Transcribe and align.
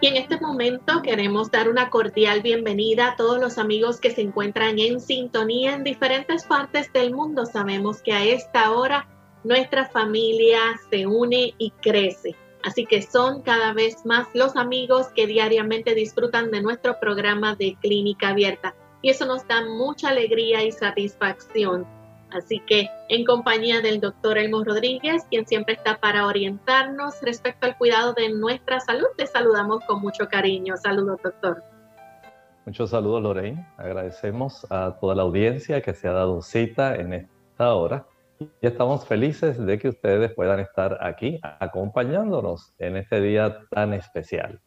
Y 0.02 0.06
en 0.06 0.16
este 0.16 0.40
momento 0.40 1.02
queremos 1.02 1.50
dar 1.50 1.68
una 1.68 1.90
cordial 1.90 2.40
bienvenida 2.40 3.08
a 3.08 3.16
todos 3.16 3.38
los 3.38 3.58
amigos 3.58 4.00
que 4.00 4.10
se 4.10 4.22
encuentran 4.22 4.78
en 4.78 4.98
sintonía 4.98 5.74
en 5.74 5.84
diferentes 5.84 6.44
partes 6.44 6.90
del 6.94 7.12
mundo. 7.14 7.44
Sabemos 7.44 8.00
que 8.00 8.14
a 8.14 8.24
esta 8.24 8.70
hora 8.70 9.06
nuestra 9.44 9.90
familia 9.90 10.58
se 10.88 11.06
une 11.06 11.52
y 11.58 11.70
crece. 11.82 12.34
Así 12.64 12.86
que 12.86 13.02
son 13.02 13.42
cada 13.42 13.74
vez 13.74 14.06
más 14.06 14.26
los 14.32 14.56
amigos 14.56 15.08
que 15.14 15.26
diariamente 15.26 15.94
disfrutan 15.94 16.50
de 16.50 16.62
nuestro 16.62 16.98
programa 16.98 17.54
de 17.54 17.76
clínica 17.82 18.30
abierta. 18.30 18.74
Y 19.02 19.10
eso 19.10 19.26
nos 19.26 19.46
da 19.46 19.66
mucha 19.66 20.08
alegría 20.08 20.64
y 20.64 20.72
satisfacción. 20.72 21.86
Así 22.32 22.60
que 22.66 22.88
en 23.08 23.24
compañía 23.24 23.80
del 23.80 24.00
doctor 24.00 24.38
Elmo 24.38 24.62
Rodríguez, 24.62 25.24
quien 25.30 25.46
siempre 25.46 25.74
está 25.74 25.98
para 25.98 26.26
orientarnos 26.26 27.20
respecto 27.22 27.66
al 27.66 27.76
cuidado 27.76 28.12
de 28.12 28.28
nuestra 28.30 28.80
salud, 28.80 29.08
le 29.18 29.26
saludamos 29.26 29.84
con 29.84 30.00
mucho 30.00 30.28
cariño. 30.28 30.76
Saludos, 30.76 31.20
doctor. 31.22 31.62
Muchos 32.66 32.90
saludos, 32.90 33.22
Lorraine. 33.22 33.66
Agradecemos 33.78 34.66
a 34.70 34.96
toda 35.00 35.14
la 35.14 35.22
audiencia 35.22 35.80
que 35.80 35.92
se 35.92 36.06
ha 36.06 36.12
dado 36.12 36.40
cita 36.42 36.94
en 36.94 37.14
esta 37.14 37.74
hora. 37.74 38.06
Y 38.38 38.66
estamos 38.66 39.04
felices 39.06 39.58
de 39.64 39.78
que 39.78 39.88
ustedes 39.88 40.32
puedan 40.34 40.60
estar 40.60 40.98
aquí 41.00 41.40
acompañándonos 41.42 42.72
en 42.78 42.96
este 42.96 43.20
día 43.20 43.60
tan 43.70 43.92
especial. 43.92 44.60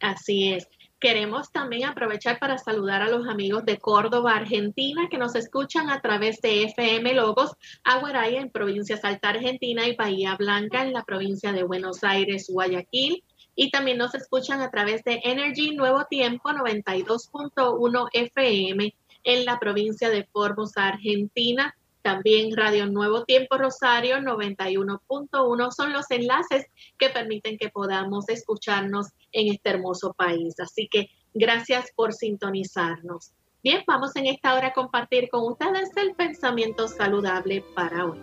Así 0.00 0.52
es. 0.52 0.68
Queremos 1.02 1.50
también 1.50 1.88
aprovechar 1.88 2.38
para 2.38 2.58
saludar 2.58 3.02
a 3.02 3.08
los 3.08 3.26
amigos 3.26 3.64
de 3.64 3.76
Córdoba, 3.76 4.36
Argentina, 4.36 5.08
que 5.10 5.18
nos 5.18 5.34
escuchan 5.34 5.90
a 5.90 6.00
través 6.00 6.40
de 6.40 6.62
FM 6.62 7.14
Logos, 7.14 7.56
Aguaraya 7.82 8.40
en 8.40 8.52
provincia 8.52 8.96
Salta, 8.96 9.30
Argentina 9.30 9.88
y 9.88 9.96
Bahía 9.96 10.36
Blanca 10.36 10.84
en 10.84 10.92
la 10.92 11.02
provincia 11.02 11.50
de 11.50 11.64
Buenos 11.64 12.04
Aires, 12.04 12.46
Guayaquil. 12.48 13.24
Y 13.56 13.72
también 13.72 13.98
nos 13.98 14.14
escuchan 14.14 14.60
a 14.60 14.70
través 14.70 15.02
de 15.02 15.20
Energy 15.24 15.74
Nuevo 15.74 16.04
Tiempo 16.04 16.50
92.1 16.50 18.08
FM 18.12 18.94
en 19.24 19.44
la 19.44 19.58
provincia 19.58 20.08
de 20.08 20.22
Formosa, 20.32 20.86
Argentina. 20.86 21.74
También 22.02 22.56
Radio 22.56 22.86
Nuevo 22.86 23.24
Tiempo 23.24 23.56
Rosario 23.56 24.16
91.1 24.16 25.70
son 25.70 25.92
los 25.92 26.10
enlaces 26.10 26.66
que 26.98 27.10
permiten 27.10 27.56
que 27.58 27.68
podamos 27.68 28.28
escucharnos 28.28 29.06
en 29.30 29.52
este 29.52 29.70
hermoso 29.70 30.12
país. 30.12 30.58
Así 30.58 30.88
que 30.90 31.06
gracias 31.32 31.92
por 31.94 32.12
sintonizarnos. 32.12 33.32
Bien, 33.62 33.84
vamos 33.86 34.16
en 34.16 34.26
esta 34.26 34.54
hora 34.56 34.68
a 34.68 34.72
compartir 34.72 35.28
con 35.30 35.44
ustedes 35.44 35.96
el 35.96 36.16
pensamiento 36.16 36.88
saludable 36.88 37.64
para 37.76 38.06
hoy. 38.06 38.18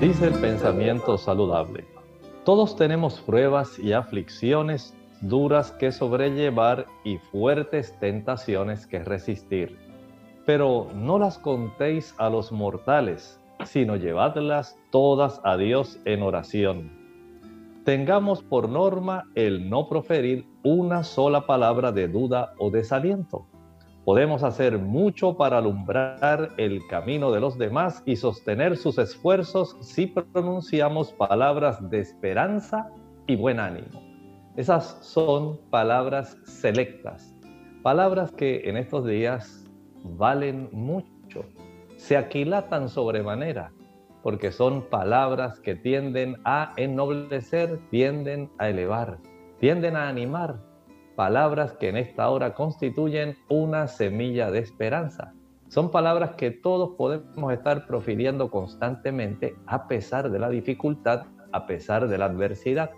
Dice 0.00 0.26
el 0.26 0.34
pensamiento 0.40 1.16
saludable. 1.16 1.86
Todos 2.44 2.74
tenemos 2.74 3.20
pruebas 3.20 3.78
y 3.78 3.92
aflicciones 3.92 4.92
duras 5.20 5.70
que 5.70 5.92
sobrellevar 5.92 6.86
y 7.04 7.18
fuertes 7.18 7.96
tentaciones 8.00 8.88
que 8.88 8.98
resistir 8.98 9.85
pero 10.46 10.88
no 10.94 11.18
las 11.18 11.38
contéis 11.38 12.14
a 12.16 12.30
los 12.30 12.52
mortales, 12.52 13.40
sino 13.64 13.96
llevadlas 13.96 14.78
todas 14.90 15.40
a 15.44 15.56
Dios 15.56 15.98
en 16.04 16.22
oración. 16.22 16.90
Tengamos 17.84 18.42
por 18.42 18.68
norma 18.68 19.24
el 19.34 19.68
no 19.68 19.88
proferir 19.88 20.46
una 20.62 21.04
sola 21.04 21.46
palabra 21.46 21.92
de 21.92 22.08
duda 22.08 22.54
o 22.58 22.70
desaliento, 22.70 23.46
Podemos 24.06 24.44
hacer 24.44 24.78
mucho 24.78 25.36
para 25.36 25.58
alumbrar 25.58 26.52
el 26.58 26.86
camino 26.86 27.32
de 27.32 27.40
los 27.40 27.58
demás 27.58 28.04
y 28.06 28.14
sostener 28.14 28.76
sus 28.76 28.98
esfuerzos 28.98 29.76
si 29.80 30.06
pronunciamos 30.06 31.12
palabras 31.12 31.90
de 31.90 31.98
esperanza 31.98 32.88
y 33.26 33.34
buen 33.34 33.58
ánimo. 33.58 34.00
Esas 34.56 34.96
son 35.00 35.58
palabras 35.70 36.38
selectas, 36.44 37.34
palabras 37.82 38.30
que 38.30 38.70
en 38.70 38.76
estos 38.76 39.04
días 39.04 39.65
valen 40.16 40.68
mucho, 40.72 41.44
se 41.96 42.16
aquilatan 42.16 42.88
sobremanera, 42.88 43.72
porque 44.22 44.52
son 44.52 44.82
palabras 44.82 45.60
que 45.60 45.74
tienden 45.74 46.36
a 46.44 46.72
ennoblecer, 46.76 47.78
tienden 47.90 48.50
a 48.58 48.68
elevar, 48.68 49.18
tienden 49.58 49.96
a 49.96 50.08
animar, 50.08 50.56
palabras 51.14 51.72
que 51.72 51.88
en 51.88 51.96
esta 51.96 52.28
hora 52.28 52.54
constituyen 52.54 53.36
una 53.48 53.88
semilla 53.88 54.50
de 54.50 54.58
esperanza. 54.58 55.32
Son 55.68 55.90
palabras 55.90 56.36
que 56.36 56.50
todos 56.50 56.90
podemos 56.96 57.52
estar 57.52 57.86
profiriendo 57.86 58.50
constantemente 58.50 59.56
a 59.66 59.88
pesar 59.88 60.30
de 60.30 60.38
la 60.38 60.48
dificultad, 60.48 61.26
a 61.52 61.66
pesar 61.66 62.06
de 62.06 62.18
la 62.18 62.26
adversidad. 62.26 62.90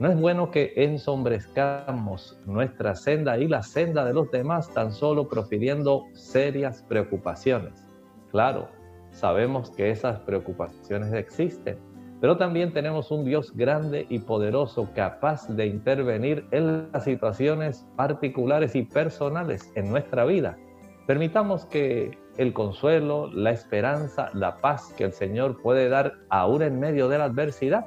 No 0.00 0.10
es 0.10 0.20
bueno 0.20 0.50
que 0.50 0.72
ensombrezcamos 0.74 2.36
nuestra 2.46 2.96
senda 2.96 3.38
y 3.38 3.46
la 3.46 3.62
senda 3.62 4.04
de 4.04 4.12
los 4.12 4.28
demás 4.32 4.68
tan 4.74 4.90
solo 4.90 5.28
profiriendo 5.28 6.06
serias 6.14 6.82
preocupaciones. 6.88 7.86
Claro, 8.32 8.68
sabemos 9.12 9.70
que 9.70 9.90
esas 9.90 10.18
preocupaciones 10.20 11.12
existen, 11.12 11.78
pero 12.20 12.36
también 12.36 12.72
tenemos 12.72 13.12
un 13.12 13.24
Dios 13.24 13.54
grande 13.54 14.04
y 14.08 14.18
poderoso 14.18 14.90
capaz 14.96 15.46
de 15.46 15.66
intervenir 15.66 16.44
en 16.50 16.90
las 16.90 17.04
situaciones 17.04 17.86
particulares 17.94 18.74
y 18.74 18.82
personales 18.82 19.70
en 19.76 19.90
nuestra 19.90 20.24
vida. 20.24 20.58
Permitamos 21.06 21.66
que 21.66 22.18
el 22.36 22.52
consuelo, 22.52 23.30
la 23.32 23.52
esperanza, 23.52 24.28
la 24.34 24.56
paz 24.56 24.92
que 24.96 25.04
el 25.04 25.12
Señor 25.12 25.62
puede 25.62 25.88
dar 25.88 26.14
aún 26.30 26.62
en 26.62 26.80
medio 26.80 27.08
de 27.08 27.18
la 27.18 27.24
adversidad. 27.24 27.86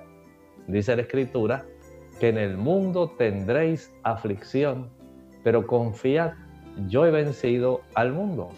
Dice 0.67 0.95
la 0.95 1.01
Escritura 1.01 1.65
que 2.19 2.29
en 2.29 2.37
el 2.37 2.57
mundo 2.57 3.11
tendréis 3.17 3.93
aflicción, 4.03 4.89
pero 5.43 5.67
confiad, 5.67 6.33
yo 6.87 7.05
he 7.05 7.11
vencido 7.11 7.81
al 7.93 8.13
mundo. 8.13 8.49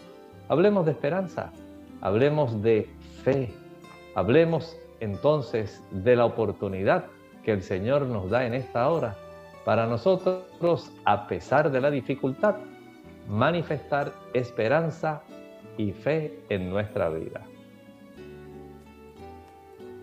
Hablemos 0.48 0.86
de 0.86 0.92
esperanza, 0.92 1.52
hablemos 2.00 2.62
de 2.62 2.88
fe, 3.22 3.52
hablemos 4.14 4.76
entonces 5.00 5.82
de 5.90 6.16
la 6.16 6.24
oportunidad 6.24 7.06
que 7.42 7.52
el 7.52 7.62
Señor 7.62 8.06
nos 8.06 8.30
da 8.30 8.46
en 8.46 8.54
esta 8.54 8.88
hora 8.88 9.16
para 9.64 9.86
nosotros, 9.86 10.90
a 11.04 11.26
pesar 11.26 11.70
de 11.70 11.80
la 11.80 11.90
dificultad, 11.90 12.56
manifestar 13.28 14.12
esperanza 14.34 15.22
y 15.76 15.92
fe 15.92 16.40
en 16.48 16.70
nuestra 16.70 17.08
vida. 17.08 17.42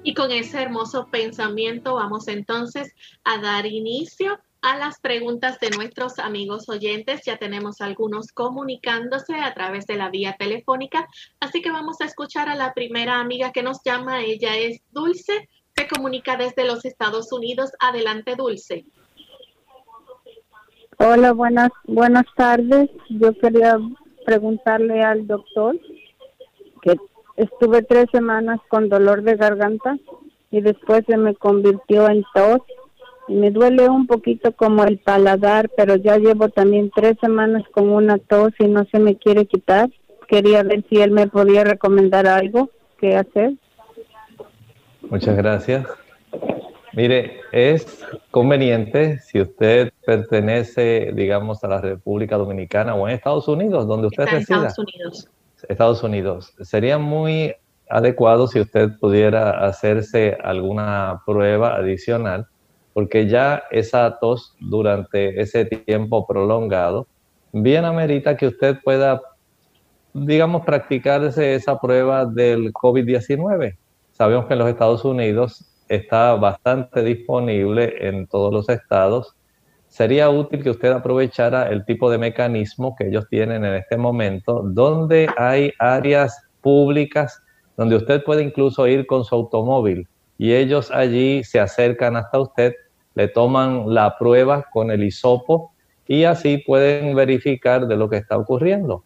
Y 0.07 0.13
con 0.13 0.31
ese 0.31 0.61
hermoso 0.61 1.09
pensamiento 1.11 1.95
vamos 1.95 2.29
entonces 2.29 2.95
a 3.25 3.41
dar 3.41 3.65
inicio 3.65 4.39
a 4.61 4.77
las 4.77 5.01
preguntas 5.01 5.59
de 5.59 5.69
nuestros 5.69 6.17
amigos 6.19 6.69
oyentes. 6.69 7.23
Ya 7.25 7.35
tenemos 7.35 7.81
algunos 7.81 8.31
comunicándose 8.31 9.35
a 9.35 9.53
través 9.53 9.85
de 9.85 9.97
la 9.97 10.09
vía 10.09 10.37
telefónica, 10.39 11.05
así 11.41 11.61
que 11.61 11.71
vamos 11.71 11.99
a 11.99 12.05
escuchar 12.05 12.47
a 12.47 12.55
la 12.55 12.73
primera 12.73 13.19
amiga 13.19 13.51
que 13.51 13.63
nos 13.63 13.83
llama. 13.83 14.21
Ella 14.21 14.55
es 14.55 14.81
Dulce, 14.91 15.49
se 15.75 15.87
comunica 15.89 16.37
desde 16.37 16.63
los 16.63 16.85
Estados 16.85 17.33
Unidos. 17.33 17.71
Adelante, 17.81 18.37
Dulce. 18.37 18.85
Hola, 20.99 21.33
buenas, 21.33 21.71
buenas 21.83 22.27
tardes. 22.37 22.89
Yo 23.09 23.37
quería 23.37 23.77
preguntarle 24.25 25.03
al 25.03 25.27
doctor 25.27 25.77
estuve 27.37 27.81
tres 27.83 28.07
semanas 28.11 28.59
con 28.67 28.89
dolor 28.89 29.21
de 29.21 29.35
garganta 29.35 29.97
y 30.51 30.61
después 30.61 31.03
se 31.07 31.17
me 31.17 31.33
convirtió 31.35 32.09
en 32.09 32.23
tos 32.33 32.61
me 33.27 33.51
duele 33.51 33.89
un 33.89 34.07
poquito 34.07 34.53
como 34.53 34.83
el 34.83 34.99
paladar, 34.99 35.69
pero 35.75 35.95
ya 35.95 36.17
llevo 36.17 36.49
también 36.49 36.91
tres 36.95 37.17
semanas 37.19 37.63
con 37.71 37.89
una 37.89 38.17
tos 38.17 38.53
y 38.59 38.67
no 38.67 38.85
se 38.85 38.99
me 38.99 39.17
quiere 39.17 39.45
quitar. 39.45 39.89
Quería 40.27 40.63
ver 40.63 40.85
si 40.89 41.01
él 41.01 41.11
me 41.11 41.27
podía 41.27 41.63
recomendar 41.63 42.27
algo 42.27 42.69
que 42.99 43.15
hacer. 43.15 43.53
Muchas 45.09 45.35
gracias. 45.37 45.87
Mire, 46.93 47.41
es 47.51 48.03
conveniente 48.31 49.19
si 49.19 49.41
usted 49.41 49.91
pertenece, 50.05 51.11
digamos, 51.13 51.63
a 51.63 51.67
la 51.67 51.81
República 51.81 52.37
Dominicana 52.37 52.95
o 52.95 53.07
en 53.07 53.15
Estados 53.15 53.47
Unidos, 53.47 53.87
donde 53.87 54.07
usted 54.07 54.25
resida. 54.25 54.67
Estados 54.67 54.79
Unidos. 54.79 55.29
Estados 55.69 56.03
Unidos. 56.03 56.53
Sería 56.61 56.97
muy 56.97 57.55
adecuado 57.89 58.47
si 58.47 58.59
usted 58.59 58.89
pudiera 58.99 59.65
hacerse 59.65 60.37
alguna 60.43 61.21
prueba 61.25 61.75
adicional 61.75 62.47
porque 62.97 63.27
ya 63.27 63.61
esa 63.69 64.17
tos 64.19 64.55
durante 64.59 65.39
ese 65.39 65.65
tiempo 65.65 66.25
prolongado, 66.25 67.05
bien 67.51 67.85
amerita 67.85 68.35
que 68.35 68.47
usted 68.47 68.79
pueda, 68.83 69.21
digamos, 70.15 70.65
practicarse 70.65 71.53
esa 71.53 71.79
prueba 71.79 72.25
del 72.25 72.73
COVID-19. 72.73 73.77
Sabemos 74.13 74.47
que 74.47 74.53
en 74.53 74.59
los 74.59 74.69
Estados 74.69 75.05
Unidos 75.05 75.63
está 75.87 76.33
bastante 76.33 77.03
disponible 77.03 77.93
en 77.99 78.25
todos 78.25 78.51
los 78.51 78.67
estados. 78.67 79.35
Sería 79.97 80.29
útil 80.29 80.61
que 80.61 80.69
usted 80.69 80.91
aprovechara 80.91 81.69
el 81.69 81.83
tipo 81.83 82.11
de 82.11 82.19
mecanismo 82.19 82.95
que 82.95 83.07
ellos 83.07 83.25
tienen 83.31 83.65
en 83.65 83.73
este 83.73 83.97
momento, 83.97 84.61
donde 84.63 85.27
hay 85.35 85.73
áreas 85.79 86.39
públicas 86.61 87.41
donde 87.75 87.95
usted 87.95 88.23
puede 88.23 88.43
incluso 88.43 88.85
ir 88.85 89.07
con 89.07 89.25
su 89.25 89.33
automóvil 89.33 90.07
y 90.37 90.53
ellos 90.53 90.91
allí 90.91 91.43
se 91.43 91.59
acercan 91.59 92.15
hasta 92.15 92.39
usted 92.39 92.75
le 93.15 93.27
toman 93.27 93.91
la 93.91 94.15
prueba 94.19 94.67
con 94.71 94.91
el 94.91 95.03
hisopo 95.03 95.71
y 96.07 96.25
así 96.25 96.59
pueden 96.59 97.15
verificar 97.15 97.87
de 97.87 97.97
lo 97.97 98.07
que 98.07 98.17
está 98.17 98.37
ocurriendo. 98.37 99.03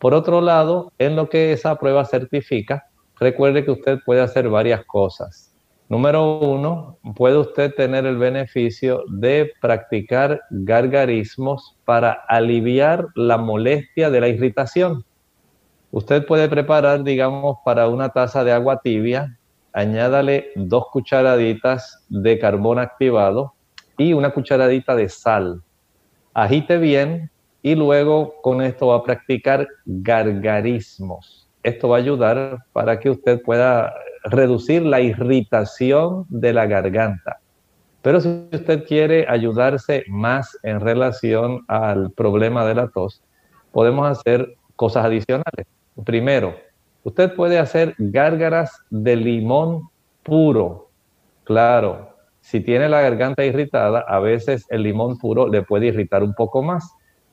Por 0.00 0.14
otro 0.14 0.40
lado, 0.40 0.90
en 0.98 1.14
lo 1.14 1.28
que 1.28 1.52
esa 1.52 1.76
prueba 1.76 2.04
certifica, 2.06 2.88
recuerde 3.20 3.64
que 3.64 3.70
usted 3.70 3.98
puede 4.04 4.22
hacer 4.22 4.48
varias 4.48 4.84
cosas. 4.84 5.53
Número 5.88 6.38
uno, 6.38 6.98
puede 7.14 7.36
usted 7.36 7.74
tener 7.74 8.06
el 8.06 8.16
beneficio 8.16 9.04
de 9.06 9.52
practicar 9.60 10.40
gargarismos 10.50 11.76
para 11.84 12.12
aliviar 12.26 13.08
la 13.14 13.36
molestia 13.36 14.08
de 14.08 14.20
la 14.20 14.28
irritación. 14.28 15.04
Usted 15.90 16.26
puede 16.26 16.48
preparar, 16.48 17.04
digamos, 17.04 17.58
para 17.64 17.88
una 17.88 18.08
taza 18.08 18.44
de 18.44 18.52
agua 18.52 18.80
tibia, 18.82 19.38
añádale 19.74 20.52
dos 20.56 20.86
cucharaditas 20.90 22.02
de 22.08 22.38
carbón 22.38 22.78
activado 22.78 23.52
y 23.98 24.14
una 24.14 24.30
cucharadita 24.30 24.96
de 24.96 25.08
sal. 25.10 25.62
Agite 26.32 26.78
bien 26.78 27.30
y 27.62 27.74
luego 27.74 28.40
con 28.42 28.62
esto 28.62 28.88
va 28.88 28.96
a 28.96 29.02
practicar 29.02 29.68
gargarismos. 29.84 31.48
Esto 31.62 31.90
va 31.90 31.96
a 31.96 32.00
ayudar 32.00 32.58
para 32.72 32.98
que 32.98 33.10
usted 33.10 33.40
pueda 33.42 33.94
reducir 34.24 34.82
la 34.82 35.00
irritación 35.00 36.26
de 36.28 36.52
la 36.52 36.66
garganta. 36.66 37.38
Pero 38.02 38.20
si 38.20 38.48
usted 38.52 38.84
quiere 38.84 39.26
ayudarse 39.28 40.04
más 40.08 40.58
en 40.62 40.80
relación 40.80 41.64
al 41.68 42.10
problema 42.10 42.66
de 42.66 42.74
la 42.74 42.88
tos, 42.88 43.22
podemos 43.72 44.06
hacer 44.08 44.56
cosas 44.76 45.04
adicionales. 45.04 45.66
Primero, 46.04 46.54
Usted 47.04 47.34
puede 47.34 47.58
hacer 47.58 47.94
gárgaras 47.98 48.82
de 48.88 49.14
limón 49.14 49.90
puro. 50.22 50.88
Claro, 51.44 52.16
si 52.40 52.60
tiene 52.60 52.88
la 52.88 53.02
garganta 53.02 53.44
irritada, 53.44 54.00
a 54.08 54.18
veces 54.20 54.64
el 54.70 54.84
limón 54.84 55.18
puro 55.18 55.46
le 55.46 55.62
puede 55.62 55.88
irritar 55.88 56.22
un 56.22 56.32
poco 56.32 56.62
más. 56.62 56.90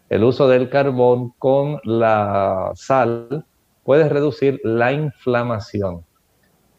El 0.09 0.25
uso 0.25 0.49
del 0.49 0.69
carbón 0.69 1.31
con 1.39 1.79
la 1.85 2.71
sal 2.75 3.45
puede 3.85 4.09
reducir 4.09 4.59
la 4.65 4.91
inflamación. 4.91 6.03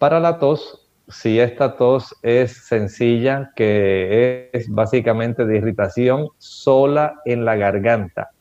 Para 0.03 0.19
la 0.19 0.41
tos, 0.41 0.85
si 1.07 1.39
esta 1.39 1.77
tos 1.77 2.17
es 2.23 2.67
sencilla, 2.67 3.53
que 3.55 4.51
es 4.53 4.69
básicamente 4.69 5.45
de 5.45 5.59
irritación 5.59 6.27
sola 6.39 7.21
en 7.25 7.45
la 7.45 7.55
garganta, 7.55 8.33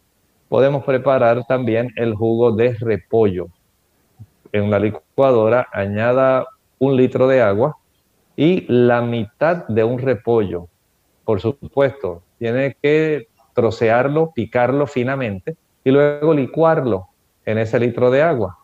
podemos 0.50 0.84
preparar 0.84 1.46
también 1.46 1.92
el 1.98 2.16
jugo 2.16 2.52
de 2.52 2.74
repollo 2.80 3.50
en 4.52 4.72
la 4.72 4.80
licuadora, 4.80 5.68
añada 5.72 6.48
un 6.80 6.98
litro 6.98 7.28
de 7.28 7.44
agua 7.44 7.78
y 8.36 8.66
la 8.68 9.04
mitad 9.04 9.68
de 9.68 9.84
un 9.84 10.00
repollo. 10.00 10.68
Por 11.26 11.42
supuesto, 11.42 12.24
tiene 12.40 12.76
que 12.82 13.28
trocearlo, 13.54 14.32
picarlo 14.34 14.88
finamente 14.88 15.56
y 15.84 15.92
luego 15.92 16.34
licuarlo 16.34 17.10
en 17.46 17.60
ese 17.60 17.80
litro 17.80 18.10
de 18.10 18.24
agua. 18.24 18.58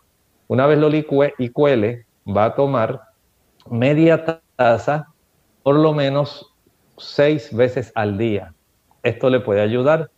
Una 0.47 0.65
vez 0.65 0.79
lo 0.79 0.89
licue 0.89 1.35
y 1.37 1.49
cuele, 1.49 2.06
va 2.27 2.45
a 2.45 2.55
tomar 2.55 3.01
media 3.69 4.41
taza 4.55 5.07
por 5.63 5.75
lo 5.75 5.93
menos 5.93 6.53
seis 6.97 7.53
veces 7.55 7.91
al 7.95 8.17
día. 8.17 8.53
Esto 9.03 9.29
le 9.29 9.39
puede 9.39 9.61
ayudar. 9.61 10.09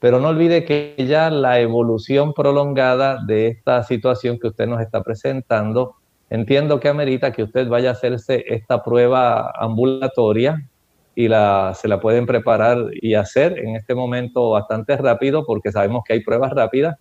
pero 0.00 0.18
no 0.18 0.30
olvide 0.30 0.64
que 0.64 0.96
ya 0.98 1.30
la 1.30 1.60
evolución 1.60 2.32
prolongada 2.34 3.22
de 3.24 3.46
esta 3.46 3.84
situación 3.84 4.36
que 4.36 4.48
usted 4.48 4.66
nos 4.66 4.80
está 4.80 5.00
presentando, 5.04 5.94
entiendo 6.28 6.80
que 6.80 6.88
amerita 6.88 7.30
que 7.30 7.44
usted 7.44 7.68
vaya 7.68 7.90
a 7.90 7.92
hacerse 7.92 8.44
esta 8.48 8.82
prueba 8.82 9.52
ambulatoria 9.56 10.68
y 11.14 11.28
se 11.28 11.88
la 11.88 12.00
pueden 12.00 12.26
preparar 12.26 12.78
y 13.00 13.14
hacer 13.14 13.56
en 13.60 13.76
este 13.76 13.94
momento 13.94 14.50
bastante 14.50 14.96
rápido 14.96 15.44
porque 15.46 15.70
sabemos 15.70 16.02
que 16.04 16.14
hay 16.14 16.24
pruebas 16.24 16.50
rápidas. 16.52 16.96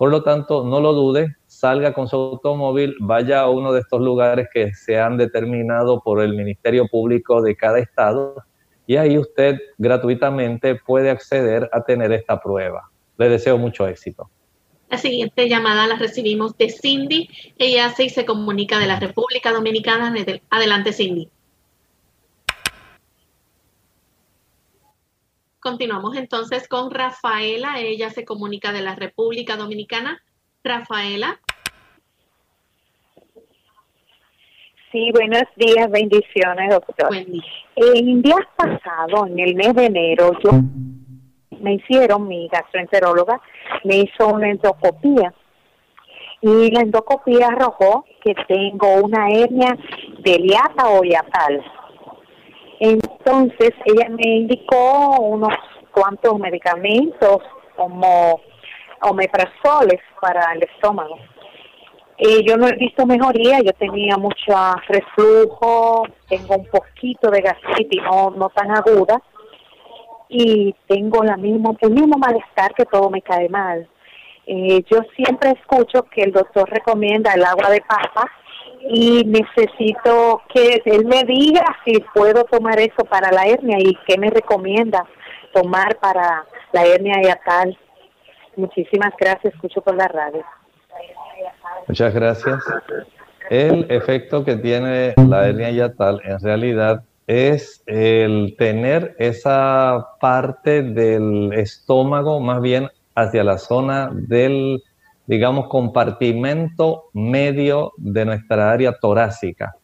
Por 0.00 0.10
lo 0.10 0.22
tanto, 0.22 0.64
no 0.64 0.80
lo 0.80 0.94
dude, 0.94 1.36
salga 1.46 1.92
con 1.92 2.08
su 2.08 2.16
automóvil, 2.16 2.96
vaya 3.00 3.40
a 3.40 3.50
uno 3.50 3.70
de 3.70 3.80
estos 3.80 4.00
lugares 4.00 4.48
que 4.50 4.72
se 4.72 4.98
han 4.98 5.18
determinado 5.18 6.00
por 6.00 6.22
el 6.22 6.34
Ministerio 6.34 6.88
Público 6.88 7.42
de 7.42 7.54
cada 7.54 7.80
estado 7.80 8.36
y 8.86 8.96
ahí 8.96 9.18
usted 9.18 9.58
gratuitamente 9.76 10.76
puede 10.76 11.10
acceder 11.10 11.68
a 11.70 11.84
tener 11.84 12.12
esta 12.12 12.40
prueba. 12.40 12.90
Le 13.18 13.28
deseo 13.28 13.58
mucho 13.58 13.86
éxito. 13.86 14.30
La 14.88 14.96
siguiente 14.96 15.50
llamada 15.50 15.86
la 15.86 15.96
recibimos 15.96 16.56
de 16.56 16.70
Cindy. 16.70 17.28
Ella 17.58 17.90
se 17.90 18.24
comunica 18.24 18.78
de 18.78 18.86
la 18.86 18.98
República 18.98 19.52
Dominicana. 19.52 20.14
Adelante, 20.48 20.94
Cindy. 20.94 21.28
Continuamos 25.60 26.16
entonces 26.16 26.66
con 26.68 26.90
Rafaela. 26.90 27.78
Ella 27.80 28.08
se 28.08 28.24
comunica 28.24 28.72
de 28.72 28.80
la 28.80 28.94
República 28.94 29.56
Dominicana. 29.56 30.22
Rafaela. 30.64 31.38
Sí, 34.90 35.10
buenos 35.12 35.42
días, 35.56 35.90
bendiciones, 35.90 36.70
doctor. 36.70 37.08
Buen 37.08 37.30
día. 37.30 37.42
En 37.76 38.22
días 38.22 38.40
pasados, 38.56 39.28
en 39.28 39.38
el 39.38 39.54
mes 39.54 39.74
de 39.74 39.84
enero, 39.84 40.32
yo 40.42 40.50
me 41.60 41.74
hicieron, 41.74 42.26
mi 42.26 42.48
gastroenteróloga 42.48 43.40
me 43.84 43.98
hizo 43.98 44.28
una 44.28 44.48
endoscopía 44.50 45.34
y 46.40 46.70
la 46.70 46.80
endoscopía 46.80 47.48
arrojó 47.48 48.06
que 48.24 48.34
tengo 48.48 48.94
una 48.94 49.28
hernia 49.28 49.76
de 50.20 50.38
liata 50.38 50.88
o 50.88 51.04
yatal 51.04 51.62
entonces 52.80 53.72
ella 53.84 54.08
me 54.08 54.26
indicó 54.26 55.20
unos 55.20 55.54
cuantos 55.92 56.38
medicamentos 56.38 57.42
como 57.76 58.40
omeprazoles 59.02 60.00
para 60.20 60.52
el 60.54 60.62
estómago. 60.62 61.16
Eh, 62.16 62.42
yo 62.46 62.56
no 62.56 62.68
he 62.68 62.76
visto 62.76 63.06
mejoría, 63.06 63.60
yo 63.60 63.72
tenía 63.72 64.16
mucho 64.16 64.54
reflujo, 64.88 66.06
tengo 66.28 66.56
un 66.56 66.66
poquito 66.66 67.30
de 67.30 67.40
gastritis, 67.40 68.02
no, 68.02 68.30
no 68.30 68.48
tan 68.50 68.70
aguda, 68.70 69.22
y 70.28 70.74
tengo 70.86 71.22
la 71.22 71.36
mismo, 71.36 71.76
el 71.80 71.90
mismo 71.90 72.18
malestar 72.18 72.74
que 72.74 72.84
todo 72.84 73.10
me 73.10 73.22
cae 73.22 73.48
mal. 73.48 73.88
Eh, 74.46 74.82
yo 74.90 75.00
siempre 75.16 75.50
escucho 75.50 76.04
que 76.04 76.22
el 76.22 76.32
doctor 76.32 76.68
recomienda 76.68 77.32
el 77.32 77.44
agua 77.44 77.70
de 77.70 77.80
papa 77.82 78.30
y 78.88 79.24
necesito 79.24 80.42
que 80.52 80.82
él 80.84 81.04
me 81.04 81.24
diga 81.24 81.64
si 81.84 82.00
puedo 82.14 82.44
tomar 82.44 82.78
eso 82.78 83.04
para 83.08 83.30
la 83.30 83.44
hernia 83.44 83.78
y 83.78 83.96
qué 84.06 84.18
me 84.18 84.30
recomienda 84.30 85.06
tomar 85.52 85.96
para 85.96 86.44
la 86.72 86.84
hernia 86.84 87.38
tal 87.44 87.76
Muchísimas 88.56 89.12
gracias, 89.18 89.54
escucho 89.54 89.80
por 89.80 89.94
la 89.94 90.08
radio. 90.08 90.44
Muchas 91.86 92.12
gracias. 92.12 92.62
El 93.48 93.86
efecto 93.90 94.44
que 94.44 94.56
tiene 94.56 95.14
la 95.16 95.48
hernia 95.48 95.70
yatal 95.70 96.20
en 96.24 96.40
realidad 96.40 97.02
es 97.26 97.82
el 97.86 98.54
tener 98.58 99.14
esa 99.18 100.08
parte 100.20 100.82
del 100.82 101.52
estómago 101.52 102.40
más 102.40 102.60
bien 102.60 102.88
hacia 103.14 103.44
la 103.44 103.58
zona 103.58 104.10
del 104.12 104.82
digamos, 105.26 105.68
compartimento 105.68 107.04
medio 107.12 107.92
de 107.96 108.24
nuestra 108.24 108.70
área 108.70 108.92
torácica. 108.92 109.74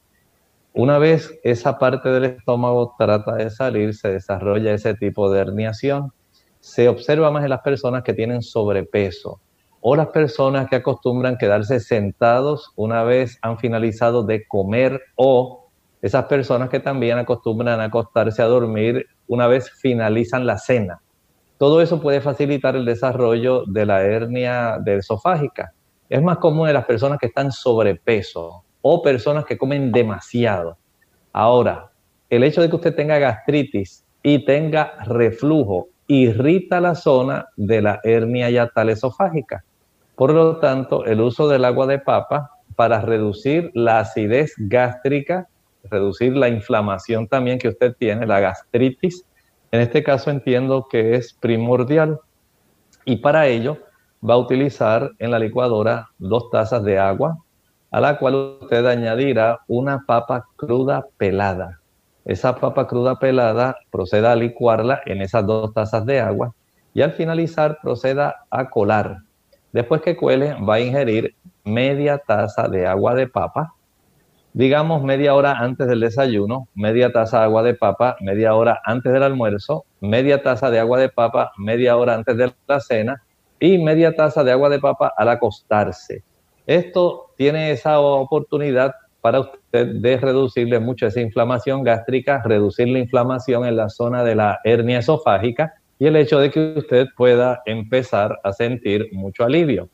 Una 0.73 0.99
vez 0.99 1.39
esa 1.43 1.79
parte 1.79 2.11
del 2.11 2.25
estómago 2.25 2.95
trata 2.99 3.37
de 3.37 3.51
salir, 3.51 3.95
se 3.95 4.13
desarrolla 4.13 4.75
ese 4.75 4.95
tipo 4.95 5.31
de 5.31 5.41
herniación. 5.41 6.13
Se 6.61 6.89
observa 6.89 7.31
más 7.31 7.45
en 7.45 7.51
las 7.51 7.61
personas 7.61 8.03
que 8.03 8.13
tienen 8.13 8.43
sobrepeso 8.43 9.41
o 9.81 9.95
las 9.95 10.09
personas 10.09 10.69
que 10.69 10.77
acostumbran 10.77 11.39
quedarse 11.39 11.79
sentados 11.79 12.73
una 12.75 13.05
vez 13.05 13.39
han 13.41 13.57
finalizado 13.57 14.25
de 14.25 14.45
comer 14.49 15.01
o 15.15 15.69
esas 16.03 16.25
personas 16.25 16.71
que 16.71 16.81
también 16.81 17.19
acostumbran 17.19 17.81
acostarse 17.81 18.43
a 18.43 18.47
dormir 18.47 19.07
una 19.29 19.47
vez 19.47 19.71
finalizan 19.71 20.45
la 20.45 20.59
cena. 20.59 21.03
Todo 21.59 21.81
eso 21.81 22.01
puede 22.01 22.21
facilitar 22.21 22.77
el 22.77 22.85
desarrollo 22.85 23.65
de 23.67 23.87
la 23.87 24.03
hernia 24.03 24.79
de 24.79 24.97
esofágica. 24.97 25.73
Es 26.09 26.23
más 26.23 26.39
común 26.39 26.69
en 26.69 26.75
las 26.75 26.85
personas 26.85 27.19
que 27.19 27.27
están 27.27 27.51
sobrepeso 27.51 28.63
o 28.83 29.03
personas 29.03 29.45
que 29.45 29.57
comen 29.57 29.91
demasiado. 29.91 30.77
Ahora, 31.33 31.91
el 32.29 32.45
hecho 32.45 32.61
de 32.61 32.69
que 32.69 32.77
usted 32.77 32.95
tenga 32.95 33.19
gastritis 33.19 34.05
y 34.23 34.45
tenga 34.45 34.95
reflujo 35.05 35.89
irrita 36.09 36.81
la 36.81 36.95
zona 36.95 37.47
de 37.57 37.83
la 37.83 38.01
hernia 38.05 38.51
yatal 38.51 38.91
esofágica. 38.91 39.65
Por 40.15 40.33
lo 40.33 40.59
tanto, 40.59 41.05
el 41.05 41.21
uso 41.21 41.49
del 41.49 41.65
agua 41.65 41.87
de 41.87 41.99
papa 41.99 42.51
para 42.75 43.01
reducir 43.01 43.71
la 43.75 44.01
acidez 44.01 44.55
gástrica, 44.57 45.49
reducir 45.85 46.37
la 46.37 46.49
inflamación 46.49 47.27
también 47.27 47.59
que 47.59 47.69
usted 47.69 47.95
tiene, 47.99 48.27
la 48.27 48.41
gastritis, 48.41 49.25
en 49.77 49.83
este 49.83 50.03
caso 50.03 50.31
entiendo 50.31 50.89
que 50.91 51.17
es 51.17 51.35
primordial 51.35 52.19
y 53.05 53.17
para 53.17 53.47
ello 53.47 53.77
va 54.27 54.33
a 54.33 54.39
utilizar 54.39 55.11
en 55.19 55.31
la 55.31 55.39
licuadora 55.39 56.09
dos 56.17 56.49
tazas 56.51 56.83
de 56.83 56.99
agua 56.99 57.37
a 57.91 58.01
la 58.01 58.19
cual 58.19 58.59
usted 58.63 58.87
añadirá 58.87 59.61
una 59.69 60.03
papa 60.07 60.47
cruda 60.57 61.05
pelada. 61.19 61.79
Esa 62.25 62.57
papa 62.57 62.87
cruda 62.87 63.19
pelada 63.19 63.77
proceda 63.91 64.33
a 64.33 64.37
licuarla 64.37 65.03
en 65.05 65.21
esas 65.21 65.47
dos 65.47 65.75
tazas 65.75 66.07
de 66.07 66.21
agua 66.21 66.55
y 66.95 67.03
al 67.03 67.13
finalizar 67.13 67.79
proceda 67.83 68.47
a 68.51 68.71
colar. 68.71 69.19
Después 69.73 70.01
que 70.01 70.17
cuele 70.17 70.55
va 70.55 70.77
a 70.77 70.81
ingerir 70.81 71.37
media 71.65 72.17
taza 72.17 72.67
de 72.69 72.87
agua 72.87 73.15
de 73.15 73.29
papa 73.29 73.75
digamos 74.57 75.03
media 75.03 75.35
hora 75.35 75.59
antes 75.59 75.87
del 75.87 76.01
desayuno, 76.01 76.69
media 76.75 77.13
taza 77.13 77.41
de 77.41 77.45
agua 77.45 77.63
de 77.63 77.75
papa, 77.75 78.17
media 78.23 78.55
hora 78.55 78.81
antes 78.87 79.13
del 79.13 79.23
almuerzo, 79.23 79.85
media 80.01 80.43
taza 80.43 80.71
de 80.71 80.79
agua 80.79 80.99
de 80.99 81.11
papa, 81.11 81.53
media 81.59 81.95
hora 81.99 82.15
antes 82.15 82.39
de 82.39 82.51
la 82.67 82.81
cena 82.81 83.23
y 83.61 83.77
media 83.77 84.15
taza 84.15 84.45
de 84.45 84.53
agua 84.53 84.71
de 84.71 84.79
papa 84.79 85.13
al 85.15 85.29
acostarse. 85.29 86.25
Esto 86.67 87.35
tiene 87.37 87.71
esa 87.71 88.01
oportunidad 88.01 88.95
para 89.21 89.41
usted 89.41 89.89
de 89.97 90.17
reducirle 90.17 90.81
mucho 90.81 91.07
esa 91.07 91.21
inflamación 91.21 91.83
gástrica, 91.83 92.43
reducir 92.43 92.89
la 92.89 93.01
inflamación 93.01 93.67
en 93.67 93.77
la 93.77 93.91
zona 93.91 94.25
de 94.25 94.37
la 94.37 94.61
hernia 94.65 95.01
esofágica 95.01 95.75
y 95.99 96.07
el 96.07 96.17
hecho 96.17 96.39
de 96.39 96.51
que 96.51 96.77
usted 96.79 97.09
pueda 97.15 97.61
empezar 97.67 98.39
a 98.43 98.55
sentir 98.55 99.11
mucho 99.13 99.45
alivio. 99.45 99.91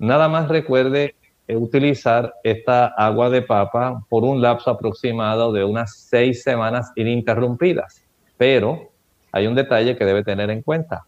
Nada 0.00 0.28
más 0.28 0.48
recuerde 0.48 1.14
utilizar 1.48 2.34
esta 2.44 2.86
agua 2.86 3.30
de 3.30 3.42
papa 3.42 4.04
por 4.08 4.24
un 4.24 4.40
lapso 4.40 4.70
aproximado 4.70 5.52
de 5.52 5.64
unas 5.64 5.96
seis 5.96 6.42
semanas 6.42 6.92
ininterrumpidas. 6.96 8.04
Pero 8.36 8.90
hay 9.32 9.46
un 9.46 9.54
detalle 9.54 9.96
que 9.96 10.04
debe 10.04 10.24
tener 10.24 10.50
en 10.50 10.62
cuenta. 10.62 11.06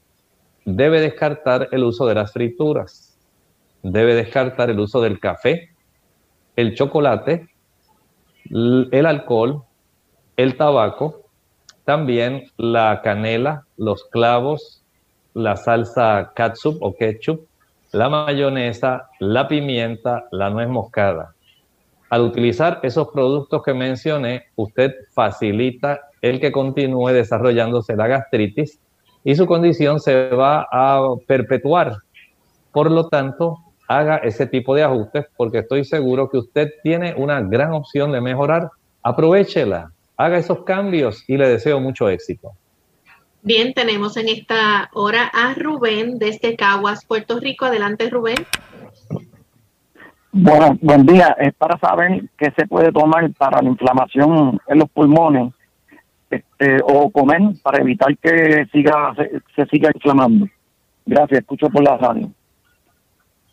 Debe 0.65 1.01
descartar 1.01 1.69
el 1.73 1.85
uso 1.85 2.07
de 2.07 2.15
las 2.15 2.33
frituras. 2.33 3.19
Debe 3.83 4.15
descartar 4.15 4.71
el 4.71 4.81
uso 4.81 5.01
del 5.03 5.21
café, 5.21 5.71
el 6.57 6.75
chocolate, 6.75 7.49
el 8.51 9.07
alcohol, 9.07 9.65
el 10.37 10.57
tabaco, 10.57 11.25
también 11.85 12.51
la 12.57 13.03
canela, 13.03 13.67
los 13.77 14.05
clavos, 14.05 14.83
la 15.35 15.57
salsa 15.57 16.33
catsup 16.35 16.83
o 16.83 16.95
ketchup, 16.95 17.47
la 17.95 18.09
mayonesa, 18.09 19.09
la 19.21 19.47
pimienta, 19.47 20.25
la 20.33 20.51
nuez 20.51 20.69
moscada. 20.69 21.33
Al 22.11 22.23
utilizar 22.23 22.81
esos 22.83 23.09
productos 23.09 23.63
que 23.63 23.73
mencioné, 23.73 24.47
usted 24.57 24.93
facilita 25.13 26.01
el 26.21 26.41
que 26.41 26.51
continúe 26.51 27.11
desarrollándose 27.11 27.95
la 27.95 28.09
gastritis 28.09 28.81
y 29.23 29.37
su 29.37 29.47
condición 29.47 30.01
se 30.01 30.29
va 30.31 30.67
a 30.73 31.03
perpetuar. 31.29 31.99
Por 32.73 32.91
lo 32.91 33.09
tanto, 33.09 33.59
haga 33.87 34.17
ese 34.17 34.47
tipo 34.49 34.75
de 34.75 34.83
ajustes 34.83 35.27
porque 35.37 35.59
estoy 35.59 35.85
seguro 35.85 36.29
que 36.29 36.39
usted 36.39 36.71
tiene 36.83 37.15
una 37.17 37.41
gran 37.43 37.73
opción 37.75 38.11
de 38.11 38.21
mejorar. 38.21 38.71
Aprovechela, 39.05 39.93
haga 40.17 40.39
esos 40.39 40.65
cambios 40.65 41.23
y 41.29 41.37
le 41.37 41.49
deseo 41.49 41.79
mucho 41.79 42.09
éxito. 42.09 42.55
Bien, 43.47 43.75
tenemos 43.75 44.17
en 44.17 44.29
esta 44.29 44.89
hora 44.95 45.31
a 45.31 45.53
Rubén 45.53 46.19
desde 46.19 46.57
Caguas, 46.57 47.05
Puerto 47.05 47.39
Rico. 47.39 47.67
Adelante, 47.67 48.09
Rubén. 48.09 48.39
Bueno, 50.33 50.79
buen 50.81 51.05
día. 51.05 51.37
Es 51.39 51.53
para 51.53 51.79
saber 51.79 52.25
qué 52.39 52.55
se 52.57 52.67
puede 52.67 52.91
tomar 52.91 53.31
para 53.35 53.61
la 53.61 53.69
inflamación 53.69 54.59
en 54.67 54.79
los 54.79 54.89
pulmones 54.89 55.53
este, 56.31 56.79
o 56.85 57.11
comer 57.11 57.43
para 57.63 57.83
evitar 57.83 58.17
que 58.17 58.67
siga 58.73 59.15
se, 59.55 59.67
siga 59.67 59.91
inflamando. 59.95 60.49
Gracias, 61.05 61.41
escucho 61.41 61.69
por 61.69 61.85
la 61.85 61.99
radio. 61.99 62.31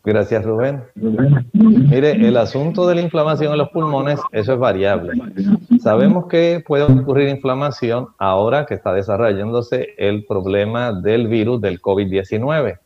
Gracias, 0.06 0.46
Rubén. 0.46 0.84
Mire, 1.52 2.12
el 2.12 2.38
asunto 2.38 2.88
de 2.88 2.96
la 2.96 3.02
inflamación 3.02 3.52
en 3.52 3.58
los 3.58 3.70
pulmones, 3.72 4.22
eso 4.32 4.54
es 4.54 4.60
variable. 4.60 5.12
Sabemos 5.82 6.28
que 6.28 6.64
puede 6.64 6.84
ocurrir 6.84 7.30
inflamación 7.30 8.10
ahora 8.20 8.68
que 8.68 8.76
está 8.76 8.94
desarrollándose 8.94 9.96
el 9.98 10.26
problema 10.28 10.94
del 10.94 11.28
virus 11.28 11.60
del 11.60 11.82
COVID-19. 11.82 12.78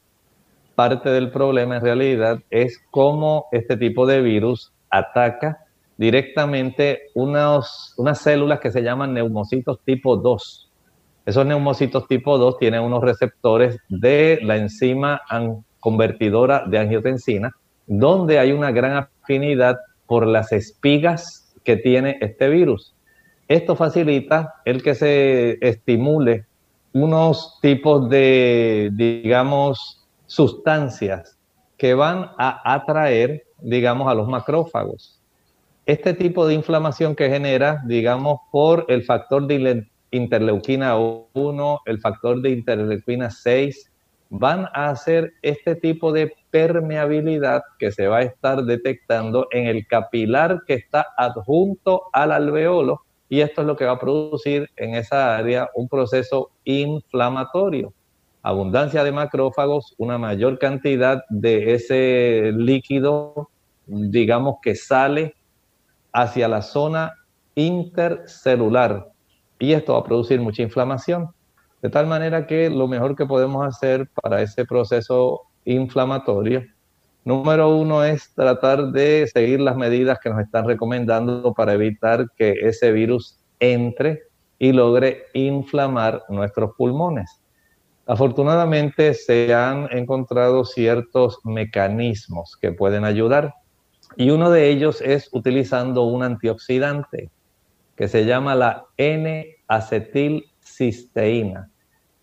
Parte 0.76 1.10
del 1.10 1.30
problema 1.30 1.76
en 1.76 1.82
realidad 1.82 2.40
es 2.50 2.82
cómo 2.92 3.48
este 3.52 3.76
tipo 3.76 4.06
de 4.06 4.22
virus 4.22 4.72
ataca 4.90 5.58
directamente 5.98 7.02
unas 7.16 7.90
células 8.14 8.62
que 8.62 8.72
se 8.72 8.82
llaman 8.82 9.14
neumocitos 9.14 9.82
tipo 9.84 10.16
2. 10.16 10.72
Esos 11.26 11.46
neumocitos 11.46 12.08
tipo 12.08 12.38
2 12.38 12.58
tienen 12.60 12.80
unos 12.80 13.04
receptores 13.04 13.78
de 13.90 14.40
la 14.42 14.56
enzima 14.56 15.20
convertidora 15.82 16.64
de 16.66 16.80
angiotensina, 16.80 17.52
donde 17.88 18.40
hay 18.40 18.54
una 18.54 18.72
gran 18.72 18.94
afinidad 18.94 19.80
por 20.08 20.26
las 20.26 20.54
espigas 20.54 21.42
que 21.66 21.76
tiene 21.76 22.18
este 22.22 22.48
virus. 22.48 22.96
Esto 23.50 23.76
facilita 23.76 24.56
el 24.64 24.82
que 24.82 24.96
se 24.96 25.58
estimule 25.68 26.46
unos 26.94 27.60
tipos 27.62 28.10
de, 28.10 28.90
digamos, 28.94 30.08
sustancias 30.26 31.38
que 31.78 31.94
van 31.94 32.32
a 32.38 32.74
atraer, 32.74 33.44
digamos, 33.60 34.08
a 34.10 34.16
los 34.16 34.28
macrófagos. 34.28 35.20
Este 35.86 36.14
tipo 36.14 36.48
de 36.48 36.54
inflamación 36.54 37.16
que 37.16 37.30
genera, 37.30 37.84
digamos, 37.86 38.40
por 38.52 38.86
el 38.88 39.04
factor 39.04 39.46
de 39.46 39.86
interleuquina 40.12 40.98
1, 40.98 41.82
el 41.86 42.00
factor 42.00 42.42
de 42.42 42.52
interleuquina 42.52 43.30
6, 43.30 43.92
van 44.30 44.66
a 44.74 44.90
hacer 44.90 45.34
este 45.42 45.76
tipo 45.76 46.12
de 46.12 46.34
permeabilidad 46.52 47.64
que 47.80 47.92
se 47.92 48.08
va 48.08 48.18
a 48.18 48.24
estar 48.24 48.64
detectando 48.64 49.48
en 49.52 49.68
el 49.68 49.86
capilar 49.88 50.64
que 50.66 50.74
está 50.74 51.08
adjunto 51.18 52.04
al 52.12 52.32
alveolo 52.32 53.02
y 53.30 53.42
esto 53.42 53.62
es 53.62 53.68
lo 53.68 53.76
que 53.76 53.86
va 53.86 53.94
a 53.94 54.00
producir 54.00 54.70
en 54.76 54.96
esa 54.96 55.36
área 55.36 55.70
un 55.76 55.88
proceso 55.88 56.52
inflamatorio. 56.64 57.94
Abundancia 58.44 59.04
de 59.04 59.12
macrófagos, 59.12 59.96
una 59.98 60.18
mayor 60.18 60.60
cantidad 60.60 61.24
de 61.30 61.74
ese 61.74 62.52
líquido, 62.56 63.50
digamos 63.88 64.58
que 64.62 64.76
sale 64.76 65.36
hacia 66.14 66.48
la 66.48 66.62
zona 66.62 67.14
intercelular 67.56 69.10
y 69.60 69.74
esto 69.74 69.94
va 69.94 70.00
a 70.00 70.04
producir 70.04 70.40
mucha 70.40 70.62
inflamación. 70.62 71.30
De 71.86 71.92
tal 71.92 72.08
manera 72.08 72.48
que 72.48 72.72
lo 72.72 72.88
mejor 72.88 73.16
que 73.16 73.28
podemos 73.28 73.64
hacer 73.64 74.10
para 74.20 74.42
ese 74.42 74.66
proceso 74.66 75.44
inflamatorio, 75.66 76.64
número 77.24 77.78
uno 77.78 78.04
es 78.04 78.34
tratar 78.34 78.92
de 78.92 79.30
seguir 79.32 79.62
las 79.62 79.78
medidas 79.78 80.18
que 80.18 80.32
nos 80.32 80.42
están 80.42 80.66
recomendando 80.66 81.54
para 81.54 81.74
evitar 81.74 82.32
que 82.36 82.54
ese 82.54 82.92
virus 82.92 83.38
entre 83.60 84.24
y 84.58 84.72
logre 84.72 85.26
inflamar 85.36 86.24
nuestros 86.28 86.72
pulmones. 86.76 87.40
Afortunadamente 88.08 89.14
se 89.14 89.54
han 89.54 89.88
encontrado 89.96 90.66
ciertos 90.66 91.38
mecanismos 91.44 92.58
que 92.60 92.72
pueden 92.72 93.06
ayudar 93.06 93.54
y 94.18 94.32
uno 94.32 94.50
de 94.50 94.72
ellos 94.72 95.02
es 95.02 95.30
utilizando 95.34 96.02
un 96.02 96.24
antioxidante 96.24 97.30
que 97.96 98.08
se 98.08 98.26
llama 98.26 98.56
la 98.56 98.88
N-acetilcisteína. 98.98 101.70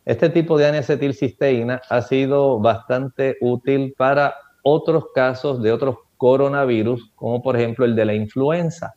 Este 0.04 0.28
tipo 0.30 0.58
de 0.58 0.68
N-acetilcisteína 0.68 1.80
ha 1.88 2.02
sido 2.02 2.58
bastante 2.58 3.36
útil 3.40 3.94
para 3.96 4.34
otros 4.62 5.06
casos 5.14 5.62
de 5.62 5.72
otros 5.72 5.96
coronavirus, 6.16 7.12
como 7.14 7.42
por 7.42 7.56
ejemplo 7.56 7.84
el 7.84 7.94
de 7.94 8.04
la 8.04 8.14
influenza. 8.14 8.94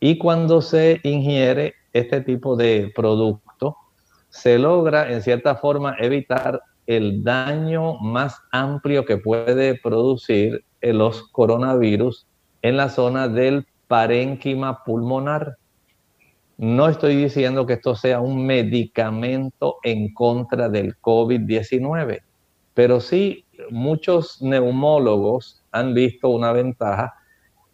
Y 0.00 0.18
cuando 0.18 0.60
se 0.60 1.00
ingiere 1.02 1.74
este 1.92 2.20
tipo 2.20 2.56
de 2.56 2.92
producto, 2.94 3.76
se 4.28 4.58
logra 4.58 5.12
en 5.12 5.22
cierta 5.22 5.56
forma 5.56 5.96
evitar 5.98 6.60
el 6.86 7.22
daño 7.22 7.94
más 8.00 8.40
amplio 8.50 9.04
que 9.04 9.18
puede 9.18 9.78
producir 9.78 10.64
los 10.80 11.28
coronavirus 11.28 12.26
en 12.62 12.76
la 12.76 12.88
zona 12.88 13.28
del 13.28 13.66
parénquima 13.86 14.82
pulmonar. 14.84 15.56
No 16.62 16.88
estoy 16.88 17.16
diciendo 17.16 17.66
que 17.66 17.72
esto 17.72 17.96
sea 17.96 18.20
un 18.20 18.46
medicamento 18.46 19.78
en 19.82 20.14
contra 20.14 20.68
del 20.68 20.96
COVID-19, 21.00 22.20
pero 22.72 23.00
sí 23.00 23.44
muchos 23.70 24.40
neumólogos 24.40 25.64
han 25.72 25.92
visto 25.92 26.28
una 26.28 26.52
ventaja 26.52 27.14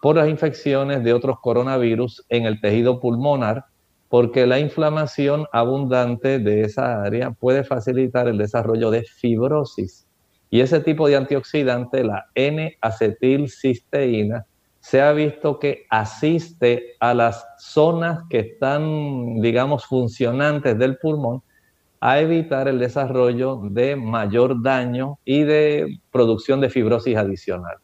por 0.00 0.16
las 0.16 0.30
infecciones 0.30 1.04
de 1.04 1.12
otros 1.12 1.38
coronavirus 1.40 2.24
en 2.30 2.46
el 2.46 2.62
tejido 2.62 2.98
pulmonar, 2.98 3.66
porque 4.08 4.46
la 4.46 4.58
inflamación 4.58 5.44
abundante 5.52 6.38
de 6.38 6.62
esa 6.62 7.02
área 7.02 7.32
puede 7.32 7.64
facilitar 7.64 8.26
el 8.26 8.38
desarrollo 8.38 8.90
de 8.90 9.02
fibrosis. 9.02 10.06
Y 10.48 10.60
ese 10.60 10.80
tipo 10.80 11.08
de 11.08 11.16
antioxidante, 11.16 12.04
la 12.04 12.24
N-acetilcisteína, 12.34 14.46
se 14.88 15.02
ha 15.02 15.12
visto 15.12 15.58
que 15.58 15.84
asiste 15.90 16.96
a 16.98 17.12
las 17.12 17.46
zonas 17.58 18.20
que 18.30 18.38
están, 18.38 19.38
digamos, 19.42 19.84
funcionantes 19.84 20.78
del 20.78 20.96
pulmón 20.96 21.42
a 22.00 22.20
evitar 22.20 22.68
el 22.68 22.78
desarrollo 22.78 23.60
de 23.64 23.96
mayor 23.96 24.62
daño 24.62 25.18
y 25.26 25.42
de 25.42 26.00
producción 26.10 26.62
de 26.62 26.70
fibrosis 26.70 27.18
adicional. 27.18 27.76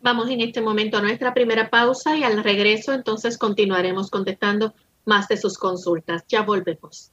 Vamos 0.00 0.28
en 0.28 0.40
este 0.40 0.60
momento 0.60 0.96
a 0.96 1.02
nuestra 1.02 1.32
primera 1.32 1.70
pausa 1.70 2.16
y 2.16 2.24
al 2.24 2.42
regreso 2.42 2.92
entonces 2.92 3.38
continuaremos 3.38 4.10
contestando 4.10 4.74
más 5.04 5.28
de 5.28 5.36
sus 5.36 5.56
consultas. 5.56 6.24
Ya 6.26 6.42
volvemos. 6.42 7.12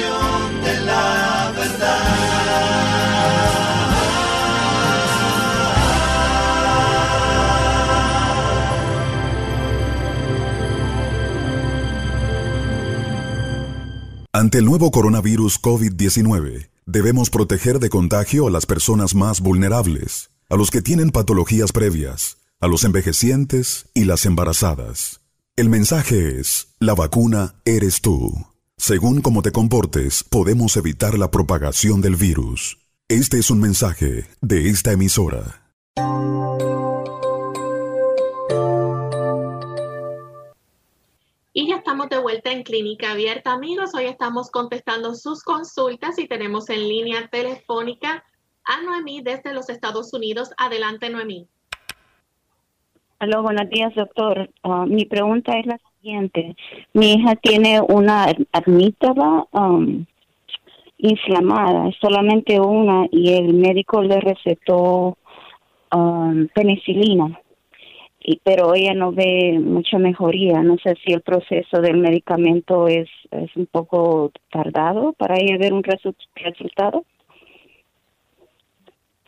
De 0.00 0.80
la 0.84 1.52
verdad. 1.56 1.98
Ante 14.34 14.58
el 14.58 14.64
nuevo 14.64 14.90
coronavirus 14.90 15.60
COVID-19, 15.60 16.72
Debemos 16.86 17.30
proteger 17.30 17.78
de 17.78 17.88
contagio 17.88 18.48
a 18.48 18.50
las 18.50 18.66
personas 18.66 19.14
más 19.14 19.40
vulnerables, 19.40 20.30
a 20.48 20.56
los 20.56 20.72
que 20.72 20.82
tienen 20.82 21.10
patologías 21.10 21.70
previas, 21.70 22.38
a 22.58 22.66
los 22.66 22.82
envejecientes 22.82 23.86
y 23.94 24.04
las 24.04 24.26
embarazadas. 24.26 25.20
El 25.54 25.68
mensaje 25.68 26.40
es, 26.40 26.74
la 26.80 26.94
vacuna 26.94 27.54
eres 27.64 28.00
tú. 28.00 28.51
Según 28.84 29.22
cómo 29.22 29.42
te 29.42 29.52
comportes, 29.52 30.24
podemos 30.24 30.76
evitar 30.76 31.16
la 31.16 31.30
propagación 31.30 32.00
del 32.00 32.16
virus. 32.16 32.78
Este 33.08 33.38
es 33.38 33.48
un 33.48 33.60
mensaje 33.60 34.24
de 34.40 34.70
esta 34.70 34.90
emisora. 34.90 35.62
Y 41.52 41.68
ya 41.68 41.76
estamos 41.76 42.08
de 42.08 42.18
vuelta 42.18 42.50
en 42.50 42.64
Clínica 42.64 43.12
Abierta, 43.12 43.52
amigos. 43.52 43.94
Hoy 43.94 44.06
estamos 44.06 44.50
contestando 44.50 45.14
sus 45.14 45.44
consultas 45.44 46.18
y 46.18 46.26
tenemos 46.26 46.68
en 46.68 46.80
línea 46.80 47.28
telefónica 47.28 48.24
a 48.64 48.82
Noemí 48.82 49.22
desde 49.22 49.54
los 49.54 49.68
Estados 49.68 50.12
Unidos. 50.12 50.50
Adelante, 50.58 51.08
Noemí. 51.08 51.46
Hola, 53.20 53.38
buenos 53.38 53.70
días, 53.70 53.94
doctor. 53.94 54.50
Ah, 54.64 54.86
mi 54.88 55.04
pregunta 55.04 55.56
es 55.56 55.66
la 55.66 55.78
siguiente. 56.02 56.56
Mi 56.92 57.14
hija 57.14 57.36
tiene 57.36 57.80
una 57.80 58.26
amígdala 58.52 59.46
um, 59.52 60.04
inflamada, 60.98 61.90
solamente 62.00 62.60
una, 62.60 63.06
y 63.10 63.34
el 63.34 63.54
médico 63.54 64.02
le 64.02 64.20
recetó 64.20 65.16
um, 65.94 66.48
penicilina. 66.54 67.38
Y, 68.24 68.40
pero 68.44 68.74
ella 68.74 68.94
no 68.94 69.12
ve 69.12 69.58
mucha 69.60 69.98
mejoría. 69.98 70.62
No 70.62 70.76
sé 70.78 70.96
si 71.04 71.12
el 71.12 71.22
proceso 71.22 71.80
del 71.80 71.96
medicamento 71.96 72.86
es, 72.86 73.08
es 73.30 73.54
un 73.56 73.66
poco 73.66 74.30
tardado 74.50 75.12
para 75.12 75.36
ella 75.36 75.56
ver 75.58 75.72
un 75.72 75.82
resultado. 75.82 77.04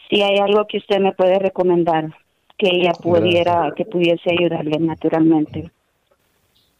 Si 0.08 0.22
hay 0.22 0.38
algo 0.38 0.66
que 0.66 0.78
usted 0.78 1.00
me 1.00 1.12
puede 1.12 1.38
recomendar 1.38 2.14
que 2.56 2.68
ella 2.68 2.92
pudiera, 2.92 3.72
que 3.76 3.84
pudiese 3.84 4.30
ayudarle 4.30 4.78
naturalmente. 4.78 5.70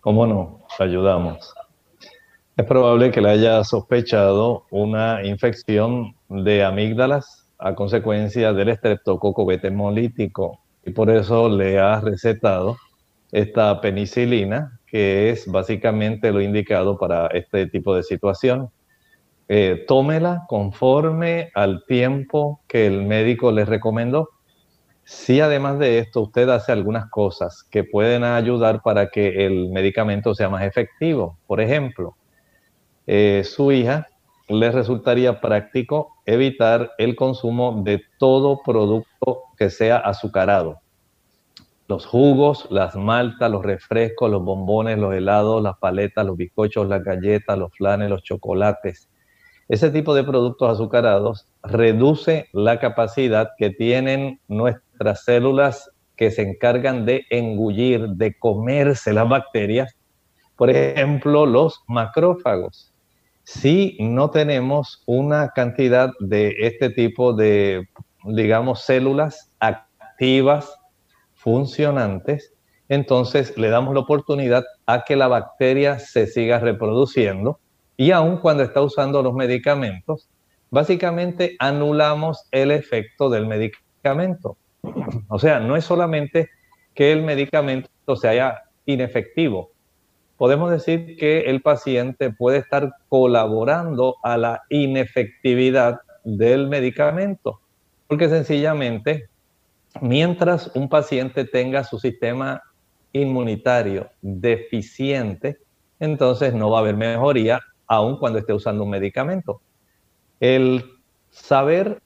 ¿Cómo 0.04 0.26
no? 0.26 0.60
Ayudamos. 0.78 1.54
Es 2.58 2.66
probable 2.66 3.10
que 3.10 3.22
le 3.22 3.30
haya 3.30 3.64
sospechado 3.64 4.66
una 4.70 5.24
infección 5.24 6.14
de 6.28 6.62
amígdalas 6.62 7.50
a 7.58 7.74
consecuencia 7.74 8.52
del 8.52 8.68
estreptococo 8.68 9.46
beta 9.46 9.68
hemolítico 9.68 10.60
y 10.84 10.90
por 10.90 11.08
eso 11.08 11.48
le 11.48 11.78
ha 11.78 12.02
recetado 12.02 12.76
esta 13.32 13.80
penicilina, 13.80 14.78
que 14.86 15.30
es 15.30 15.50
básicamente 15.50 16.32
lo 16.32 16.42
indicado 16.42 16.98
para 16.98 17.28
este 17.28 17.66
tipo 17.68 17.96
de 17.96 18.02
situación. 18.02 18.68
Eh, 19.48 19.86
tómela 19.88 20.44
conforme 20.48 21.48
al 21.54 21.82
tiempo 21.86 22.60
que 22.68 22.86
el 22.86 23.04
médico 23.04 23.52
le 23.52 23.64
recomendó 23.64 24.28
si 25.04 25.40
además 25.40 25.78
de 25.78 25.98
esto 25.98 26.22
usted 26.22 26.48
hace 26.48 26.72
algunas 26.72 27.10
cosas 27.10 27.62
que 27.70 27.84
pueden 27.84 28.24
ayudar 28.24 28.82
para 28.82 29.08
que 29.10 29.46
el 29.46 29.68
medicamento 29.70 30.34
sea 30.34 30.48
más 30.48 30.64
efectivo. 30.64 31.38
Por 31.46 31.60
ejemplo, 31.60 32.16
eh, 33.06 33.42
su 33.44 33.70
hija 33.72 34.08
le 34.48 34.70
resultaría 34.70 35.40
práctico 35.40 36.14
evitar 36.26 36.92
el 36.98 37.16
consumo 37.16 37.82
de 37.84 38.02
todo 38.18 38.60
producto 38.64 39.42
que 39.56 39.70
sea 39.70 39.98
azucarado. 39.98 40.80
Los 41.86 42.06
jugos, 42.06 42.66
las 42.70 42.96
maltas, 42.96 43.50
los 43.50 43.62
refrescos, 43.62 44.30
los 44.30 44.42
bombones, 44.42 44.98
los 44.98 45.14
helados, 45.14 45.62
las 45.62 45.76
paletas, 45.76 46.24
los 46.24 46.36
bizcochos, 46.36 46.88
las 46.88 47.04
galletas, 47.04 47.58
los 47.58 47.72
flanes, 47.72 48.08
los 48.08 48.22
chocolates. 48.22 49.10
Ese 49.68 49.90
tipo 49.90 50.14
de 50.14 50.24
productos 50.24 50.70
azucarados 50.70 51.46
reduce 51.62 52.48
la 52.52 52.78
capacidad 52.78 53.50
que 53.58 53.70
tienen 53.70 54.40
nuestros 54.48 54.83
nuestras 54.94 55.24
células 55.24 55.90
que 56.16 56.30
se 56.30 56.42
encargan 56.42 57.04
de 57.04 57.24
engullir, 57.30 58.10
de 58.10 58.38
comerse 58.38 59.12
las 59.12 59.28
bacterias, 59.28 59.96
por 60.56 60.70
ejemplo, 60.70 61.46
los 61.46 61.82
macrófagos. 61.88 62.92
Si 63.42 63.96
no 63.98 64.30
tenemos 64.30 65.02
una 65.06 65.50
cantidad 65.50 66.12
de 66.20 66.54
este 66.60 66.90
tipo 66.90 67.32
de, 67.32 67.88
digamos, 68.24 68.82
células 68.82 69.50
activas, 69.58 70.72
funcionantes, 71.34 72.54
entonces 72.88 73.58
le 73.58 73.68
damos 73.68 73.94
la 73.94 74.00
oportunidad 74.00 74.64
a 74.86 75.02
que 75.02 75.16
la 75.16 75.26
bacteria 75.26 75.98
se 75.98 76.28
siga 76.28 76.60
reproduciendo 76.60 77.58
y 77.96 78.12
aun 78.12 78.38
cuando 78.38 78.62
está 78.62 78.80
usando 78.80 79.22
los 79.22 79.34
medicamentos, 79.34 80.28
básicamente 80.70 81.56
anulamos 81.58 82.46
el 82.52 82.70
efecto 82.70 83.28
del 83.28 83.46
medicamento. 83.46 84.56
O 85.28 85.38
sea, 85.38 85.60
no 85.60 85.76
es 85.76 85.84
solamente 85.84 86.50
que 86.94 87.12
el 87.12 87.22
medicamento 87.22 88.16
sea 88.16 88.62
inefectivo. 88.86 89.70
Podemos 90.36 90.70
decir 90.70 91.16
que 91.16 91.42
el 91.42 91.62
paciente 91.62 92.30
puede 92.30 92.58
estar 92.58 92.94
colaborando 93.08 94.16
a 94.22 94.36
la 94.36 94.62
inefectividad 94.68 96.00
del 96.24 96.68
medicamento, 96.68 97.60
porque 98.08 98.28
sencillamente, 98.28 99.28
mientras 100.00 100.70
un 100.74 100.88
paciente 100.88 101.44
tenga 101.44 101.84
su 101.84 101.98
sistema 101.98 102.62
inmunitario 103.12 104.10
deficiente, 104.22 105.58
entonces 106.00 106.52
no 106.52 106.70
va 106.70 106.78
a 106.78 106.80
haber 106.80 106.96
mejoría 106.96 107.60
aun 107.86 108.18
cuando 108.18 108.38
esté 108.38 108.52
usando 108.52 108.82
un 108.82 108.90
medicamento. 108.90 109.60
El 110.40 110.84
saber 111.30 112.00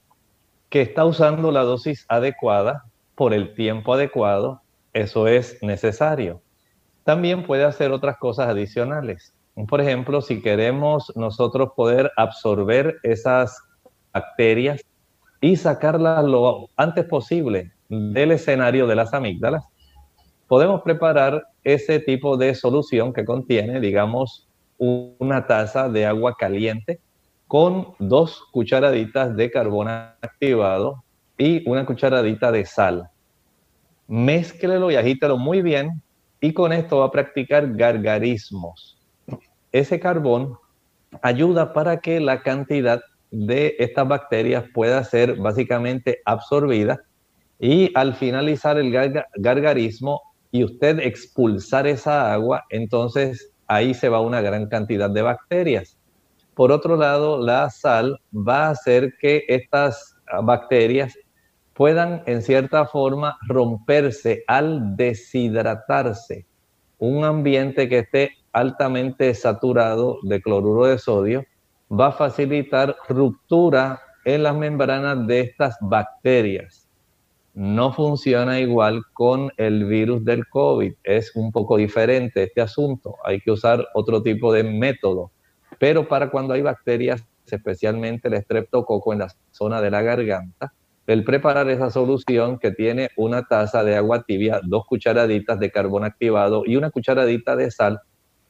que 0.68 0.82
está 0.82 1.04
usando 1.04 1.50
la 1.50 1.62
dosis 1.62 2.04
adecuada 2.08 2.84
por 3.14 3.32
el 3.32 3.54
tiempo 3.54 3.94
adecuado, 3.94 4.60
eso 4.92 5.26
es 5.26 5.62
necesario. 5.62 6.42
También 7.04 7.44
puede 7.44 7.64
hacer 7.64 7.90
otras 7.90 8.18
cosas 8.18 8.48
adicionales. 8.48 9.34
Por 9.68 9.80
ejemplo, 9.80 10.20
si 10.20 10.40
queremos 10.42 11.12
nosotros 11.16 11.70
poder 11.74 12.12
absorber 12.16 12.98
esas 13.02 13.60
bacterias 14.12 14.84
y 15.40 15.56
sacarlas 15.56 16.24
lo 16.24 16.68
antes 16.76 17.04
posible 17.06 17.72
del 17.88 18.32
escenario 18.32 18.86
de 18.86 18.94
las 18.94 19.14
amígdalas, 19.14 19.64
podemos 20.46 20.82
preparar 20.82 21.46
ese 21.64 21.98
tipo 21.98 22.36
de 22.36 22.54
solución 22.54 23.12
que 23.12 23.24
contiene, 23.24 23.80
digamos, 23.80 24.48
una 24.78 25.46
taza 25.46 25.88
de 25.88 26.06
agua 26.06 26.36
caliente 26.38 27.00
con 27.48 27.94
dos 27.98 28.44
cucharaditas 28.52 29.34
de 29.34 29.50
carbón 29.50 29.88
activado 29.88 31.02
y 31.38 31.68
una 31.68 31.86
cucharadita 31.86 32.52
de 32.52 32.66
sal. 32.66 33.08
Mézclelo 34.06 34.90
y 34.90 34.96
agítelo 34.96 35.38
muy 35.38 35.62
bien 35.62 36.02
y 36.40 36.52
con 36.52 36.72
esto 36.72 36.98
va 36.98 37.06
a 37.06 37.10
practicar 37.10 37.74
gargarismos. 37.74 38.98
Ese 39.72 39.98
carbón 39.98 40.56
ayuda 41.22 41.72
para 41.72 42.00
que 42.00 42.20
la 42.20 42.42
cantidad 42.42 43.00
de 43.30 43.76
estas 43.78 44.06
bacterias 44.06 44.64
pueda 44.72 45.02
ser 45.04 45.36
básicamente 45.36 46.20
absorbida 46.24 47.00
y 47.58 47.90
al 47.94 48.14
finalizar 48.14 48.78
el 48.78 48.92
gargarismo 49.36 50.20
y 50.50 50.64
usted 50.64 51.00
expulsar 51.00 51.86
esa 51.86 52.32
agua, 52.32 52.64
entonces 52.70 53.52
ahí 53.66 53.94
se 53.94 54.08
va 54.08 54.20
una 54.20 54.40
gran 54.40 54.68
cantidad 54.68 55.10
de 55.10 55.22
bacterias. 55.22 55.97
Por 56.58 56.72
otro 56.72 56.96
lado, 56.96 57.38
la 57.38 57.70
sal 57.70 58.20
va 58.34 58.66
a 58.66 58.70
hacer 58.70 59.14
que 59.20 59.44
estas 59.46 60.16
bacterias 60.42 61.16
puedan 61.72 62.24
en 62.26 62.42
cierta 62.42 62.84
forma 62.84 63.38
romperse 63.46 64.42
al 64.48 64.96
deshidratarse. 64.96 66.48
Un 66.98 67.24
ambiente 67.24 67.88
que 67.88 68.00
esté 68.00 68.32
altamente 68.50 69.32
saturado 69.34 70.18
de 70.24 70.42
cloruro 70.42 70.86
de 70.86 70.98
sodio 70.98 71.44
va 71.88 72.08
a 72.08 72.12
facilitar 72.12 72.96
ruptura 73.08 74.00
en 74.24 74.42
las 74.42 74.56
membranas 74.56 75.28
de 75.28 75.42
estas 75.42 75.76
bacterias. 75.80 76.88
No 77.54 77.92
funciona 77.92 78.58
igual 78.58 79.04
con 79.12 79.52
el 79.58 79.84
virus 79.84 80.24
del 80.24 80.48
COVID. 80.48 80.92
Es 81.04 81.36
un 81.36 81.52
poco 81.52 81.76
diferente 81.76 82.42
este 82.42 82.62
asunto. 82.62 83.14
Hay 83.22 83.40
que 83.42 83.52
usar 83.52 83.86
otro 83.94 84.24
tipo 84.24 84.52
de 84.52 84.64
método. 84.64 85.30
Pero 85.78 86.08
para 86.08 86.30
cuando 86.30 86.54
hay 86.54 86.62
bacterias, 86.62 87.24
especialmente 87.46 88.28
el 88.28 88.34
estreptococo 88.34 89.12
en 89.12 89.20
la 89.20 89.34
zona 89.50 89.80
de 89.80 89.90
la 89.90 90.02
garganta, 90.02 90.72
el 91.06 91.24
preparar 91.24 91.70
esa 91.70 91.90
solución 91.90 92.58
que 92.58 92.70
tiene 92.70 93.08
una 93.16 93.44
taza 93.44 93.82
de 93.82 93.96
agua 93.96 94.24
tibia, 94.24 94.60
dos 94.62 94.84
cucharaditas 94.86 95.58
de 95.58 95.70
carbón 95.70 96.04
activado 96.04 96.64
y 96.66 96.76
una 96.76 96.90
cucharadita 96.90 97.56
de 97.56 97.70
sal, 97.70 98.00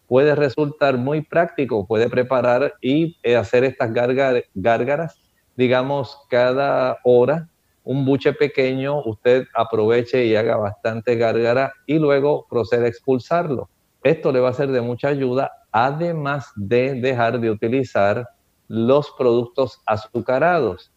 puede 0.08 0.34
resultar 0.34 0.98
muy 0.98 1.20
práctico. 1.22 1.86
Puede 1.86 2.08
preparar 2.10 2.74
y 2.80 3.16
eh, 3.22 3.36
hacer 3.36 3.62
estas 3.62 3.92
gárgaras, 3.92 5.20
digamos, 5.56 6.18
cada 6.28 6.98
hora, 7.04 7.48
un 7.84 8.04
buche 8.04 8.32
pequeño, 8.32 9.02
usted 9.04 9.46
aproveche 9.54 10.26
y 10.26 10.34
haga 10.34 10.56
bastante 10.56 11.14
gárgara 11.14 11.72
y 11.86 11.98
luego 11.98 12.46
procede 12.50 12.86
a 12.86 12.88
expulsarlo. 12.88 13.70
Esto 14.02 14.32
le 14.32 14.40
va 14.40 14.50
a 14.50 14.54
ser 14.54 14.70
de 14.70 14.80
mucha 14.80 15.08
ayuda 15.08 15.50
además 15.72 16.52
de 16.56 16.94
dejar 16.94 17.40
de 17.40 17.50
utilizar 17.50 18.28
los 18.68 19.10
productos 19.16 19.80
azucarados. 19.86 20.90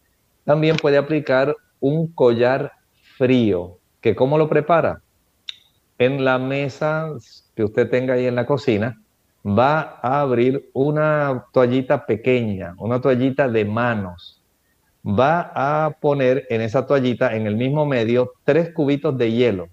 También 0.44 0.76
puede 0.76 0.98
aplicar 0.98 1.56
un 1.80 2.12
collar 2.12 2.72
frío, 3.16 3.78
que 4.00 4.14
cómo 4.14 4.38
lo 4.38 4.48
prepara. 4.48 5.02
En 5.98 6.24
la 6.24 6.38
mesa 6.38 7.10
que 7.54 7.64
usted 7.64 7.88
tenga 7.90 8.14
ahí 8.14 8.26
en 8.26 8.34
la 8.34 8.46
cocina, 8.46 9.00
va 9.44 9.98
a 10.02 10.20
abrir 10.20 10.70
una 10.72 11.46
toallita 11.52 12.06
pequeña, 12.06 12.74
una 12.78 13.00
toallita 13.00 13.48
de 13.48 13.64
manos. 13.64 14.40
Va 15.04 15.52
a 15.54 15.90
poner 16.00 16.46
en 16.48 16.60
esa 16.60 16.86
toallita, 16.86 17.34
en 17.34 17.46
el 17.46 17.56
mismo 17.56 17.84
medio, 17.84 18.32
tres 18.44 18.72
cubitos 18.72 19.16
de 19.18 19.32
hielo 19.32 19.68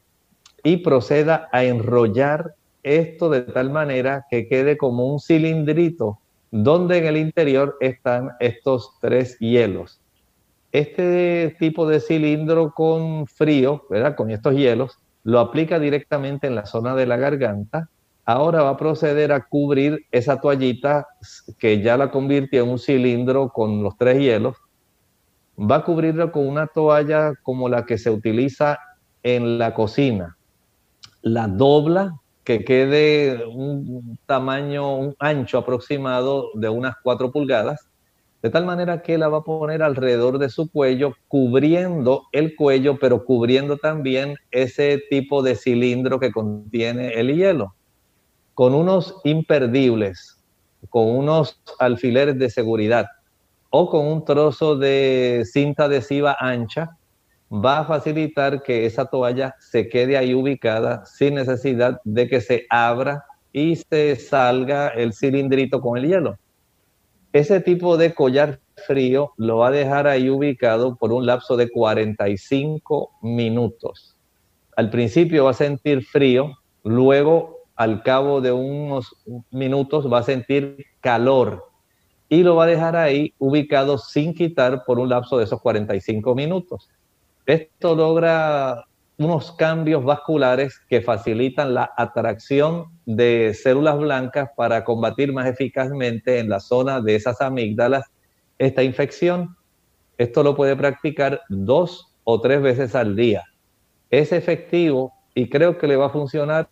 y 0.64 0.78
proceda 0.78 1.48
a 1.52 1.64
enrollar 1.64 2.56
esto 2.84 3.30
de 3.30 3.42
tal 3.42 3.70
manera 3.72 4.26
que 4.30 4.48
quede 4.48 4.78
como 4.78 5.06
un 5.06 5.20
cilindrito 5.20 6.20
donde 6.52 6.98
en 6.98 7.06
el 7.06 7.18
interior 7.18 7.78
están 7.80 8.32
estos 8.40 8.94
tres 9.00 9.38
hielos. 9.40 10.02
Este 10.72 11.56
tipo 11.60 11.88
de 11.88 12.00
cilindro 12.00 12.74
con 12.74 13.28
frío, 13.28 13.84
¿verdad? 13.90 14.16
Con 14.16 14.30
estos 14.32 14.56
hielos, 14.56 14.98
lo 15.24 15.40
aplica 15.40 15.80
directamente 15.80 16.48
en 16.48 16.56
la 16.56 16.66
zona 16.66 16.96
de 16.96 17.06
la 17.06 17.18
garganta. 17.18 17.90
Ahora 18.26 18.62
va 18.64 18.72
a 18.72 18.78
proceder 18.78 19.32
a 19.32 19.46
cubrir 19.46 20.06
esa 20.12 20.40
toallita 20.40 21.08
que 21.58 21.82
ya 21.82 21.98
la 21.98 22.12
convirtió 22.12 22.64
en 22.64 22.70
un 22.70 22.80
cilindro 22.80 23.50
con 23.50 23.82
los 23.84 23.98
tres 23.98 24.20
hielos. 24.20 24.58
Va 25.60 25.78
a 25.78 25.84
cubrirlo 25.84 26.32
con 26.32 26.48
una 26.48 26.68
toalla 26.68 27.34
como 27.42 27.68
la 27.68 27.86
que 27.86 27.98
se 27.98 28.12
utiliza 28.12 28.80
en 29.24 29.58
la 29.58 29.74
cocina. 29.74 30.38
La 31.22 31.48
dobla 31.48 32.20
que 32.50 32.66
quede 32.66 33.46
un 33.46 34.18
tamaño, 34.26 34.98
un 34.98 35.16
ancho 35.20 35.60
aproximado 35.60 36.50
de 36.56 36.68
unas 36.68 36.96
4 37.04 37.32
pulgadas, 37.32 37.88
de 38.42 38.50
tal 38.50 38.66
manera 38.66 39.04
que 39.04 39.20
la 39.20 39.28
va 39.28 39.38
a 39.38 39.44
poner 39.44 39.84
alrededor 39.84 40.40
de 40.40 40.50
su 40.50 40.68
cuello, 40.68 41.14
cubriendo 41.28 42.24
el 42.32 42.56
cuello, 42.56 42.98
pero 42.98 43.24
cubriendo 43.24 43.78
también 43.78 44.34
ese 44.50 45.00
tipo 45.12 45.44
de 45.44 45.56
cilindro 45.56 46.20
que 46.20 46.32
contiene 46.32 47.10
el 47.20 47.36
hielo, 47.36 47.76
con 48.56 48.74
unos 48.74 49.22
imperdibles, 49.26 50.44
con 50.90 51.08
unos 51.08 51.62
alfileres 51.78 52.40
de 52.40 52.50
seguridad 52.50 53.06
o 53.70 53.92
con 53.92 54.08
un 54.08 54.26
trozo 54.26 54.76
de 54.76 55.44
cinta 55.46 55.84
adhesiva 55.84 56.36
ancha 56.40 56.98
va 57.52 57.80
a 57.80 57.86
facilitar 57.86 58.62
que 58.62 58.86
esa 58.86 59.06
toalla 59.06 59.56
se 59.60 59.90
quede 59.90 60.18
ahí 60.18 60.34
ubicada 60.34 61.06
sin 61.06 61.36
necesidad 61.36 62.00
de 62.04 62.28
que 62.28 62.42
se 62.42 62.66
abra 62.70 63.26
y 63.52 63.76
se 63.76 64.16
salga 64.16 64.90
el 64.90 65.14
cilindrito 65.14 65.82
con 65.82 65.98
el 65.98 66.08
hielo. 66.08 66.38
Ese 67.34 67.60
tipo 67.60 67.98
de 67.98 68.14
collar 68.14 68.60
frío 68.88 69.34
lo 69.38 69.58
va 69.58 69.68
a 69.68 69.72
dejar 69.72 70.08
ahí 70.08 70.30
ubicado 70.30 70.96
por 70.96 71.12
un 71.12 71.26
lapso 71.26 71.58
de 71.58 71.70
45 71.70 73.12
minutos. 73.22 74.16
Al 74.76 74.90
principio 74.90 75.46
va 75.46 75.52
a 75.52 75.56
sentir 75.56 76.06
frío, 76.06 76.54
luego 76.84 77.58
al 77.76 78.04
cabo 78.04 78.42
de 78.42 78.52
unos 78.52 79.16
minutos 79.52 80.12
va 80.12 80.20
a 80.20 80.24
sentir 80.24 80.86
calor 81.02 81.66
y 82.30 82.44
lo 82.44 82.56
va 82.56 82.66
a 82.66 82.68
dejar 82.68 82.96
ahí 82.96 83.34
ubicado 83.40 83.98
sin 83.98 84.34
quitar 84.34 84.84
por 84.86 85.00
un 85.00 85.10
lapso 85.10 85.38
de 85.38 85.46
esos 85.46 85.62
45 85.62 86.36
minutos. 86.36 86.90
Esto 87.50 87.96
logra 87.96 88.86
unos 89.18 89.52
cambios 89.54 90.04
vasculares 90.04 90.80
que 90.88 91.02
facilitan 91.02 91.74
la 91.74 91.92
atracción 91.98 92.86
de 93.08 93.56
células 93.56 93.98
blancas 93.98 94.52
para 94.56 94.84
combatir 94.84 95.34
más 95.34 95.48
eficazmente 95.48 96.38
en 96.38 96.48
la 96.48 96.60
zona 96.60 97.02
de 97.02 97.16
esas 97.16 97.42
amígdalas 97.42 98.06
esta 98.60 98.84
infección. 98.84 99.56
Esto 100.20 100.44
lo 100.44 100.56
puede 100.56 100.76
practicar 100.76 101.42
dos 101.50 102.14
o 102.24 102.40
tres 102.40 102.62
veces 102.62 102.94
al 102.94 103.16
día. 103.16 103.46
Es 104.12 104.32
efectivo 104.32 105.14
y 105.34 105.50
creo 105.50 105.80
que 105.80 105.88
le 105.88 105.96
va 105.96 106.06
a 106.06 106.12
funcionar 106.12 106.70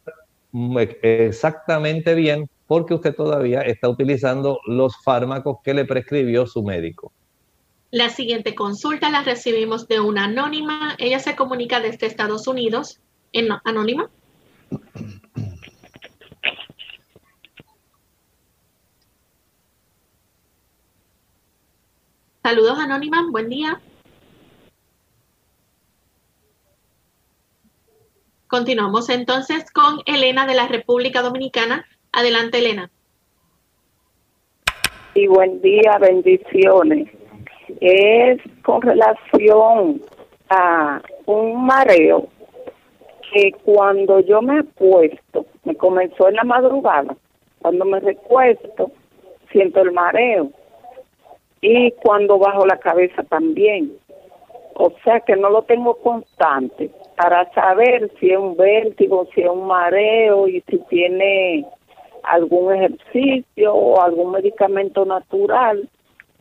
exactamente 1.02 2.14
bien 2.14 2.52
porque 2.68 2.94
usted 2.94 3.16
todavía 3.16 3.62
está 3.62 3.90
utilizando 3.90 4.60
los 4.68 4.96
fármacos 5.04 5.58
que 5.64 5.74
le 5.74 5.86
prescribió 5.86 6.46
su 6.46 6.62
médico. 6.62 7.14
La 7.98 8.10
siguiente 8.10 8.54
consulta 8.54 9.10
la 9.10 9.24
recibimos 9.24 9.88
de 9.88 10.00
una 10.00 10.26
anónima. 10.26 10.94
Ella 11.00 11.18
se 11.18 11.36
comunica 11.36 11.80
desde 11.80 12.06
Estados 12.06 12.46
Unidos. 12.46 13.02
En, 13.34 13.48
anónima. 13.64 14.08
Saludos, 22.44 22.78
Anónima. 22.78 23.26
Buen 23.32 23.50
día. 23.50 23.82
Continuamos 28.46 29.10
entonces 29.10 29.72
con 29.72 30.02
Elena 30.06 30.46
de 30.46 30.54
la 30.54 30.68
República 30.68 31.24
Dominicana. 31.24 31.88
Adelante, 32.12 32.60
Elena. 32.60 32.92
Y 35.16 35.26
buen 35.26 35.60
día, 35.64 35.98
bendiciones 36.00 37.17
es 37.82 38.40
con 38.64 38.82
relación 38.82 40.02
a 40.50 41.02
un 41.26 41.66
mareo 41.66 42.28
que 43.32 43.52
cuando 43.64 44.20
yo 44.22 44.42
me 44.42 44.64
puesto 44.64 45.46
me 45.66 45.76
comenzó 45.76 46.30
en 46.30 46.36
la 46.36 46.44
madrugada, 46.44 47.16
cuando 47.62 47.86
me 47.86 48.00
recuesto, 48.00 48.92
siento 49.52 49.82
el 49.82 49.92
mareo. 49.92 50.50
Y 51.62 51.92
cuando 51.92 52.38
bajo 52.38 52.66
la 52.66 52.78
cabeza 52.78 53.24
también. 53.24 53.92
O 54.76 54.94
sea 55.04 55.20
que 55.22 55.36
no 55.36 55.50
lo 55.50 55.64
tengo 55.64 55.96
constante 55.96 56.92
para 57.18 57.52
saber 57.54 58.12
si 58.20 58.32
es 58.32 58.38
un 58.38 58.56
vértigo, 58.56 59.28
si 59.34 59.42
es 59.42 59.50
un 59.50 59.66
mareo 59.66 60.48
y 60.48 60.62
si 60.70 60.78
tiene 60.88 61.66
algún 62.24 62.74
ejercicio 62.76 63.74
o 63.74 64.00
algún 64.02 64.32
medicamento 64.32 65.04
natural 65.04 65.90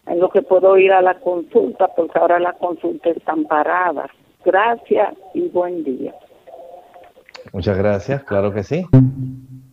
en 0.07 0.21
lo 0.21 0.29
que 0.31 0.43
puedo 0.43 0.77
ir 0.79 0.93
a 0.93 1.03
la 1.03 1.19
consulta, 1.21 1.89
porque 1.95 2.19
ahora 2.19 2.39
las 2.39 2.57
consultas 2.57 3.17
están 3.17 3.45
paradas. 3.45 4.11
Gracias 4.45 5.15
y 5.35 5.49
buen 5.49 5.83
día. 5.83 6.15
Muchas 7.53 7.77
gracias, 7.77 8.23
claro 8.25 8.53
que 8.53 8.63
sí. 8.63 8.87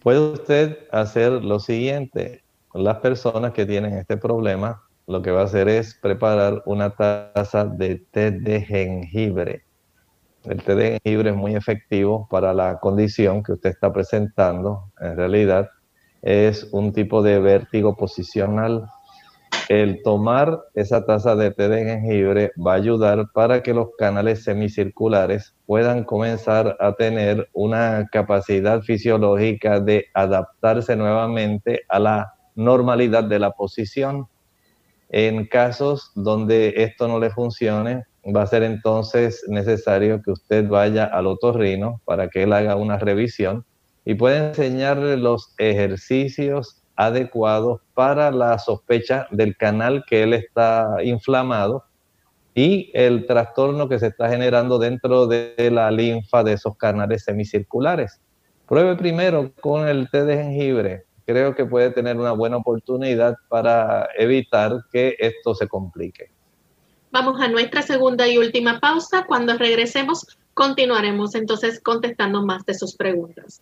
Puede 0.01 0.19
usted 0.19 0.77
hacer 0.91 1.31
lo 1.31 1.59
siguiente. 1.59 2.43
Las 2.73 2.97
personas 2.97 3.53
que 3.53 3.65
tienen 3.65 3.93
este 3.93 4.17
problema, 4.17 4.81
lo 5.07 5.21
que 5.21 5.31
va 5.31 5.41
a 5.41 5.45
hacer 5.45 5.69
es 5.69 5.95
preparar 5.95 6.63
una 6.65 6.95
taza 6.95 7.65
de 7.65 8.03
té 8.11 8.31
de 8.31 8.61
jengibre. 8.61 9.63
El 10.45 10.61
té 10.63 10.75
de 10.75 10.99
jengibre 11.03 11.29
es 11.29 11.35
muy 11.35 11.55
efectivo 11.55 12.27
para 12.29 12.53
la 12.53 12.79
condición 12.79 13.43
que 13.43 13.53
usted 13.53 13.69
está 13.69 13.93
presentando. 13.93 14.85
En 14.99 15.15
realidad, 15.15 15.69
es 16.21 16.67
un 16.71 16.93
tipo 16.93 17.21
de 17.21 17.39
vértigo 17.39 17.95
posicional 17.95 18.89
el 19.69 20.01
tomar 20.03 20.59
esa 20.73 21.05
taza 21.05 21.35
de 21.35 21.51
té 21.51 21.69
de 21.69 21.85
jengibre 21.85 22.51
va 22.55 22.73
a 22.73 22.75
ayudar 22.75 23.27
para 23.33 23.63
que 23.63 23.73
los 23.73 23.89
canales 23.97 24.43
semicirculares 24.43 25.55
puedan 25.65 26.03
comenzar 26.03 26.75
a 26.79 26.93
tener 26.93 27.49
una 27.53 28.07
capacidad 28.11 28.81
fisiológica 28.81 29.79
de 29.79 30.05
adaptarse 30.13 30.95
nuevamente 30.95 31.81
a 31.89 31.99
la 31.99 32.33
normalidad 32.55 33.23
de 33.23 33.39
la 33.39 33.51
posición. 33.51 34.27
En 35.09 35.45
casos 35.45 36.11
donde 36.15 36.73
esto 36.77 37.07
no 37.07 37.19
le 37.19 37.29
funcione, 37.29 38.03
va 38.35 38.43
a 38.43 38.47
ser 38.47 38.63
entonces 38.63 39.43
necesario 39.47 40.21
que 40.21 40.31
usted 40.31 40.67
vaya 40.67 41.05
al 41.05 41.27
otorrino 41.27 42.01
para 42.05 42.29
que 42.29 42.43
él 42.43 42.53
haga 42.53 42.75
una 42.75 42.97
revisión 42.97 43.65
y 44.05 44.15
pueda 44.15 44.49
enseñarle 44.49 45.17
los 45.17 45.53
ejercicios 45.57 46.82
adecuados 46.95 47.81
para 47.93 48.31
la 48.31 48.59
sospecha 48.59 49.27
del 49.31 49.55
canal 49.57 50.03
que 50.07 50.23
él 50.23 50.33
está 50.33 50.97
inflamado 51.03 51.83
y 52.55 52.91
el 52.93 53.25
trastorno 53.25 53.89
que 53.89 53.99
se 53.99 54.07
está 54.07 54.29
generando 54.29 54.77
dentro 54.77 55.27
de 55.27 55.69
la 55.71 55.89
linfa 55.89 56.43
de 56.43 56.53
esos 56.53 56.77
canales 56.77 57.23
semicirculares. 57.23 58.19
Pruebe 58.67 58.95
primero 58.95 59.51
con 59.61 59.87
el 59.87 60.09
té 60.09 60.23
de 60.23 60.37
jengibre. 60.37 61.05
Creo 61.25 61.55
que 61.55 61.65
puede 61.65 61.89
tener 61.91 62.17
una 62.17 62.31
buena 62.31 62.57
oportunidad 62.57 63.35
para 63.47 64.09
evitar 64.17 64.83
que 64.91 65.15
esto 65.19 65.55
se 65.55 65.67
complique. 65.67 66.31
Vamos 67.11 67.39
a 67.39 67.47
nuestra 67.47 67.81
segunda 67.81 68.27
y 68.27 68.37
última 68.37 68.79
pausa. 68.79 69.25
Cuando 69.27 69.57
regresemos, 69.57 70.25
continuaremos 70.53 71.35
entonces 71.35 71.79
contestando 71.79 72.45
más 72.45 72.65
de 72.65 72.73
sus 72.73 72.95
preguntas. 72.95 73.61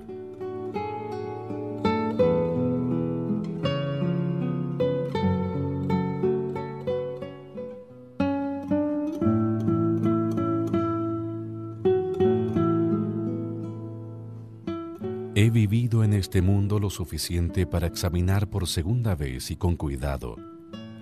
Este 16.21 16.41
mundo 16.43 16.79
lo 16.79 16.91
suficiente 16.91 17.65
para 17.65 17.87
examinar 17.87 18.47
por 18.47 18.67
segunda 18.67 19.15
vez 19.15 19.49
y 19.49 19.55
con 19.55 19.75
cuidado 19.75 20.35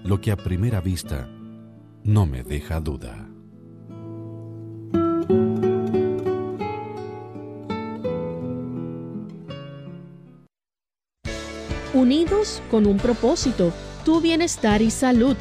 lo 0.01 0.21
que 0.21 0.31
a 0.31 0.37
primera 0.37 0.79
vista 0.79 1.27
no 2.05 2.25
me 2.25 2.41
deja 2.41 2.79
duda. 2.79 3.27
Unidos 11.93 12.61
con 12.71 12.87
un 12.87 12.95
propósito, 12.95 13.73
tu 14.05 14.21
bienestar 14.21 14.81
y 14.81 14.89
salud. 14.89 15.35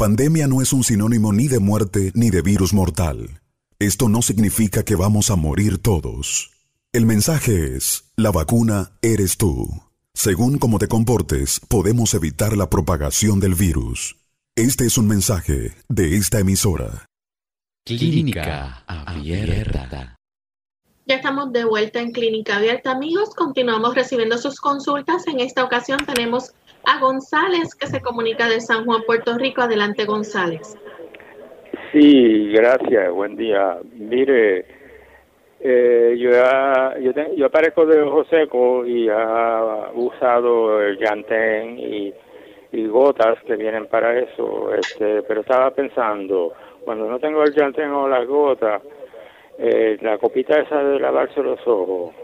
Pandemia 0.00 0.46
no 0.46 0.62
es 0.62 0.72
un 0.72 0.82
sinónimo 0.82 1.30
ni 1.30 1.46
de 1.46 1.58
muerte 1.58 2.10
ni 2.14 2.30
de 2.30 2.40
virus 2.40 2.72
mortal. 2.72 3.42
Esto 3.78 4.08
no 4.08 4.22
significa 4.22 4.82
que 4.82 4.96
vamos 4.96 5.30
a 5.30 5.36
morir 5.36 5.76
todos. 5.76 6.52
El 6.90 7.04
mensaje 7.04 7.76
es, 7.76 8.04
la 8.16 8.30
vacuna 8.30 8.92
eres 9.02 9.36
tú. 9.36 9.68
Según 10.14 10.56
cómo 10.56 10.78
te 10.78 10.88
comportes, 10.88 11.60
podemos 11.68 12.14
evitar 12.14 12.56
la 12.56 12.70
propagación 12.70 13.40
del 13.40 13.54
virus. 13.54 14.16
Este 14.56 14.86
es 14.86 14.96
un 14.96 15.06
mensaje 15.06 15.74
de 15.90 16.16
esta 16.16 16.38
emisora. 16.38 17.04
Clínica 17.84 18.82
Abierta. 18.86 20.16
Ya 21.04 21.16
estamos 21.16 21.52
de 21.52 21.66
vuelta 21.66 22.00
en 22.00 22.12
Clínica 22.12 22.56
Abierta, 22.56 22.92
amigos. 22.92 23.34
Continuamos 23.34 23.94
recibiendo 23.94 24.38
sus 24.38 24.62
consultas. 24.62 25.26
En 25.26 25.40
esta 25.40 25.62
ocasión 25.62 25.98
tenemos 26.06 26.54
a 26.84 26.98
González, 27.00 27.74
que 27.74 27.86
se 27.86 28.00
comunica 28.00 28.48
de 28.48 28.60
San 28.60 28.84
Juan, 28.84 29.02
Puerto 29.06 29.36
Rico. 29.38 29.62
Adelante, 29.62 30.04
González. 30.04 30.76
Sí, 31.92 32.52
gracias. 32.52 33.10
Buen 33.12 33.36
día. 33.36 33.78
Mire, 33.94 34.64
eh, 35.60 36.16
yo, 36.18 36.30
ya, 36.30 36.96
yo, 37.00 37.12
te- 37.12 37.36
yo 37.36 37.46
aparezco 37.46 37.84
de 37.84 38.00
ojo 38.02 38.24
seco 38.24 38.86
y 38.86 39.08
ha 39.08 39.90
usado 39.94 40.80
el 40.82 40.98
Yantén 40.98 41.78
y, 41.78 42.14
y 42.72 42.86
gotas 42.86 43.42
que 43.44 43.56
vienen 43.56 43.86
para 43.86 44.18
eso, 44.18 44.72
este, 44.74 45.22
pero 45.22 45.40
estaba 45.42 45.70
pensando, 45.72 46.52
cuando 46.84 47.06
no 47.08 47.18
tengo 47.18 47.42
el 47.42 47.54
Yantén 47.54 47.90
o 47.90 48.08
las 48.08 48.26
gotas, 48.26 48.80
eh, 49.58 49.98
la 50.00 50.16
copita 50.16 50.58
esa 50.60 50.82
de 50.82 50.98
lavarse 50.98 51.42
los 51.42 51.60
ojos, 51.66 52.14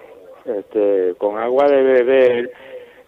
este, 0.47 1.15
con 1.19 1.37
agua 1.37 1.67
de 1.69 1.83
beber, 1.83 2.53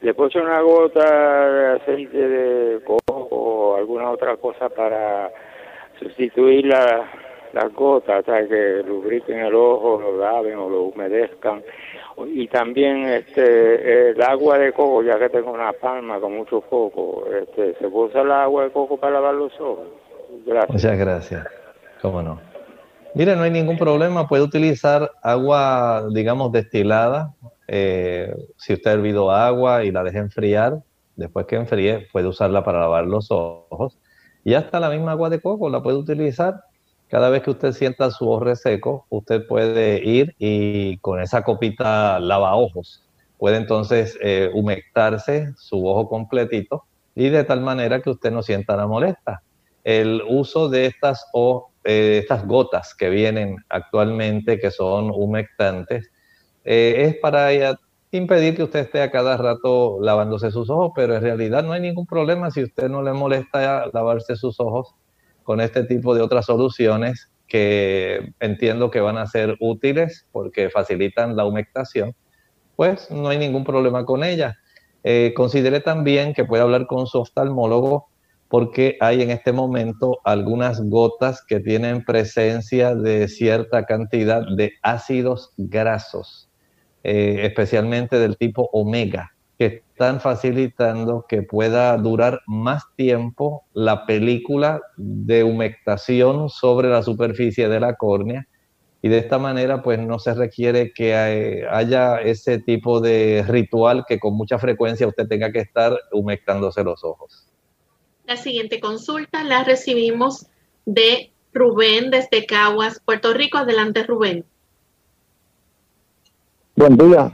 le 0.01 0.11
echar 0.11 0.43
una 0.43 0.61
gota 0.61 1.51
de 1.51 1.67
aceite 1.77 2.17
de 2.17 2.81
coco 2.85 3.29
o 3.31 3.77
alguna 3.77 4.11
otra 4.11 4.37
cosa 4.37 4.69
para 4.69 5.31
sustituir 5.99 6.67
la, 6.67 7.09
las 7.53 7.73
gotas, 7.73 8.25
sea, 8.25 8.47
que 8.47 8.83
lubriquen 8.87 9.41
el 9.41 9.55
ojo, 9.55 10.01
lo 10.01 10.19
laven 10.19 10.57
o 10.57 10.69
lo 10.69 10.83
humedezcan. 10.85 11.63
Y 12.27 12.49
también 12.49 13.05
este 13.05 14.11
el 14.11 14.23
agua 14.23 14.59
de 14.59 14.73
coco, 14.73 15.03
ya 15.03 15.19
que 15.19 15.29
tengo 15.29 15.53
una 15.53 15.73
palma 15.73 16.19
con 16.21 16.37
mucho 16.37 16.61
coco, 16.61 17.25
este, 17.33 17.75
¿se 17.75 17.89
puede 17.89 18.09
usar 18.09 18.27
el 18.27 18.33
agua 18.33 18.65
de 18.65 18.71
coco 18.71 18.97
para 18.97 19.15
lavar 19.15 19.35
los 19.35 19.53
ojos? 19.61 19.87
Gracias. 20.45 20.71
Muchas 20.71 20.99
gracias. 20.99 21.47
¿Cómo 22.03 22.23
no? 22.23 22.41
Mire, 23.15 23.35
no 23.35 23.43
hay 23.43 23.51
ningún 23.51 23.79
problema. 23.79 24.29
Puede 24.29 24.43
utilizar 24.43 25.11
agua, 25.23 26.05
digamos, 26.13 26.53
destilada. 26.53 27.35
Eh, 27.69 28.35
si 28.57 28.73
usted 28.73 28.91
ha 28.91 28.95
hervido 28.95 29.31
agua 29.31 29.85
y 29.85 29.93
la 29.93 30.03
deja 30.03 30.19
enfriar, 30.19 30.83
después 31.17 31.47
que 31.47 31.57
enfríe, 31.57 32.09
puede 32.13 32.27
usarla 32.27 32.65
para 32.65 32.81
lavar 32.81 33.07
los 33.07 33.31
ojos. 33.31 33.99
Y 34.45 34.55
hasta 34.55 34.81
la 34.81 34.89
misma 34.91 35.13
agua 35.13 35.29
de 35.31 35.41
coco 35.41 35.69
la 35.69 35.83
puede 35.83 35.99
utilizar. 35.99 36.63
Cada 37.09 37.31
vez 37.31 37.43
que 37.43 37.51
usted 37.51 37.73
sienta 37.73 38.11
su 38.11 38.31
ojo 38.31 38.45
reseco, 38.45 39.07
usted 39.11 39.47
puede 39.47 40.03
ir 40.05 40.35
y 40.39 40.99
con 40.99 41.21
esa 41.21 41.43
copita 41.43 42.19
lava 42.21 42.55
ojos. 42.55 43.05
Puede 43.39 43.57
entonces 43.57 44.19
eh, 44.23 44.51
humectarse 44.53 45.53
su 45.57 45.87
ojo 45.87 46.09
completito 46.09 46.85
y 47.15 47.29
de 47.31 47.45
tal 47.45 47.61
manera 47.61 48.01
que 48.01 48.11
usted 48.11 48.31
no 48.31 48.43
sienta 48.43 48.77
la 48.77 48.87
molesta. 48.87 49.43
El 49.85 50.23
uso 50.29 50.69
de 50.69 50.87
estas, 50.87 51.27
o, 51.33 51.71
eh, 51.85 52.19
estas 52.23 52.47
gotas 52.47 52.95
que 52.95 53.09
vienen 53.09 53.57
actualmente, 53.69 54.59
que 54.59 54.71
son 54.71 55.11
humectantes, 55.11 56.11
eh, 56.71 57.07
es 57.07 57.17
para 57.17 57.51
eh, 57.51 57.75
impedir 58.11 58.55
que 58.55 58.63
usted 58.63 58.81
esté 58.81 59.01
a 59.01 59.11
cada 59.11 59.39
rato 59.39 59.99
lavándose 60.03 60.51
sus 60.51 60.69
ojos, 60.69 60.93
pero 60.95 61.17
en 61.17 61.23
realidad 61.23 61.65
no 61.65 61.73
hay 61.73 61.81
ningún 61.81 62.07
problema 62.07 62.51
si 62.51 62.63
usted 62.63 62.91
no 62.91 63.03
le 63.03 63.15
molesta 63.15 63.87
lavarse 63.95 64.37
sus 64.37 64.61
ojos 64.61 64.95
con 65.45 65.63
este 65.63 65.85
tipo 65.85 66.15
de 66.15 66.21
otras 66.21 66.45
soluciones 66.45 67.31
que 67.47 68.35
entiendo 68.39 68.91
que 68.91 69.01
van 69.01 69.17
a 69.17 69.27
ser 69.27 69.57
útiles 69.61 70.27
porque 70.31 70.69
facilitan 70.69 71.37
la 71.37 71.47
humectación, 71.47 72.15
pues 72.77 73.11
no 73.11 73.31
hay 73.31 73.39
ningún 73.39 73.65
problema 73.65 74.05
con 74.05 74.23
ellas. 74.23 74.55
Eh, 75.05 75.33
considere 75.35 75.81
también 75.81 76.35
que 76.35 76.45
puede 76.45 76.63
hablar 76.63 76.87
con 76.87 77.07
su 77.07 77.19
oftalmólogo 77.19 78.09
porque 78.49 78.99
hay 79.01 79.23
en 79.23 79.31
este 79.31 79.53
momento 79.53 80.19
algunas 80.25 80.83
gotas 80.83 81.43
que 81.47 81.61
tienen 81.61 82.05
presencia 82.05 82.95
de 82.95 83.29
cierta 83.29 83.85
cantidad 83.87 84.43
de 84.55 84.73
ácidos 84.83 85.53
grasos, 85.57 86.48
eh, 87.05 87.41
especialmente 87.43 88.19
del 88.19 88.37
tipo 88.37 88.69
omega, 88.73 89.33
que 89.59 89.83
están 89.91 90.21
facilitando 90.21 91.27
que 91.29 91.43
pueda 91.43 91.97
durar 91.97 92.41
más 92.47 92.85
tiempo 92.97 93.65
la 93.73 94.07
película 94.07 94.81
de 94.97 95.43
humectación 95.43 96.49
sobre 96.49 96.89
la 96.89 97.03
superficie 97.03 97.69
de 97.69 97.81
la 97.81 97.97
córnea 97.97 98.47
y 99.03 99.09
de 99.09 99.19
esta 99.19 99.39
manera 99.39 99.83
pues 99.83 99.99
no 99.99 100.19
se 100.19 100.35
requiere 100.35 100.93
que 100.93 101.15
hay- 101.15 101.63
haya 101.71 102.21
ese 102.21 102.59
tipo 102.59 103.01
de 103.01 103.45
ritual 103.47 104.05
que 104.07 104.19
con 104.19 104.35
mucha 104.35 104.59
frecuencia 104.59 105.07
usted 105.07 105.27
tenga 105.27 105.51
que 105.53 105.61
estar 105.61 105.97
humectándose 106.13 106.83
los 106.85 107.03
ojos. 107.05 107.49
La 108.27 108.37
siguiente 108.37 108.79
consulta 108.81 109.43
la 109.43 109.65
recibimos 109.65 110.47
de 110.85 111.31
Rubén 111.53 112.11
desde 112.11 112.45
Caguas, 112.47 113.01
Puerto 113.05 113.33
Rico. 113.33 113.59
Adelante, 113.59 114.03
Rubén. 114.05 114.45
Buen 116.79 116.97
día. 116.97 117.33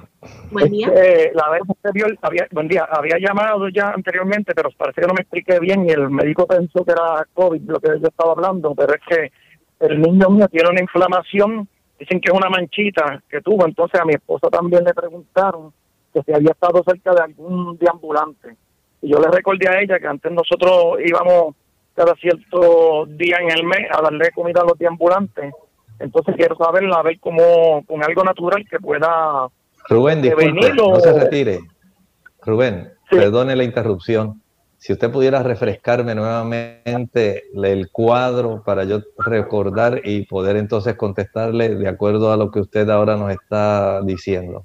Buen 0.50 0.72
día. 0.72 0.86
Este, 0.86 1.32
la 1.34 1.50
vez 1.50 1.60
anterior, 1.68 2.16
había, 2.22 2.46
buen 2.50 2.66
día, 2.66 2.88
había 2.90 3.18
llamado 3.18 3.68
ya 3.68 3.90
anteriormente, 3.90 4.54
pero 4.54 4.70
parece 4.70 5.02
que 5.02 5.06
no 5.06 5.12
me 5.12 5.20
expliqué 5.20 5.60
bien 5.60 5.86
y 5.86 5.92
el 5.92 6.08
médico 6.08 6.46
pensó 6.46 6.82
que 6.82 6.92
era 6.92 7.26
COVID 7.34 7.60
lo 7.68 7.78
que 7.78 7.88
yo 8.00 8.08
estaba 8.08 8.32
hablando, 8.32 8.74
pero 8.74 8.94
es 8.94 9.02
que 9.06 9.32
el 9.80 10.00
niño 10.00 10.30
mío 10.30 10.48
tiene 10.48 10.70
una 10.70 10.80
inflamación, 10.80 11.68
dicen 11.98 12.22
que 12.22 12.32
es 12.32 12.34
una 12.34 12.48
manchita 12.48 13.22
que 13.28 13.42
tuvo, 13.42 13.66
entonces 13.66 14.00
a 14.00 14.06
mi 14.06 14.14
esposa 14.14 14.48
también 14.48 14.82
le 14.82 14.94
preguntaron 14.94 15.74
que 16.14 16.22
si 16.22 16.32
había 16.32 16.52
estado 16.52 16.82
cerca 16.82 17.12
de 17.12 17.20
algún 17.20 17.76
deambulante. 17.76 18.56
Y 19.02 19.10
yo 19.10 19.18
le 19.18 19.28
recordé 19.28 19.68
a 19.68 19.78
ella 19.78 19.98
que 19.98 20.06
antes 20.06 20.32
nosotros 20.32 21.00
íbamos 21.04 21.54
cada 21.92 22.14
cierto 22.14 23.04
día 23.08 23.36
en 23.42 23.50
el 23.50 23.64
mes 23.64 23.88
a 23.92 24.00
darle 24.00 24.30
comida 24.30 24.62
a 24.62 24.64
los 24.64 24.78
deambulantes. 24.78 25.52
Entonces 25.98 26.34
quiero 26.36 26.56
saber, 26.56 26.84
a 26.92 27.02
ver 27.02 27.18
cómo 27.20 27.84
con 27.86 28.02
algo 28.02 28.24
natural 28.24 28.64
que 28.68 28.78
pueda 28.78 29.48
Rubén, 29.88 30.22
disculpe, 30.22 30.72
no 30.74 31.00
se 31.00 31.12
retire. 31.12 31.60
Rubén, 32.42 32.92
perdone 33.10 33.56
la 33.56 33.64
interrupción. 33.64 34.40
Si 34.76 34.92
usted 34.92 35.10
pudiera 35.10 35.42
refrescarme 35.42 36.14
nuevamente 36.14 37.44
el 37.54 37.90
cuadro 37.90 38.62
para 38.62 38.84
yo 38.84 39.00
recordar 39.18 40.02
y 40.04 40.26
poder 40.26 40.56
entonces 40.56 40.94
contestarle 40.94 41.74
de 41.74 41.88
acuerdo 41.88 42.32
a 42.32 42.36
lo 42.36 42.50
que 42.50 42.60
usted 42.60 42.88
ahora 42.90 43.16
nos 43.16 43.30
está 43.30 44.02
diciendo. 44.02 44.64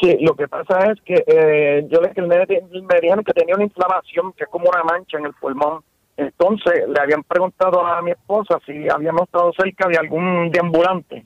Sí, 0.00 0.16
lo 0.20 0.34
que 0.34 0.48
pasa 0.48 0.92
es 0.92 1.00
que 1.02 1.24
eh, 1.26 1.86
yo 1.88 2.00
le, 2.00 2.12
me, 2.22 2.46
me 2.46 3.00
dijeron 3.00 3.24
que 3.24 3.32
tenía 3.32 3.54
una 3.54 3.64
inflamación, 3.64 4.32
que 4.32 4.44
es 4.44 4.50
como 4.50 4.68
una 4.68 4.82
mancha 4.82 5.18
en 5.18 5.26
el 5.26 5.32
pulmón. 5.34 5.82
Entonces 6.16 6.84
le 6.88 7.00
habían 7.00 7.22
preguntado 7.22 7.84
a 7.86 8.02
mi 8.02 8.10
esposa 8.10 8.58
si 8.66 8.88
habíamos 8.88 9.22
estado 9.22 9.52
cerca 9.56 9.88
de 9.88 9.96
algún 9.96 10.50
deambulante. 10.50 11.24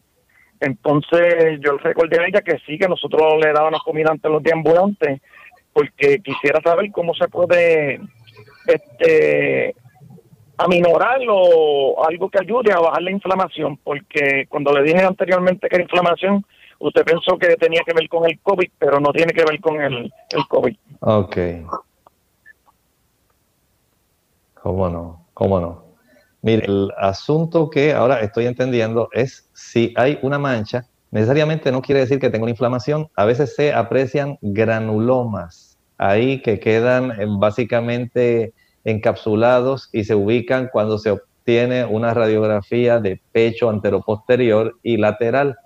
Entonces 0.61 1.61
yo 1.61 1.73
le 1.73 1.79
recordé 1.79 2.21
a 2.21 2.27
ella 2.27 2.41
que 2.41 2.59
sí, 2.67 2.79
que 2.79 2.89
nosotros 2.89 3.35
le 3.43 3.53
dábamos 3.53 3.83
comida 3.83 4.11
ante 4.11 4.29
los 4.29 4.43
deambulantes, 4.43 5.21
porque 5.73 6.21
quisiera 6.21 6.61
saber 6.63 6.91
cómo 6.93 7.15
se 7.15 7.29
puede 7.29 8.01
este 8.67 9.75
aminorarlo, 10.57 12.03
algo 12.03 12.31
que 12.31 12.39
ayude 12.41 12.73
a 12.73 12.81
bajar 12.81 13.03
la 13.03 13.11
inflamación, 13.11 13.77
porque 13.85 14.47
cuando 14.49 14.73
le 14.73 14.85
dije 14.85 15.05
anteriormente 15.05 15.69
que 15.69 15.77
era 15.77 15.83
inflamación, 15.83 16.47
usted 16.79 17.05
pensó 17.05 17.37
que 17.37 17.57
tenía 17.57 17.83
que 17.85 17.93
ver 17.93 18.09
con 18.09 18.25
el 18.25 18.39
COVID, 18.41 18.71
pero 18.79 18.99
no 18.99 19.13
tiene 19.13 19.33
que 19.33 19.45
ver 19.45 19.61
con 19.61 19.81
el, 19.81 20.13
el 20.31 20.49
COVID. 20.49 20.77
Ok. 21.01 21.37
¿Cómo 24.67 24.89
no? 24.89 25.25
¿Cómo 25.33 25.61
no? 25.61 25.85
Mire, 26.43 26.67
el 26.67 26.91
asunto 26.99 27.71
que 27.71 27.93
ahora 27.93 28.19
estoy 28.19 28.47
entendiendo 28.47 29.09
es 29.13 29.49
si 29.55 29.95
hay 29.95 30.19
una 30.23 30.41
mancha, 30.41 30.89
necesariamente 31.13 31.71
no 31.71 31.81
quiere 31.81 32.01
decir 32.01 32.19
que 32.19 32.31
tenga 32.31 32.43
una 32.43 32.51
inflamación. 32.51 33.07
A 33.15 33.25
veces 33.27 33.55
se 33.55 33.73
aprecian 33.73 34.39
granulomas 34.41 35.79
ahí 35.99 36.43
que 36.43 36.59
quedan 36.59 37.13
eh, 37.13 37.27
básicamente 37.29 38.55
encapsulados 38.83 39.89
y 39.93 40.03
se 40.03 40.17
ubican 40.17 40.69
cuando 40.73 40.99
se 40.99 41.13
obtiene 41.13 41.85
una 41.85 42.13
radiografía 42.13 42.99
de 42.99 43.21
pecho 43.31 43.71
anteroposterior 43.71 44.81
y 44.83 44.97
lateral. 44.97 45.57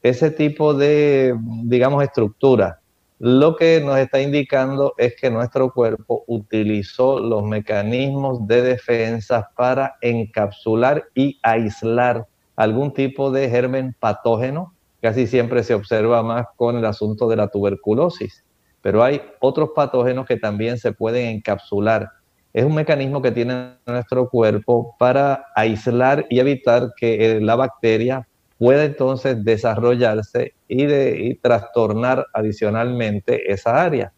Ese 0.00 0.30
tipo 0.30 0.74
de, 0.74 1.34
digamos, 1.64 2.04
estructura 2.04 2.77
lo 3.20 3.56
que 3.56 3.80
nos 3.80 3.98
está 3.98 4.20
indicando 4.20 4.94
es 4.96 5.16
que 5.20 5.28
nuestro 5.28 5.72
cuerpo 5.72 6.22
utilizó 6.28 7.18
los 7.18 7.42
mecanismos 7.42 8.46
de 8.46 8.62
defensa 8.62 9.50
para 9.56 9.96
encapsular 10.00 11.04
y 11.16 11.36
aislar 11.42 12.28
algún 12.54 12.94
tipo 12.94 13.32
de 13.32 13.50
germen 13.50 13.96
patógeno. 13.98 14.72
Casi 15.02 15.26
siempre 15.26 15.64
se 15.64 15.74
observa 15.74 16.22
más 16.22 16.46
con 16.54 16.76
el 16.76 16.84
asunto 16.84 17.28
de 17.28 17.34
la 17.34 17.48
tuberculosis, 17.48 18.44
pero 18.82 19.02
hay 19.02 19.20
otros 19.40 19.70
patógenos 19.74 20.24
que 20.24 20.36
también 20.36 20.78
se 20.78 20.92
pueden 20.92 21.26
encapsular. 21.26 22.08
Es 22.52 22.64
un 22.64 22.74
mecanismo 22.76 23.20
que 23.20 23.32
tiene 23.32 23.78
nuestro 23.84 24.28
cuerpo 24.28 24.94
para 24.96 25.44
aislar 25.56 26.24
y 26.30 26.38
evitar 26.38 26.92
que 26.96 27.32
eh, 27.32 27.40
la 27.40 27.56
bacteria 27.56 28.27
pueda 28.58 28.84
entonces 28.84 29.42
desarrollarse 29.44 30.54
y, 30.66 31.34
trastornar 31.36 32.26
adicionalmente 32.34 33.50
esa 33.50 33.82
área. 33.82 34.12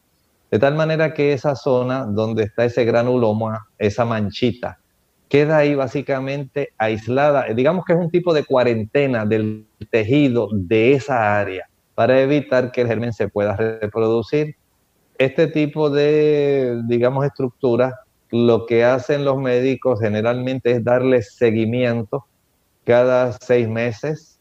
De 0.50 0.58
tal 0.58 0.74
manera 0.74 1.14
que 1.14 1.32
esa 1.32 1.54
zona 1.54 2.06
donde 2.06 2.44
está 2.44 2.64
ese 2.64 2.84
granuloma, 2.84 3.68
esa 3.78 4.04
manchita, 4.04 4.80
queda 5.28 5.58
ahí 5.58 5.74
básicamente 5.74 6.70
aislada. 6.76 7.44
Digamos 7.54 7.84
que 7.84 7.92
es 7.92 7.98
un 7.98 8.10
tipo 8.10 8.34
de 8.34 8.44
cuarentena 8.44 9.24
del 9.24 9.66
tejido 9.90 10.48
de 10.52 10.94
esa 10.94 11.38
área 11.38 11.68
para 11.94 12.20
evitar 12.20 12.72
que 12.72 12.80
el 12.80 12.88
germen 12.88 13.12
se 13.12 13.28
pueda 13.28 13.54
reproducir. 13.54 14.56
Este 15.18 15.46
tipo 15.46 15.90
de, 15.90 16.80
digamos, 16.88 17.26
estructura, 17.26 18.00
lo 18.30 18.64
que 18.64 18.84
hacen 18.84 19.24
los 19.24 19.38
médicos 19.38 20.00
generalmente 20.00 20.72
es 20.72 20.82
darle 20.82 21.22
seguimiento 21.22 22.26
cada 22.90 23.30
seis 23.40 23.68
meses 23.68 24.40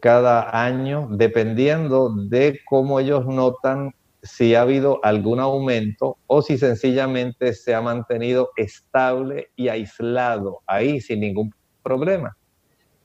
cada 0.00 0.62
año, 0.62 1.08
dependiendo 1.10 2.14
de 2.14 2.60
cómo 2.66 3.00
ellos 3.00 3.24
notan 3.24 3.94
si 4.22 4.54
ha 4.54 4.60
habido 4.60 5.02
algún 5.02 5.40
aumento 5.40 6.18
o 6.26 6.42
si 6.42 6.58
sencillamente 6.58 7.54
se 7.54 7.74
ha 7.74 7.80
mantenido 7.80 8.50
estable 8.58 9.48
y 9.56 9.68
aislado 9.68 10.60
ahí 10.66 11.00
sin 11.00 11.20
ningún 11.20 11.54
problema. 11.82 12.36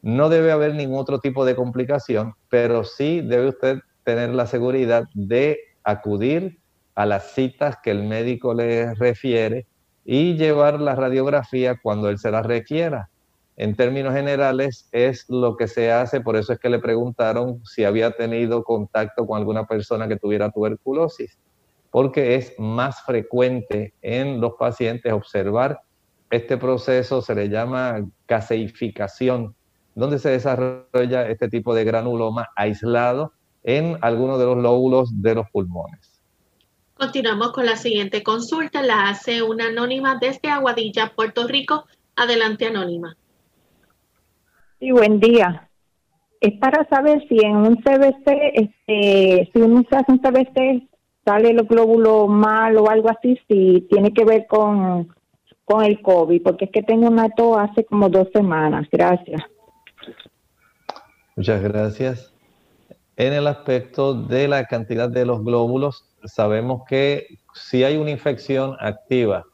No 0.01 0.27
debe 0.27 0.51
haber 0.51 0.75
ningún 0.75 0.99
otro 0.99 1.19
tipo 1.19 1.45
de 1.45 1.55
complicación, 1.55 2.33
pero 2.49 2.83
sí 2.83 3.21
debe 3.21 3.47
usted 3.47 3.79
tener 4.03 4.31
la 4.31 4.47
seguridad 4.47 5.05
de 5.13 5.59
acudir 5.85 6.59
a 6.93 7.05
las 7.05 7.31
citas 7.31 7.77
que 7.81 7.91
el 7.91 8.03
médico 8.03 8.53
le 8.53 8.93
refiere 8.95 9.65
y 10.03 10.35
llevar 10.35 10.81
la 10.81 10.93
radiografía 10.93 11.79
cuando 11.81 12.09
él 12.09 12.17
se 12.17 12.31
la 12.31 12.41
requiera 12.41 13.09
en 13.55 13.75
términos 13.75 14.13
generales 14.13 14.87
es 14.91 15.25
lo 15.29 15.55
que 15.55 15.67
se 15.67 15.91
hace, 15.91 16.21
por 16.21 16.35
eso 16.35 16.53
es 16.53 16.59
que 16.59 16.69
le 16.69 16.79
preguntaron 16.79 17.63
si 17.65 17.83
había 17.83 18.11
tenido 18.11 18.63
contacto 18.63 19.27
con 19.27 19.37
alguna 19.37 19.65
persona 19.65 20.07
que 20.07 20.17
tuviera 20.17 20.51
tuberculosis, 20.51 21.37
porque 21.91 22.35
es 22.35 22.53
más 22.57 23.03
frecuente 23.03 23.93
en 24.01 24.41
los 24.41 24.53
pacientes 24.53 25.13
observar 25.13 25.81
este 26.31 26.57
proceso, 26.57 27.21
se 27.21 27.35
le 27.35 27.49
llama 27.49 28.03
caseificación, 28.25 29.55
donde 29.93 30.17
se 30.17 30.29
desarrolla 30.29 31.29
este 31.29 31.47
tipo 31.47 31.75
de 31.75 31.83
granuloma 31.83 32.49
aislado 32.55 33.33
en 33.63 33.99
algunos 34.01 34.39
de 34.39 34.45
los 34.45 34.57
lóbulos 34.57 35.21
de 35.21 35.35
los 35.35 35.49
pulmones. 35.51 36.21
Continuamos 36.95 37.51
con 37.51 37.67
la 37.67 37.75
siguiente 37.75 38.23
consulta, 38.23 38.81
la 38.81 39.09
hace 39.09 39.43
una 39.43 39.67
anónima 39.67 40.17
desde 40.19 40.49
Aguadilla, 40.49 41.13
Puerto 41.15 41.47
Rico. 41.47 41.85
Adelante, 42.15 42.67
anónima. 42.67 43.15
Buen 44.91 45.19
día. 45.19 45.69
Es 46.41 46.59
para 46.59 46.87
saber 46.89 47.25
si 47.29 47.37
en 47.43 47.55
un 47.55 47.77
CBC, 47.77 48.25
este, 48.53 49.49
si 49.53 49.61
uno 49.61 49.83
se 49.89 49.95
hace 49.95 50.11
un 50.11 50.19
CBC, 50.19 50.89
sale 51.25 51.51
el 51.51 51.63
glóbulo 51.63 52.27
mal 52.27 52.77
o 52.77 52.89
algo 52.89 53.09
así, 53.09 53.39
si 53.47 53.87
tiene 53.89 54.13
que 54.13 54.25
ver 54.25 54.45
con, 54.47 55.13
con 55.63 55.83
el 55.83 56.01
COVID, 56.01 56.41
porque 56.43 56.65
es 56.65 56.71
que 56.71 56.83
tengo 56.83 57.07
una 57.07 57.29
tos 57.29 57.57
hace 57.57 57.85
como 57.85 58.09
dos 58.09 58.27
semanas. 58.33 58.87
Gracias. 58.91 59.41
Muchas 61.35 61.63
gracias. 61.63 62.33
En 63.15 63.33
el 63.33 63.47
aspecto 63.47 64.13
de 64.13 64.47
la 64.47 64.65
cantidad 64.65 65.09
de 65.09 65.25
los 65.25 65.43
glóbulos, 65.43 66.09
sabemos 66.25 66.81
que 66.89 67.27
si 67.53 67.83
hay 67.83 67.95
una 67.97 68.11
infección 68.11 68.75
activa, 68.79 69.45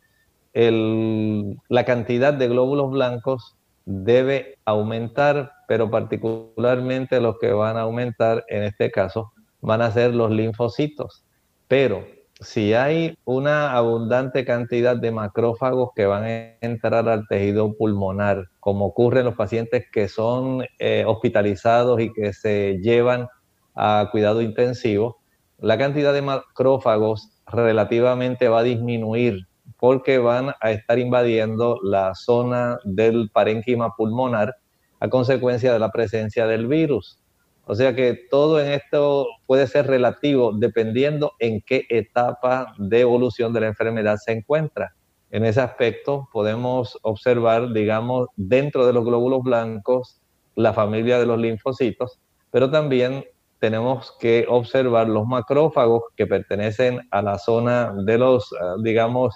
el, 0.54 1.58
la 1.68 1.86
cantidad 1.86 2.34
de 2.34 2.48
glóbulos 2.48 2.90
blancos 2.92 3.59
debe 3.92 4.60
aumentar, 4.66 5.52
pero 5.68 5.90
particularmente 5.90 7.20
los 7.20 7.40
que 7.40 7.52
van 7.52 7.76
a 7.76 7.82
aumentar 7.82 8.46
en 8.48 8.62
este 8.62 8.92
caso 8.92 9.34
van 9.62 9.82
a 9.82 9.90
ser 9.90 10.14
los 10.14 10.30
linfocitos. 10.30 11.24
Pero 11.68 12.06
si 12.40 12.76
hay 12.76 13.18
una 13.26 13.74
abundante 13.74 14.46
cantidad 14.46 14.96
de 14.96 15.12
macrófagos 15.12 15.90
que 15.96 16.06
van 16.06 16.24
a 16.24 16.56
entrar 16.62 17.10
al 17.10 17.28
tejido 17.28 17.76
pulmonar, 17.76 18.50
como 18.60 18.86
ocurre 18.86 19.22
en 19.22 19.26
los 19.26 19.36
pacientes 19.36 19.86
que 19.92 20.08
son 20.08 20.64
eh, 20.78 21.04
hospitalizados 21.08 22.00
y 22.00 22.14
que 22.14 22.32
se 22.34 22.78
llevan 22.84 23.28
a 23.74 24.10
cuidado 24.12 24.44
intensivo, 24.44 25.18
la 25.58 25.80
cantidad 25.80 26.14
de 26.14 26.22
macrófagos 26.22 27.32
relativamente 27.48 28.50
va 28.50 28.60
a 28.60 28.64
disminuir 28.64 29.49
porque 29.80 30.18
van 30.18 30.54
a 30.62 30.72
estar 30.72 31.00
invadiendo 31.00 31.80
la 31.84 32.14
zona 32.16 32.78
del 32.84 33.30
parénquima 33.32 33.96
pulmonar 33.96 34.56
a 35.00 35.10
consecuencia 35.10 35.72
de 35.72 35.80
la 35.80 35.92
presencia 35.92 36.46
del 36.46 36.68
virus. 36.68 37.20
O 37.66 37.76
sea 37.76 37.96
que 37.96 38.20
todo 38.30 38.60
en 38.60 38.72
esto 38.72 39.28
puede 39.46 39.68
ser 39.68 39.88
relativo 39.88 40.54
dependiendo 40.54 41.34
en 41.40 41.62
qué 41.62 41.86
etapa 41.90 42.74
de 42.78 43.02
evolución 43.02 43.54
de 43.54 43.62
la 43.62 43.68
enfermedad 43.68 44.18
se 44.18 44.32
encuentra. 44.32 44.96
En 45.32 45.46
ese 45.46 45.62
aspecto 45.62 46.28
podemos 46.34 46.98
observar, 47.04 47.72
digamos, 47.72 48.28
dentro 48.36 48.88
de 48.88 48.94
los 48.94 49.06
glóbulos 49.06 49.44
blancos 49.44 50.20
la 50.56 50.74
familia 50.74 51.20
de 51.20 51.28
los 51.28 51.40
linfocitos, 51.40 52.20
pero 52.52 52.70
también 52.72 53.24
tenemos 53.60 54.16
que 54.20 54.46
observar 54.50 55.08
los 55.08 55.28
macrófagos 55.28 56.04
que 56.16 56.26
pertenecen 56.26 57.08
a 57.12 57.22
la 57.22 57.38
zona 57.38 57.94
de 58.04 58.18
los, 58.18 58.50
digamos, 58.82 59.36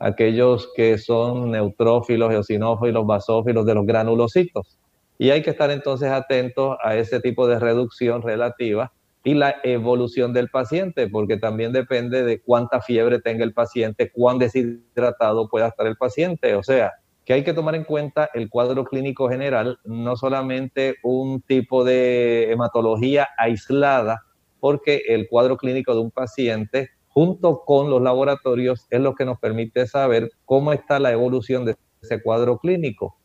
aquellos 0.00 0.70
que 0.74 0.98
son 0.98 1.50
neutrófilos, 1.52 2.32
eosinófilos, 2.32 3.06
basófilos 3.06 3.66
de 3.66 3.74
los 3.74 3.86
granulocitos. 3.86 4.78
Y 5.18 5.30
hay 5.30 5.42
que 5.42 5.50
estar 5.50 5.70
entonces 5.70 6.10
atentos 6.10 6.78
a 6.82 6.96
ese 6.96 7.20
tipo 7.20 7.46
de 7.46 7.58
reducción 7.58 8.22
relativa 8.22 8.92
y 9.22 9.34
la 9.34 9.56
evolución 9.62 10.32
del 10.32 10.48
paciente, 10.48 11.06
porque 11.08 11.36
también 11.36 11.72
depende 11.72 12.24
de 12.24 12.40
cuánta 12.40 12.80
fiebre 12.80 13.20
tenga 13.20 13.44
el 13.44 13.52
paciente, 13.52 14.10
cuán 14.10 14.38
deshidratado 14.38 15.48
pueda 15.48 15.68
estar 15.68 15.86
el 15.86 15.96
paciente. 15.96 16.54
O 16.54 16.62
sea, 16.62 16.92
que 17.26 17.34
hay 17.34 17.44
que 17.44 17.52
tomar 17.52 17.74
en 17.74 17.84
cuenta 17.84 18.30
el 18.32 18.48
cuadro 18.48 18.84
clínico 18.84 19.28
general, 19.28 19.78
no 19.84 20.16
solamente 20.16 20.96
un 21.02 21.42
tipo 21.42 21.84
de 21.84 22.50
hematología 22.50 23.28
aislada, 23.36 24.22
porque 24.58 25.02
el 25.08 25.28
cuadro 25.28 25.58
clínico 25.58 25.92
de 25.94 26.00
un 26.00 26.10
paciente 26.10 26.88
junto 27.12 27.64
con 27.64 27.90
los 27.90 28.00
laboratorios 28.00 28.86
es 28.90 29.00
lo 29.00 29.14
que 29.14 29.24
nos 29.24 29.38
permite 29.38 29.86
saber 29.86 30.30
cómo 30.44 30.72
está 30.72 30.98
la 30.98 31.12
evolución 31.12 31.64
de 31.64 31.76
ese 32.00 32.22
cuadro 32.22 32.58
clínico. 32.58 33.16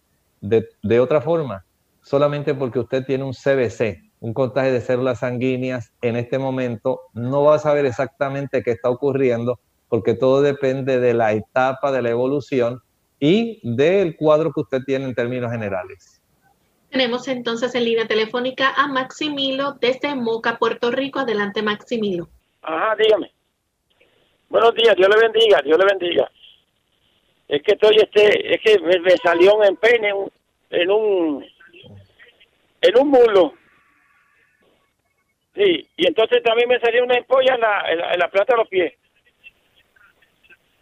De, 0.41 0.99
otra 0.99 1.21
forma, 1.21 1.65
solamente 2.03 2.53
porque 2.53 2.79
usted 2.79 3.05
tiene 3.05 3.23
un 3.23 3.33
CBC, 3.33 4.03
un 4.19 4.33
contagio 4.33 4.73
de 4.73 4.81
células 4.81 5.19
sanguíneas, 5.19 5.91
en 6.01 6.15
este 6.17 6.37
momento 6.37 7.01
no 7.13 7.43
va 7.43 7.55
a 7.55 7.59
saber 7.59 7.85
exactamente 7.85 8.61
qué 8.61 8.71
está 8.71 8.89
ocurriendo, 8.89 9.59
porque 9.89 10.13
todo 10.13 10.41
depende 10.41 10.99
de 10.99 11.13
la 11.13 11.33
etapa 11.33 11.91
de 11.91 12.01
la 12.01 12.09
evolución 12.09 12.81
y 13.19 13.59
del 13.63 14.15
cuadro 14.17 14.51
que 14.51 14.61
usted 14.61 14.81
tiene 14.85 15.05
en 15.05 15.15
términos 15.15 15.51
generales. 15.51 16.21
Tenemos 16.89 17.27
entonces 17.27 17.73
en 17.75 17.85
línea 17.85 18.07
telefónica 18.07 18.71
a 18.75 18.87
Maximilo 18.87 19.73
desde 19.73 20.15
Moca, 20.15 20.57
Puerto 20.57 20.91
Rico. 20.91 21.19
Adelante, 21.19 21.61
Maximilo. 21.61 22.29
Ajá, 22.61 22.95
dígame. 22.95 23.34
Buenos 24.55 24.73
días, 24.73 24.95
Dios 24.95 25.09
le 25.09 25.17
bendiga, 25.17 25.61
Dios 25.61 25.77
le 25.77 25.85
bendiga. 25.85 26.31
Es 27.49 27.61
que 27.61 27.73
estoy, 27.73 27.97
este, 27.97 28.55
es 28.55 28.61
que 28.61 28.79
me, 28.79 29.01
me 29.01 29.17
salió 29.17 29.53
un 29.53 29.65
empeine 29.65 30.07
en 30.07 30.15
un, 30.15 30.31
en 30.69 30.91
un, 30.91 31.45
en 32.79 32.97
un 32.97 33.07
mulo. 33.09 33.53
Sí, 35.55 35.85
y 35.97 36.07
entonces 36.07 36.41
también 36.41 36.69
me 36.69 36.79
salió 36.79 37.03
una 37.03 37.17
empolla 37.17 37.55
en 37.55 37.59
la, 37.59 37.91
en 37.91 37.97
la, 37.97 38.13
en 38.13 38.19
la 38.19 38.29
planta 38.29 38.53
de 38.53 38.57
los 38.59 38.69
pies. 38.69 38.93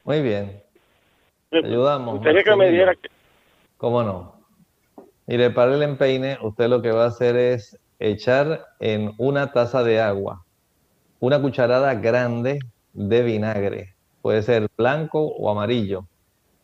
Muy 0.03 0.21
bien. 0.21 0.61
Ayudamos. 1.51 2.17
Gustaría 2.17 2.43
que 2.43 2.55
me 2.55 2.69
diera 2.69 2.93
¿Cómo 3.77 4.03
no? 4.03 4.39
Mire, 5.25 5.49
para 5.49 5.73
el 5.73 5.81
empeine, 5.81 6.37
usted 6.43 6.67
lo 6.67 6.83
que 6.83 6.91
va 6.91 7.05
a 7.05 7.07
hacer 7.07 7.35
es 7.35 7.79
echar 7.97 8.67
en 8.79 9.13
una 9.17 9.51
taza 9.51 9.83
de 9.83 9.99
agua 9.99 10.45
una 11.19 11.41
cucharada 11.41 11.95
grande 11.95 12.59
de 12.93 13.23
vinagre. 13.23 13.95
Puede 14.21 14.41
ser 14.43 14.69
blanco 14.77 15.19
o 15.19 15.49
amarillo. 15.49 16.07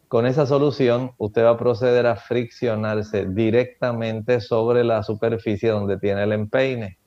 Con 0.08 0.26
esa 0.26 0.46
solución, 0.46 1.12
usted 1.18 1.44
va 1.44 1.52
a 1.52 1.58
proceder 1.58 2.08
a 2.08 2.16
friccionarse 2.16 3.28
directamente 3.28 4.42
sobre 4.42 4.84
la 4.84 5.04
superficie 5.04 5.70
donde 5.70 5.98
tiene 5.98 6.24
el 6.24 6.32
empeine. 6.32 6.98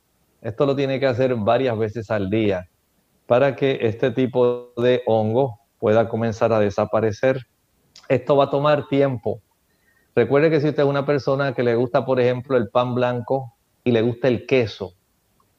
Esto 0.41 0.67
lo 0.67 0.77
tiene 0.77 1.01
que 1.01 1.07
hacer 1.07 1.35
varias 1.37 1.79
veces 1.79 2.11
al 2.11 2.31
día 2.31 2.69
para 3.27 3.57
que 3.57 3.79
este 3.83 4.11
tipo 4.11 4.73
de 4.77 5.03
hongo 5.07 5.59
pueda 5.79 6.09
comenzar 6.09 6.53
a 6.53 6.61
desaparecer. 6.61 7.47
Esto 8.09 8.37
va 8.37 8.45
a 8.45 8.51
tomar 8.51 8.87
tiempo. 8.89 9.41
Recuerde 10.15 10.51
que 10.51 10.61
si 10.61 10.69
usted 10.69 10.83
es 10.83 10.89
una 10.89 11.07
persona 11.07 11.55
que 11.55 11.63
le 11.63 11.75
gusta, 11.75 12.05
por 12.05 12.21
ejemplo, 12.21 12.57
el 12.57 12.69
pan 12.69 12.95
blanco 12.95 13.55
y 13.83 13.93
le 13.93 14.03
gusta 14.03 14.29
el 14.29 14.47
queso, 14.47 14.93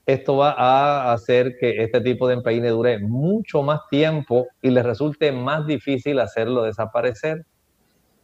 esto 0.05 0.37
va 0.37 0.51
a 0.51 1.13
hacer 1.13 1.55
que 1.59 1.83
este 1.83 2.01
tipo 2.01 2.27
de 2.27 2.35
empeine 2.35 2.69
dure 2.69 2.99
mucho 2.99 3.63
más 3.63 3.81
tiempo 3.89 4.47
y 4.61 4.69
le 4.69 4.83
resulte 4.83 5.31
más 5.31 5.65
difícil 5.65 6.19
hacerlo 6.19 6.63
desaparecer. 6.63 7.45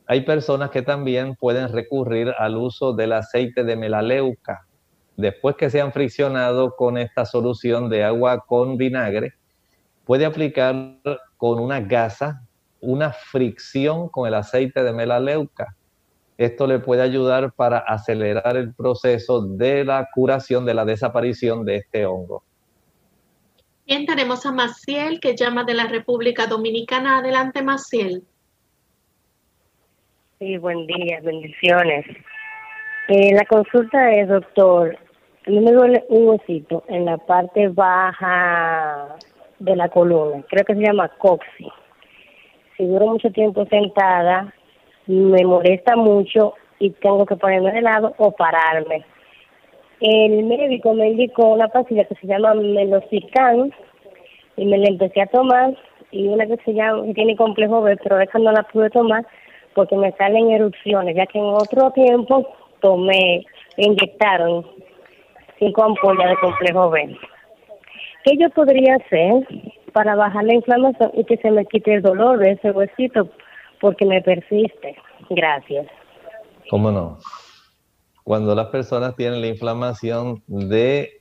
Hay 0.05 0.21
personas 0.21 0.71
que 0.71 0.81
también 0.81 1.35
pueden 1.35 1.71
recurrir 1.71 2.33
al 2.37 2.57
uso 2.57 2.93
del 2.93 3.13
aceite 3.13 3.63
de 3.63 3.75
melaleuca. 3.75 4.65
Después 5.15 5.55
que 5.55 5.69
se 5.69 5.81
han 5.81 5.93
friccionado 5.93 6.75
con 6.75 6.97
esta 6.97 7.25
solución 7.25 7.89
de 7.89 8.03
agua 8.03 8.43
con 8.45 8.77
vinagre, 8.77 9.33
puede 10.05 10.25
aplicar 10.25 10.99
con 11.37 11.59
una 11.59 11.79
gasa 11.79 12.41
una 12.81 13.11
fricción 13.11 14.09
con 14.09 14.27
el 14.27 14.33
aceite 14.33 14.83
de 14.83 14.93
melaleuca. 14.93 15.75
Esto 16.39 16.67
le 16.67 16.79
puede 16.79 17.01
ayudar 17.01 17.51
para 17.51 17.79
acelerar 17.79 18.55
el 18.55 18.73
proceso 18.73 19.41
de 19.41 19.83
la 19.83 20.07
curación, 20.13 20.65
de 20.65 20.73
la 20.73 20.85
desaparición 20.85 21.65
de 21.65 21.75
este 21.75 22.05
hongo. 22.05 22.43
Bien, 23.85 24.05
tenemos 24.05 24.45
a 24.45 24.53
Maciel 24.53 25.19
que 25.19 25.35
llama 25.35 25.65
de 25.65 25.73
la 25.73 25.87
República 25.87 26.47
Dominicana. 26.47 27.17
Adelante, 27.17 27.61
Maciel. 27.61 28.23
Sí, 30.39 30.55
buen 30.55 30.87
día, 30.87 31.19
bendiciones. 31.21 32.05
Eh, 33.09 33.33
la 33.33 33.43
consulta 33.43 34.13
es, 34.13 34.29
doctor, 34.29 34.97
a 35.45 35.49
mí 35.49 35.59
me 35.59 35.73
duele 35.73 36.05
un 36.07 36.29
huesito 36.29 36.85
en 36.87 37.03
la 37.03 37.17
parte 37.17 37.67
baja 37.67 39.17
de 39.59 39.75
la 39.75 39.89
columna, 39.89 40.41
creo 40.47 40.63
que 40.63 40.75
se 40.75 40.83
llama 40.83 41.09
coxi. 41.17 41.69
Si 42.77 42.85
duro 42.85 43.07
mucho 43.07 43.29
tiempo 43.29 43.65
sentada, 43.65 44.53
me 45.09 45.43
molesta 45.43 45.95
mucho 45.95 46.53
y 46.77 46.91
tengo 46.91 47.25
que 47.25 47.35
ponerme 47.35 47.71
de 47.71 47.81
lado 47.81 48.13
o 48.17 48.31
pararme. 48.31 49.03
El 49.99 50.43
médico 50.43 50.93
me 50.93 51.09
indicó 51.09 51.47
una 51.47 51.67
pastilla 51.67 52.05
que 52.05 52.15
se 52.15 52.27
llama 52.27 52.53
Melocican 52.53 53.73
y 54.55 54.65
me 54.65 54.77
la 54.77 54.87
empecé 54.87 55.21
a 55.21 55.27
tomar 55.27 55.75
y 56.11 56.27
una 56.27 56.45
que 56.45 56.57
se 56.63 56.73
llama, 56.73 57.05
que 57.07 57.13
tiene 57.15 57.35
complejo 57.35 57.81
B, 57.81 57.97
pero 58.03 58.19
esa 58.19 58.37
no 58.37 58.51
la 58.51 58.63
pude 58.63 58.89
tomar 58.91 59.25
porque 59.73 59.97
me 59.97 60.11
salen 60.13 60.51
erupciones, 60.51 61.15
ya 61.15 61.25
que 61.25 61.39
en 61.39 61.45
otro 61.45 61.91
tiempo 61.91 62.47
tomé, 62.79 63.45
inyectaron 63.77 64.65
cinco 65.57 65.83
ampollas 65.83 66.29
de 66.29 66.35
complejo 66.37 66.89
B. 66.91 67.17
¿Qué 68.25 68.37
yo 68.37 68.49
podría 68.51 68.95
hacer 68.95 69.47
para 69.91 70.15
bajar 70.15 70.43
la 70.43 70.53
inflamación 70.53 71.11
y 71.15 71.23
que 71.23 71.37
se 71.37 71.49
me 71.49 71.65
quite 71.65 71.95
el 71.95 72.03
dolor 72.03 72.37
de 72.37 72.51
ese 72.51 72.71
huesito 72.71 73.29
porque 73.79 74.05
me 74.05 74.21
persiste? 74.21 74.95
Gracias. 75.29 75.87
¿Cómo 76.69 76.91
no? 76.91 77.19
Cuando 78.23 78.53
las 78.53 78.67
personas 78.67 79.15
tienen 79.15 79.41
la 79.41 79.47
inflamación 79.47 80.43
de 80.47 81.19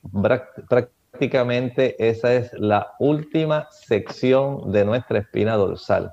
prácticamente 0.69 1.95
esa 2.07 2.33
es 2.35 2.53
la 2.53 2.93
última 2.99 3.67
sección 3.71 4.71
de 4.71 4.85
nuestra 4.85 5.19
espina 5.19 5.55
dorsal. 5.55 6.11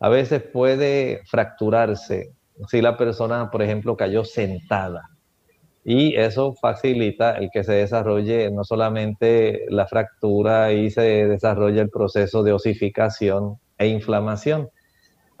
A 0.00 0.08
veces 0.08 0.42
puede 0.42 1.22
fracturarse 1.26 2.32
si 2.68 2.82
la 2.82 2.96
persona, 2.96 3.50
por 3.50 3.62
ejemplo, 3.62 3.96
cayó 3.96 4.24
sentada. 4.24 5.08
Y 5.84 6.16
eso 6.16 6.54
facilita 6.54 7.36
el 7.36 7.50
que 7.52 7.62
se 7.62 7.74
desarrolle 7.74 8.50
no 8.50 8.64
solamente 8.64 9.66
la 9.68 9.86
fractura 9.86 10.72
y 10.72 10.90
se 10.90 11.26
desarrolle 11.26 11.80
el 11.80 11.90
proceso 11.90 12.42
de 12.42 12.52
osificación 12.52 13.58
e 13.76 13.88
inflamación. 13.88 14.70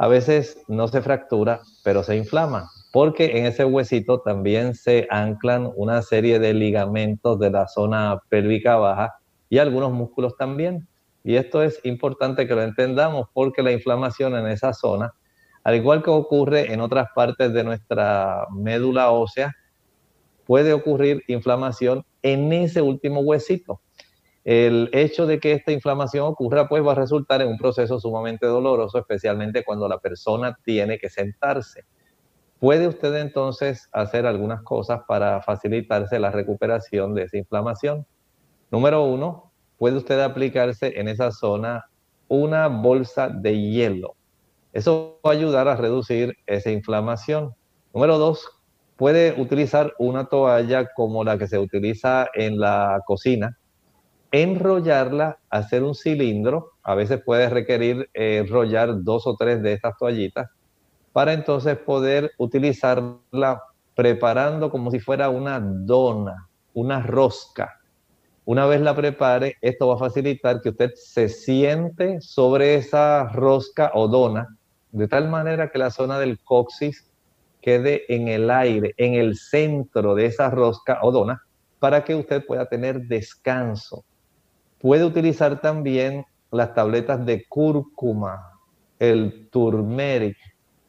A 0.04 0.06
veces 0.06 0.62
no 0.68 0.86
se 0.86 1.00
fractura, 1.00 1.62
pero 1.82 2.02
se 2.02 2.14
inflama, 2.14 2.68
porque 2.92 3.38
en 3.38 3.46
ese 3.46 3.64
huesito 3.64 4.20
también 4.20 4.74
se 4.74 5.08
anclan 5.08 5.72
una 5.76 6.02
serie 6.02 6.38
de 6.38 6.52
ligamentos 6.52 7.38
de 7.38 7.50
la 7.50 7.66
zona 7.68 8.20
pélvica 8.28 8.76
baja 8.76 9.14
y 9.48 9.56
algunos 9.56 9.92
músculos 9.92 10.36
también. 10.36 10.86
Y 11.22 11.36
esto 11.36 11.62
es 11.62 11.80
importante 11.84 12.46
que 12.46 12.54
lo 12.54 12.60
entendamos 12.60 13.28
porque 13.32 13.62
la 13.62 13.72
inflamación 13.72 14.36
en 14.36 14.46
esa 14.46 14.74
zona, 14.74 15.14
al 15.62 15.76
igual 15.76 16.02
que 16.02 16.10
ocurre 16.10 16.70
en 16.70 16.82
otras 16.82 17.08
partes 17.14 17.54
de 17.54 17.64
nuestra 17.64 18.44
médula 18.54 19.10
ósea, 19.10 19.54
puede 20.44 20.74
ocurrir 20.74 21.22
inflamación 21.28 22.04
en 22.20 22.52
ese 22.52 22.82
último 22.82 23.20
huesito. 23.20 23.80
El 24.44 24.90
hecho 24.92 25.26
de 25.26 25.40
que 25.40 25.52
esta 25.52 25.72
inflamación 25.72 26.26
ocurra, 26.26 26.68
pues 26.68 26.84
va 26.86 26.92
a 26.92 26.96
resultar 26.96 27.40
en 27.40 27.48
un 27.48 27.56
proceso 27.56 27.98
sumamente 27.98 28.46
doloroso, 28.46 28.98
especialmente 28.98 29.64
cuando 29.64 29.88
la 29.88 29.98
persona 29.98 30.58
tiene 30.62 30.98
que 30.98 31.08
sentarse. 31.08 31.84
Puede 32.60 32.86
usted 32.86 33.14
entonces 33.16 33.88
hacer 33.92 34.26
algunas 34.26 34.62
cosas 34.62 35.00
para 35.08 35.40
facilitarse 35.42 36.18
la 36.18 36.30
recuperación 36.30 37.14
de 37.14 37.22
esa 37.22 37.38
inflamación. 37.38 38.06
Número 38.70 39.04
uno, 39.04 39.52
puede 39.78 39.96
usted 39.96 40.20
aplicarse 40.20 40.98
en 40.98 41.08
esa 41.08 41.30
zona 41.30 41.86
una 42.28 42.68
bolsa 42.68 43.28
de 43.28 43.58
hielo. 43.58 44.14
Eso 44.72 45.20
va 45.24 45.30
a 45.30 45.34
ayudar 45.34 45.68
a 45.68 45.76
reducir 45.76 46.36
esa 46.46 46.70
inflamación. 46.70 47.54
Número 47.94 48.18
dos, 48.18 48.48
puede 48.96 49.40
utilizar 49.40 49.94
una 49.98 50.26
toalla 50.26 50.92
como 50.94 51.24
la 51.24 51.38
que 51.38 51.46
se 51.46 51.58
utiliza 51.58 52.28
en 52.34 52.58
la 52.58 53.00
cocina, 53.06 53.58
enrollarla, 54.34 55.38
hacer 55.48 55.84
un 55.84 55.94
cilindro, 55.94 56.72
a 56.82 56.96
veces 56.96 57.22
puede 57.24 57.48
requerir 57.48 58.10
eh, 58.14 58.38
enrollar 58.38 59.04
dos 59.04 59.28
o 59.28 59.36
tres 59.36 59.62
de 59.62 59.72
estas 59.72 59.96
toallitas, 59.96 60.50
para 61.12 61.34
entonces 61.34 61.78
poder 61.78 62.32
utilizarla 62.38 63.62
preparando 63.94 64.72
como 64.72 64.90
si 64.90 64.98
fuera 64.98 65.28
una 65.28 65.60
dona, 65.60 66.48
una 66.72 67.00
rosca. 67.00 67.78
Una 68.44 68.66
vez 68.66 68.80
la 68.80 68.96
prepare, 68.96 69.54
esto 69.60 69.86
va 69.86 69.94
a 69.94 69.98
facilitar 69.98 70.60
que 70.60 70.70
usted 70.70 70.90
se 70.96 71.28
siente 71.28 72.20
sobre 72.20 72.74
esa 72.74 73.28
rosca 73.28 73.92
o 73.94 74.08
dona, 74.08 74.48
de 74.90 75.06
tal 75.06 75.28
manera 75.28 75.70
que 75.70 75.78
la 75.78 75.92
zona 75.92 76.18
del 76.18 76.40
coxis 76.40 77.08
quede 77.62 78.02
en 78.12 78.26
el 78.26 78.50
aire, 78.50 78.94
en 78.96 79.14
el 79.14 79.36
centro 79.36 80.16
de 80.16 80.26
esa 80.26 80.50
rosca 80.50 80.98
o 81.02 81.12
dona, 81.12 81.40
para 81.78 82.02
que 82.02 82.16
usted 82.16 82.44
pueda 82.44 82.66
tener 82.66 83.02
descanso. 83.02 84.04
Puede 84.84 85.06
utilizar 85.06 85.62
también 85.62 86.26
las 86.50 86.74
tabletas 86.74 87.24
de 87.24 87.46
cúrcuma, 87.48 88.50
el 88.98 89.48
turmeric. 89.50 90.36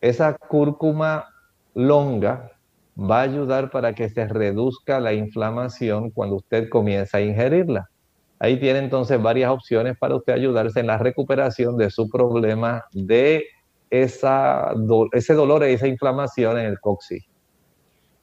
Esa 0.01 0.33
cúrcuma 0.33 1.29
longa 1.73 2.51
va 2.99 3.19
a 3.19 3.21
ayudar 3.21 3.71
para 3.71 3.93
que 3.93 4.09
se 4.09 4.27
reduzca 4.27 4.99
la 4.99 5.13
inflamación 5.13 6.09
cuando 6.09 6.35
usted 6.35 6.67
comienza 6.67 7.19
a 7.19 7.21
ingerirla. 7.21 7.89
Ahí 8.37 8.59
tiene 8.59 8.79
entonces 8.79 9.21
varias 9.21 9.49
opciones 9.49 9.97
para 9.97 10.17
usted 10.17 10.33
ayudarse 10.33 10.81
en 10.81 10.87
la 10.87 10.97
recuperación 10.97 11.77
de 11.77 11.89
su 11.89 12.09
problema 12.09 12.83
de 12.91 13.45
esa, 13.89 14.73
ese 15.13 15.33
dolor 15.35 15.63
e 15.63 15.71
esa 15.71 15.87
inflamación 15.87 16.59
en 16.59 16.65
el 16.65 16.81
coxis. 16.81 17.23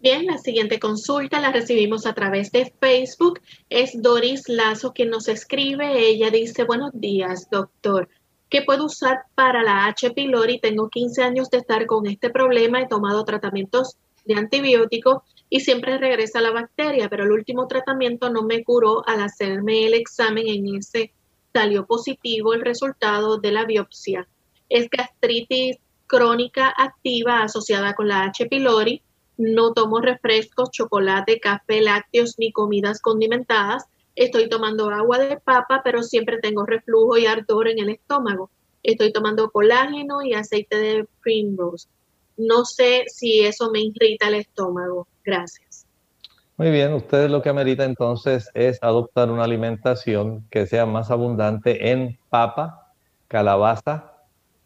Bien, 0.03 0.27
la 0.27 0.37
siguiente 0.39 0.81
consulta 0.81 1.39
la 1.39 1.53
recibimos 1.53 2.07
a 2.07 2.13
través 2.13 2.51
de 2.51 2.75
Facebook. 2.81 3.41
Es 3.71 4.03
Doris 4.03 4.49
Lazo 4.49 4.93
quien 4.93 5.11
nos 5.11 5.29
escribe. 5.29 6.09
Ella 6.09 6.29
dice, 6.29 6.65
buenos 6.65 6.91
días, 6.93 7.49
doctor. 7.49 8.09
¿Qué 8.51 8.63
puedo 8.63 8.87
usar 8.87 9.27
para 9.37 9.63
la 9.63 9.87
H. 9.87 10.11
pylori? 10.11 10.59
Tengo 10.59 10.89
15 10.89 11.23
años 11.23 11.51
de 11.51 11.59
estar 11.59 11.87
con 11.87 12.09
este 12.09 12.31
problema. 12.31 12.81
He 12.81 12.89
tomado 12.89 13.25
tratamientos 13.25 13.97
de 14.25 14.35
antibióticos 14.35 15.23
y 15.49 15.61
siempre 15.61 15.97
regresa 15.99 16.41
la 16.41 16.51
bacteria, 16.51 17.09
pero 17.09 17.23
el 17.23 17.31
último 17.31 17.69
tratamiento 17.69 18.29
no 18.29 18.43
me 18.43 18.65
curó. 18.65 19.07
Al 19.07 19.23
hacerme 19.23 19.87
el 19.87 19.95
examen 19.95 20.49
en 20.49 20.79
ese 20.79 21.13
salió 21.53 21.87
positivo 21.87 22.55
el 22.55 22.63
resultado 22.63 23.39
de 23.39 23.53
la 23.53 23.65
biopsia. 23.67 24.27
Es 24.69 24.91
gastritis 24.91 25.77
crónica 26.09 26.75
activa 26.77 27.45
asociada 27.45 27.95
con 27.95 28.09
la 28.09 28.25
H. 28.25 28.47
pylori. 28.47 29.01
No 29.37 29.73
tomo 29.73 30.01
refrescos, 30.01 30.71
chocolate, 30.71 31.41
café, 31.41 31.81
lácteos 31.81 32.35
ni 32.39 32.53
comidas 32.53 33.01
condimentadas. 33.01 33.85
Estoy 34.15 34.49
tomando 34.49 34.91
agua 34.91 35.19
de 35.19 35.39
papa, 35.39 35.81
pero 35.83 36.03
siempre 36.03 36.39
tengo 36.39 36.67
reflujo 36.67 37.17
y 37.17 37.27
ardor 37.27 37.69
en 37.69 37.79
el 37.79 37.89
estómago. 37.89 38.51
Estoy 38.83 39.13
tomando 39.13 39.51
colágeno 39.51 40.23
y 40.23 40.35
aceite 40.35 40.77
de 40.77 41.07
primrose. 41.23 41.89
No 42.37 42.65
sé 42.65 43.05
si 43.07 43.41
eso 43.41 43.71
me 43.71 43.81
irrita 43.81 44.29
el 44.29 44.35
estómago. 44.35 45.07
Gracias. 45.25 45.87
Muy 46.57 46.71
bien, 46.71 46.93
usted 46.93 47.31
lo 47.31 47.43
que 47.43 47.49
amerita 47.49 47.85
entonces 47.85 48.51
es 48.55 48.79
adoptar 48.83 49.31
una 49.31 49.45
alimentación 49.45 50.47
que 50.51 50.67
sea 50.67 50.85
más 50.87 51.11
abundante 51.11 51.91
en 51.91 52.19
papa, 52.29 52.93
calabaza, 53.27 54.13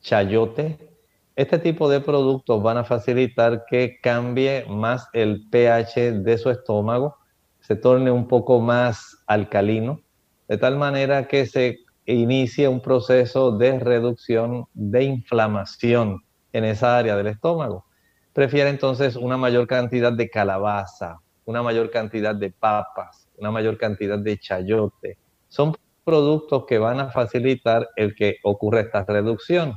chayote. 0.03 0.96
Este 1.37 1.59
tipo 1.59 1.91
de 1.91 2.01
productos 2.01 2.63
van 2.63 2.79
a 2.79 2.85
facilitar 2.85 3.67
que 3.69 3.99
cambie 4.03 4.65
más 4.71 5.07
el 5.13 5.47
pH 5.51 6.13
de 6.23 6.39
su 6.39 6.49
estómago, 6.49 7.19
se 7.61 7.77
torne 7.77 8.11
un 8.11 8.27
poco 8.27 8.59
más 8.59 9.23
alcalino, 9.27 10.01
de 10.49 10.57
tal 10.57 10.79
manera 10.79 11.29
que 11.29 11.45
se 11.45 11.81
inicie 12.07 12.69
un 12.69 12.81
proceso 12.81 13.55
de 13.55 13.79
reducción 13.79 14.65
de 14.73 15.05
inflamación 15.05 16.25
en 16.55 16.65
esa 16.65 16.97
área 16.97 17.17
del 17.17 17.27
estómago. 17.27 17.85
Prefiere 18.33 18.71
entonces 18.71 19.15
una 19.15 19.37
mayor 19.37 19.67
cantidad 19.67 20.15
de 20.15 20.31
calabaza, 20.31 21.19
una 21.45 21.63
mayor 21.63 21.91
cantidad 21.91 22.35
de 22.35 22.51
papas, 22.51 23.29
una 23.37 23.51
mayor 23.51 23.77
cantidad 23.77 24.19
de 24.19 24.39
chayote. 24.39 25.19
Son 25.49 25.77
productos 26.03 26.65
que 26.67 26.79
van 26.79 26.99
a 26.99 27.11
facilitar 27.11 27.91
el 27.97 28.15
que 28.15 28.37
ocurra 28.43 28.81
esta 28.81 29.05
reducción. 29.05 29.75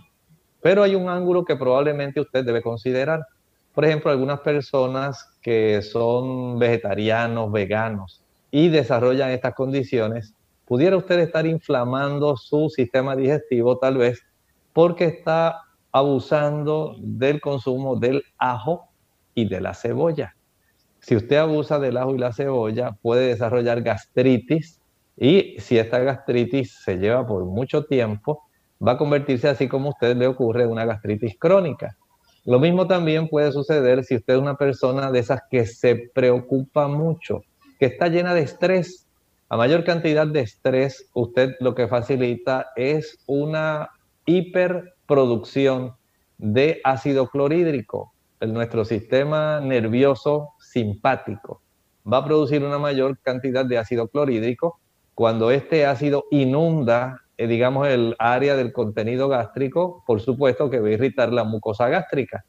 Pero 0.61 0.83
hay 0.83 0.95
un 0.95 1.09
ángulo 1.09 1.45
que 1.45 1.55
probablemente 1.55 2.19
usted 2.19 2.43
debe 2.43 2.61
considerar. 2.61 3.25
Por 3.73 3.85
ejemplo, 3.85 4.11
algunas 4.11 4.41
personas 4.41 5.37
que 5.41 5.81
son 5.81 6.59
vegetarianos, 6.59 7.51
veganos 7.51 8.23
y 8.51 8.69
desarrollan 8.69 9.31
estas 9.31 9.53
condiciones, 9.53 10.33
pudiera 10.65 10.97
usted 10.97 11.19
estar 11.19 11.45
inflamando 11.45 12.35
su 12.35 12.69
sistema 12.69 13.15
digestivo 13.15 13.77
tal 13.77 13.97
vez 13.97 14.23
porque 14.73 15.05
está 15.05 15.61
abusando 15.91 16.95
del 16.99 17.41
consumo 17.41 17.95
del 17.95 18.23
ajo 18.37 18.89
y 19.33 19.47
de 19.47 19.61
la 19.61 19.73
cebolla. 19.73 20.35
Si 20.99 21.15
usted 21.15 21.37
abusa 21.37 21.79
del 21.79 21.97
ajo 21.97 22.13
y 22.15 22.19
la 22.19 22.33
cebolla, 22.33 22.91
puede 23.01 23.27
desarrollar 23.27 23.81
gastritis 23.81 24.79
y 25.17 25.55
si 25.59 25.77
esta 25.77 25.99
gastritis 25.99 26.75
se 26.83 26.97
lleva 26.97 27.25
por 27.25 27.45
mucho 27.45 27.85
tiempo, 27.85 28.48
va 28.85 28.93
a 28.93 28.97
convertirse 28.97 29.47
así 29.47 29.67
como 29.67 29.87
a 29.87 29.91
usted 29.91 30.15
le 30.15 30.27
ocurre 30.27 30.65
una 30.65 30.85
gastritis 30.85 31.35
crónica. 31.37 31.97
Lo 32.45 32.59
mismo 32.59 32.87
también 32.87 33.27
puede 33.27 33.51
suceder 33.51 34.03
si 34.03 34.15
usted 34.15 34.35
es 34.35 34.39
una 34.39 34.55
persona 34.55 35.11
de 35.11 35.19
esas 35.19 35.41
que 35.49 35.65
se 35.65 36.09
preocupa 36.13 36.87
mucho, 36.87 37.43
que 37.79 37.87
está 37.87 38.07
llena 38.07 38.33
de 38.33 38.41
estrés. 38.41 39.05
A 39.49 39.57
mayor 39.57 39.83
cantidad 39.83 40.27
de 40.27 40.41
estrés, 40.41 41.09
usted 41.13 41.55
lo 41.59 41.75
que 41.75 41.87
facilita 41.87 42.69
es 42.75 43.19
una 43.27 43.89
hiperproducción 44.25 45.95
de 46.37 46.79
ácido 46.83 47.27
clorhídrico. 47.27 48.13
En 48.39 48.53
nuestro 48.53 48.85
sistema 48.85 49.59
nervioso 49.59 50.53
simpático 50.59 51.61
va 52.11 52.19
a 52.19 52.25
producir 52.25 52.63
una 52.63 52.79
mayor 52.79 53.19
cantidad 53.19 53.65
de 53.65 53.77
ácido 53.77 54.07
clorhídrico. 54.07 54.79
Cuando 55.13 55.51
este 55.51 55.85
ácido 55.85 56.25
inunda, 56.31 57.21
eh, 57.39 57.47
digamos, 57.47 57.87
el 57.87 58.17
área 58.19 58.57
del 58.57 58.73
contenido 58.73 59.29
gástrico, 59.29 60.03
por 60.05 60.19
supuesto 60.19 60.69
que 60.69 60.81
va 60.81 60.89
a 60.89 60.91
irritar 60.91 61.31
la 61.31 61.45
mucosa 61.45 61.87
gástrica. 61.87 62.43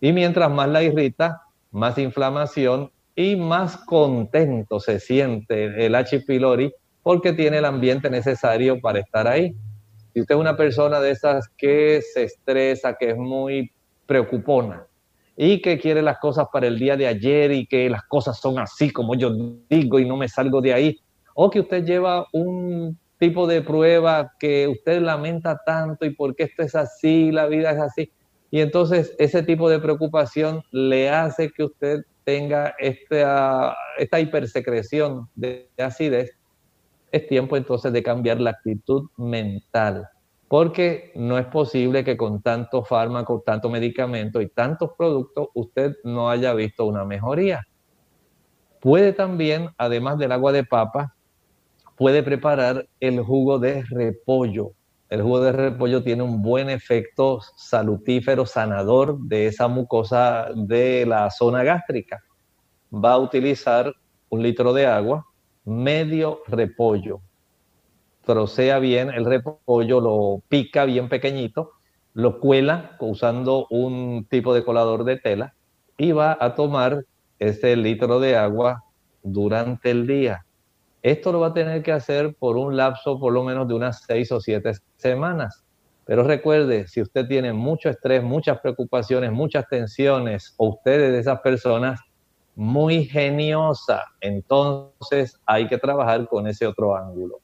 Y 0.00 0.12
mientras 0.12 0.48
más 0.52 0.68
la 0.68 0.84
irrita, 0.84 1.42
más 1.72 1.98
inflamación 1.98 2.92
y 3.16 3.34
más 3.34 3.76
contento 3.76 4.78
se 4.78 5.00
siente 5.00 5.84
el 5.84 5.96
H. 5.96 6.20
pylori 6.20 6.72
porque 7.02 7.32
tiene 7.32 7.58
el 7.58 7.64
ambiente 7.64 8.08
necesario 8.08 8.80
para 8.80 9.00
estar 9.00 9.26
ahí. 9.26 9.52
Si 10.14 10.20
usted 10.20 10.36
es 10.36 10.40
una 10.40 10.56
persona 10.56 11.00
de 11.00 11.10
esas 11.10 11.48
que 11.58 12.00
se 12.00 12.22
estresa, 12.22 12.94
que 12.94 13.10
es 13.10 13.16
muy 13.16 13.72
preocupona 14.06 14.86
y 15.36 15.60
que 15.60 15.76
quiere 15.80 16.02
las 16.02 16.18
cosas 16.18 16.46
para 16.52 16.68
el 16.68 16.78
día 16.78 16.96
de 16.96 17.08
ayer 17.08 17.50
y 17.50 17.66
que 17.66 17.90
las 17.90 18.04
cosas 18.04 18.38
son 18.38 18.60
así 18.60 18.92
como 18.92 19.16
yo 19.16 19.28
digo 19.68 19.98
y 19.98 20.06
no 20.06 20.16
me 20.16 20.28
salgo 20.28 20.60
de 20.60 20.72
ahí, 20.72 21.00
o 21.34 21.50
que 21.50 21.58
usted 21.58 21.84
lleva 21.84 22.28
un 22.32 22.96
tipo 23.18 23.46
de 23.46 23.62
prueba 23.62 24.32
que 24.38 24.68
usted 24.68 25.00
lamenta 25.00 25.60
tanto 25.64 26.04
y 26.04 26.10
porque 26.10 26.44
esto 26.44 26.62
es 26.62 26.74
así, 26.74 27.30
la 27.32 27.46
vida 27.46 27.70
es 27.70 27.80
así. 27.80 28.12
Y 28.50 28.60
entonces 28.60 29.14
ese 29.18 29.42
tipo 29.42 29.68
de 29.68 29.80
preocupación 29.80 30.62
le 30.70 31.10
hace 31.10 31.50
que 31.50 31.64
usted 31.64 32.02
tenga 32.24 32.74
esta, 32.78 33.76
esta 33.98 34.20
hipersecreción 34.20 35.28
de 35.34 35.68
acidez 35.78 36.36
es 37.12 37.26
tiempo 37.28 37.56
entonces 37.56 37.92
de 37.92 38.02
cambiar 38.02 38.40
la 38.40 38.50
actitud 38.50 39.08
mental, 39.16 40.08
porque 40.48 41.12
no 41.14 41.38
es 41.38 41.46
posible 41.46 42.04
que 42.04 42.16
con 42.16 42.42
tanto 42.42 42.84
fármaco, 42.84 43.42
tanto 43.44 43.70
medicamento 43.70 44.40
y 44.40 44.48
tantos 44.48 44.90
productos 44.98 45.48
usted 45.54 45.96
no 46.04 46.28
haya 46.28 46.52
visto 46.52 46.84
una 46.84 47.04
mejoría. 47.04 47.66
Puede 48.80 49.12
también, 49.12 49.70
además 49.78 50.18
del 50.18 50.32
agua 50.32 50.52
de 50.52 50.64
papa, 50.64 51.15
puede 51.96 52.22
preparar 52.22 52.86
el 53.00 53.20
jugo 53.20 53.58
de 53.58 53.84
repollo. 53.88 54.72
El 55.08 55.22
jugo 55.22 55.40
de 55.40 55.52
repollo 55.52 56.02
tiene 56.02 56.22
un 56.22 56.42
buen 56.42 56.68
efecto 56.68 57.40
salutífero, 57.56 58.44
sanador 58.44 59.18
de 59.20 59.46
esa 59.46 59.68
mucosa 59.68 60.48
de 60.54 61.06
la 61.06 61.30
zona 61.30 61.62
gástrica. 61.62 62.22
Va 62.92 63.12
a 63.12 63.18
utilizar 63.18 63.94
un 64.28 64.42
litro 64.42 64.72
de 64.72 64.86
agua, 64.86 65.24
medio 65.64 66.40
repollo. 66.46 67.20
Trocea 68.24 68.78
bien 68.78 69.10
el 69.10 69.24
repollo, 69.24 70.00
lo 70.00 70.42
pica 70.48 70.84
bien 70.84 71.08
pequeñito, 71.08 71.72
lo 72.14 72.40
cuela 72.40 72.96
usando 72.98 73.66
un 73.70 74.26
tipo 74.28 74.54
de 74.54 74.64
colador 74.64 75.04
de 75.04 75.18
tela 75.18 75.54
y 75.96 76.12
va 76.12 76.36
a 76.40 76.54
tomar 76.54 77.04
ese 77.38 77.76
litro 77.76 78.18
de 78.18 78.36
agua 78.36 78.82
durante 79.22 79.90
el 79.90 80.06
día. 80.06 80.45
Esto 81.06 81.30
lo 81.30 81.38
va 81.38 81.46
a 81.46 81.54
tener 81.54 81.84
que 81.84 81.92
hacer 81.92 82.34
por 82.34 82.56
un 82.56 82.76
lapso 82.76 83.20
por 83.20 83.32
lo 83.32 83.44
menos 83.44 83.68
de 83.68 83.74
unas 83.74 84.02
seis 84.02 84.32
o 84.32 84.40
siete 84.40 84.72
semanas. 84.96 85.62
Pero 86.04 86.24
recuerde, 86.24 86.88
si 86.88 87.00
usted 87.00 87.28
tiene 87.28 87.52
mucho 87.52 87.88
estrés, 87.90 88.24
muchas 88.24 88.58
preocupaciones, 88.58 89.30
muchas 89.30 89.68
tensiones, 89.68 90.52
o 90.56 90.70
usted 90.70 91.00
es 91.00 91.12
de 91.12 91.18
esas 91.20 91.40
personas 91.42 92.00
muy 92.56 93.04
geniosa. 93.04 94.02
Entonces 94.20 95.38
hay 95.46 95.68
que 95.68 95.78
trabajar 95.78 96.26
con 96.26 96.48
ese 96.48 96.66
otro 96.66 96.96
ángulo. 96.96 97.38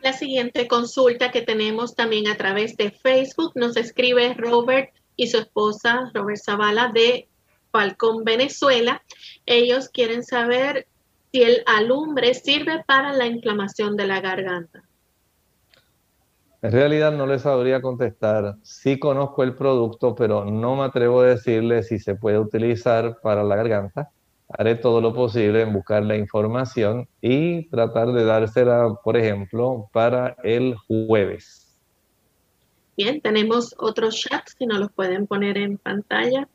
La 0.00 0.14
siguiente 0.14 0.66
consulta 0.66 1.30
que 1.30 1.42
tenemos 1.42 1.94
también 1.94 2.26
a 2.26 2.38
través 2.38 2.78
de 2.78 2.90
Facebook 2.90 3.52
nos 3.54 3.76
escribe 3.76 4.32
Robert 4.32 4.94
y 5.14 5.26
su 5.26 5.36
esposa 5.36 6.10
Robert 6.14 6.40
Zavala 6.42 6.90
de 6.94 7.28
Falcón, 7.70 8.24
Venezuela. 8.24 9.02
Ellos 9.44 9.90
quieren 9.90 10.24
saber 10.24 10.86
si 11.36 11.42
el 11.42 11.62
alumbre 11.66 12.32
sirve 12.32 12.82
para 12.86 13.12
la 13.12 13.26
inflamación 13.26 13.94
de 13.94 14.06
la 14.06 14.22
garganta. 14.22 14.82
En 16.62 16.72
realidad 16.72 17.12
no 17.12 17.26
les 17.26 17.42
sabría 17.42 17.82
contestar. 17.82 18.54
Sí 18.62 18.98
conozco 18.98 19.42
el 19.42 19.54
producto, 19.54 20.14
pero 20.14 20.46
no 20.46 20.76
me 20.76 20.84
atrevo 20.84 21.20
a 21.20 21.26
decirle 21.26 21.82
si 21.82 21.98
se 21.98 22.14
puede 22.14 22.38
utilizar 22.38 23.20
para 23.20 23.44
la 23.44 23.54
garganta. 23.54 24.08
Haré 24.48 24.76
todo 24.76 25.02
lo 25.02 25.12
posible 25.12 25.60
en 25.60 25.74
buscar 25.74 26.04
la 26.04 26.16
información 26.16 27.06
y 27.20 27.68
tratar 27.68 28.12
de 28.12 28.24
dársela, 28.24 28.94
por 29.04 29.18
ejemplo, 29.18 29.90
para 29.92 30.38
el 30.42 30.74
jueves. 30.88 31.78
Bien, 32.96 33.20
tenemos 33.20 33.74
otros 33.76 34.18
chats 34.18 34.54
que 34.54 34.64
nos 34.64 34.78
los 34.78 34.90
pueden 34.90 35.26
poner 35.26 35.58
en 35.58 35.76
pantalla. 35.76 36.48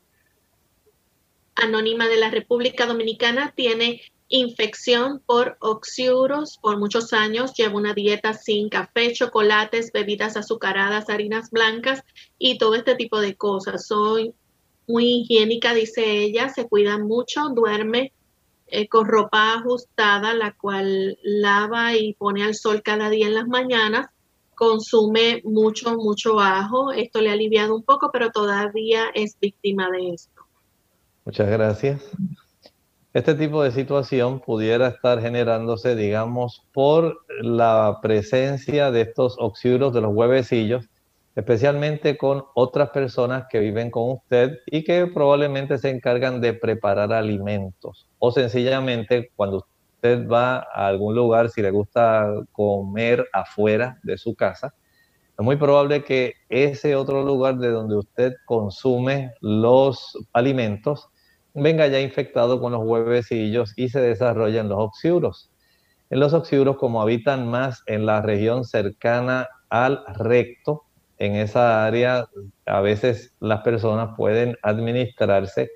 Anónima 1.53 2.07
de 2.07 2.17
la 2.17 2.32
República 2.32 2.88
Dominicana 2.88 3.53
tiene 3.55 4.01
infección 4.32 5.21
por 5.25 5.57
oxiuros 5.59 6.57
por 6.61 6.79
muchos 6.79 7.13
años. 7.13 7.53
Llevo 7.53 7.77
una 7.77 7.93
dieta 7.93 8.34
sin 8.34 8.69
café, 8.69 9.13
chocolates, 9.13 9.91
bebidas 9.91 10.38
azucaradas, 10.38 11.09
harinas 11.09 11.51
blancas 11.51 12.03
y 12.39 12.57
todo 12.57 12.75
este 12.75 12.95
tipo 12.95 13.19
de 13.19 13.36
cosas. 13.36 13.86
Soy 13.86 14.34
muy 14.88 15.21
higiénica, 15.21 15.73
dice 15.73 16.03
ella, 16.23 16.49
se 16.49 16.67
cuida 16.67 16.97
mucho, 16.97 17.49
duerme 17.49 18.13
eh, 18.67 18.88
con 18.88 19.05
ropa 19.05 19.53
ajustada, 19.53 20.34
la 20.34 20.53
cual 20.53 21.19
lava 21.23 21.95
y 21.95 22.13
pone 22.13 22.43
al 22.43 22.55
sol 22.55 22.82
cada 22.82 23.09
día 23.09 23.27
en 23.27 23.36
las 23.36 23.47
mañanas. 23.47 24.07
Consume 24.55 25.41
mucho, 25.43 25.97
mucho 25.97 26.39
ajo. 26.39 26.91
Esto 26.91 27.19
le 27.19 27.29
ha 27.29 27.34
aliviado 27.34 27.75
un 27.75 27.84
poco, 27.84 28.11
pero 28.13 28.32
todavía 28.32 29.05
es 29.13 29.38
víctima 29.39 29.89
de 29.89 30.13
esto. 30.13 30.41
Muchas 31.25 31.49
gracias. 31.49 32.01
Este 33.14 33.36
tipo 33.36 33.62
de 33.62 33.72
situación 33.72 34.39
pudiera 34.39 34.88
estar 34.88 35.22
generándose, 35.22 35.95
digamos, 35.95 36.66
por 36.74 37.26
la 37.41 37.99
presencia 38.01 38.89
de 38.89 39.01
estos 39.01 39.36
oxiuros 39.38 39.93
de 39.93 40.01
los 40.01 40.14
huevecillos 40.14 40.88
especialmente 41.36 42.18
con 42.18 42.43
otras 42.55 42.89
personas 42.89 43.45
que 43.49 43.59
viven 43.59 43.89
con 43.89 44.12
usted 44.12 44.59
y 44.66 44.84
que 44.84 45.07
probablemente 45.07 45.78
se 45.78 45.89
encargan 45.89 46.41
de 46.41 46.53
preparar 46.53 47.14
alimentos. 47.14 48.07
O 48.20 48.32
sencillamente 48.32 49.32
cuando 49.36 49.66
usted 49.95 50.28
va 50.28 50.57
a 50.74 50.88
algún 50.88 51.16
lugar, 51.16 51.49
si 51.49 51.62
le 51.62 51.72
gusta 51.72 52.28
comer 52.51 53.26
afuera 53.32 53.97
de 54.03 54.18
su 54.18 54.36
casa, 54.36 54.74
es 55.38 55.45
muy 55.45 55.55
probable 55.55 56.03
que 56.03 56.34
ese 56.49 56.95
otro 56.95 57.24
lugar 57.24 57.57
de 57.57 57.70
donde 57.70 57.95
usted 57.95 58.34
consume 58.45 59.32
los 59.39 60.18
alimentos 60.34 61.07
venga 61.54 61.88
ya 61.88 61.99
infectado 61.99 62.60
con 62.62 62.72
los 62.72 62.84
huevecillos 62.84 63.74
y 63.76 63.89
se 63.89 64.02
desarrollen 64.02 64.70
los 64.70 64.80
oxiuros. 64.80 65.52
En 66.10 66.20
los 66.20 66.34
oxiuros, 66.34 66.78
como 66.78 67.02
habitan 67.02 67.47
más 67.47 67.84
en 67.86 68.06
la 68.06 68.22
región 68.22 68.66
cercana 68.66 69.47
al 69.70 70.04
recto, 70.16 70.84
en 71.18 71.36
esa 71.36 71.86
área 71.86 72.28
a 72.66 72.82
veces 72.82 73.34
las 73.39 73.62
personas 73.62 74.16
pueden 74.18 74.58
administrarse 74.64 75.70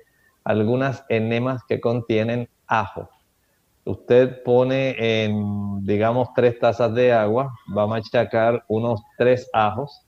algunas 0.44 1.04
enemas 1.08 1.62
que 1.68 1.80
contienen 1.80 2.48
ajo. 2.66 3.08
Usted 3.84 4.42
pone 4.42 4.96
en, 4.98 5.84
digamos, 5.84 6.28
tres 6.34 6.58
tazas 6.58 6.92
de 6.94 7.12
agua, 7.12 7.54
va 7.76 7.84
a 7.84 7.86
machacar 7.86 8.64
unos 8.68 9.00
tres 9.16 9.48
ajos 9.52 10.05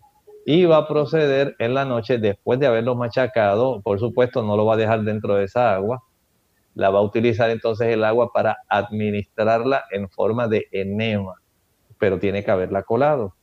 y 0.51 0.65
va 0.65 0.79
a 0.79 0.89
proceder 0.89 1.57
en 1.59 1.75
la 1.75 1.85
noche, 1.85 2.17
después 2.17 2.59
de 2.59 2.67
haberlo 2.67 2.95
machacado, 2.95 3.83
por 3.83 4.01
supuesto 4.01 4.43
no 4.43 4.57
lo 4.57 4.65
va 4.65 4.75
a 4.75 4.77
dejar 4.79 5.03
dentro 5.03 5.35
de 5.35 5.45
esa 5.45 5.75
agua, 5.75 6.03
la 6.75 6.89
va 6.89 7.01
a 7.01 7.03
utilizar 7.03 7.51
entonces 7.51 7.89
el 7.89 8.03
agua 8.03 8.33
para 8.33 8.57
administrarla 8.67 9.85
en 9.91 10.09
forma 10.09 10.49
de 10.49 10.67
enema, 10.73 11.35
pero 11.99 12.19
tiene 12.19 12.45
que 12.45 12.51
haberla 12.51 12.83
colado. 12.83 13.35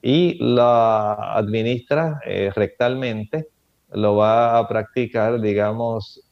Y 0.00 0.38
la 0.42 1.34
administra 1.34 2.20
eh, 2.24 2.50
rectalmente, 2.56 3.48
lo 3.90 4.16
va 4.16 4.56
a 4.56 4.66
practicar, 4.66 5.42
digamos, 5.42 6.26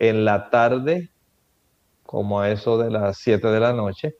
en 0.00 0.24
la 0.24 0.50
tarde, 0.50 1.10
como 2.02 2.40
a 2.40 2.50
eso 2.50 2.78
de 2.78 2.90
las 2.90 3.18
7 3.18 3.46
de 3.46 3.60
la 3.60 3.72
noche, 3.72 4.16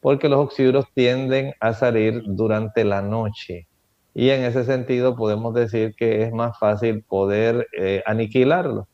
porque 0.00 0.28
los 0.28 0.40
oxiduros 0.40 0.86
tienden 0.92 1.54
a 1.60 1.74
salir 1.74 2.24
durante 2.26 2.84
la 2.84 3.02
noche. 3.02 3.68
Y 4.14 4.30
en 4.30 4.42
ese 4.42 4.64
sentido 4.64 5.16
podemos 5.16 5.54
decir 5.54 5.94
que 5.96 6.22
es 6.22 6.32
más 6.32 6.58
fácil 6.58 7.02
poder 7.02 7.68
eh, 7.78 8.02
aniquilarlo. 8.06 8.88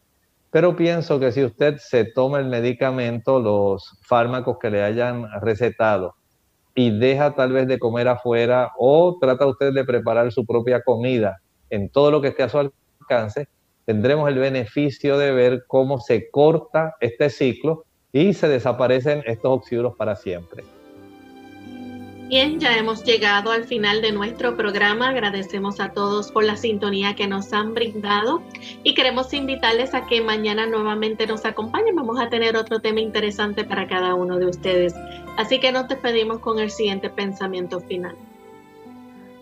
Pero 0.51 0.77
pienso 0.77 1.19
que 1.21 1.33
si 1.33 1.45
usted 1.45 1.79
se 1.79 2.05
toma 2.05 2.39
el 2.39 2.47
medicamento, 2.47 3.41
los 3.41 3.99
fármacos 4.03 4.59
que 4.59 4.71
le 4.71 4.83
hayan 4.83 5.27
recetado, 5.41 6.15
y 6.77 6.97
deja 6.97 7.35
tal 7.35 7.53
vez 7.53 7.67
de 7.67 7.79
comer 7.79 8.07
afuera 8.07 8.71
o 8.79 9.17
trata 9.19 9.47
usted 9.47 9.73
de 9.73 9.85
preparar 9.85 10.31
su 10.31 10.45
propia 10.45 10.83
comida 10.83 11.41
en 11.71 11.89
todo 11.89 12.11
lo 12.11 12.21
que 12.21 12.29
esté 12.29 12.43
a 12.43 12.49
su 12.51 12.71
alcance, 13.01 13.49
tendremos 13.87 14.29
el 14.29 14.39
beneficio 14.39 15.17
de 15.19 15.33
ver 15.33 15.65
cómo 15.67 15.99
se 15.99 16.31
corta 16.31 16.95
este 17.01 17.31
ciclo 17.31 17.85
y 18.13 18.35
se 18.35 18.49
desaparecen 18.49 19.23
estos 19.27 19.51
oxiduros 19.53 19.97
para 19.97 20.17
siempre. 20.17 20.76
Bien, 22.29 22.59
ya 22.59 22.77
hemos 22.77 23.05
llegado 23.05 23.53
al 23.53 23.67
final 23.67 24.03
de 24.03 24.11
nuestro 24.11 24.57
programa. 24.57 25.11
Agradecemos 25.11 25.79
a 25.79 25.93
todos 25.93 26.33
por 26.33 26.43
la 26.43 26.57
sintonía 26.57 27.15
que 27.15 27.29
nos 27.29 27.53
han 27.53 27.73
brindado 27.73 28.43
y 28.83 28.95
queremos 28.95 29.33
invitarles 29.33 29.95
a 29.95 30.07
que 30.09 30.21
mañana 30.23 30.67
nuevamente 30.67 31.25
nos 31.29 31.45
acompañen. 31.45 31.95
Vamos 31.95 32.19
a 32.19 32.29
tener 32.29 32.57
otro 32.57 32.81
tema 32.81 32.99
interesante 32.99 33.63
para 33.63 33.87
cada 33.87 34.17
uno 34.17 34.39
de 34.39 34.47
ustedes. 34.47 34.93
Así 35.37 35.61
que 35.61 35.71
nos 35.71 35.87
despedimos 35.87 36.41
con 36.41 36.59
el 36.59 36.71
siguiente 36.71 37.11
pensamiento 37.11 37.79
final. 37.79 38.17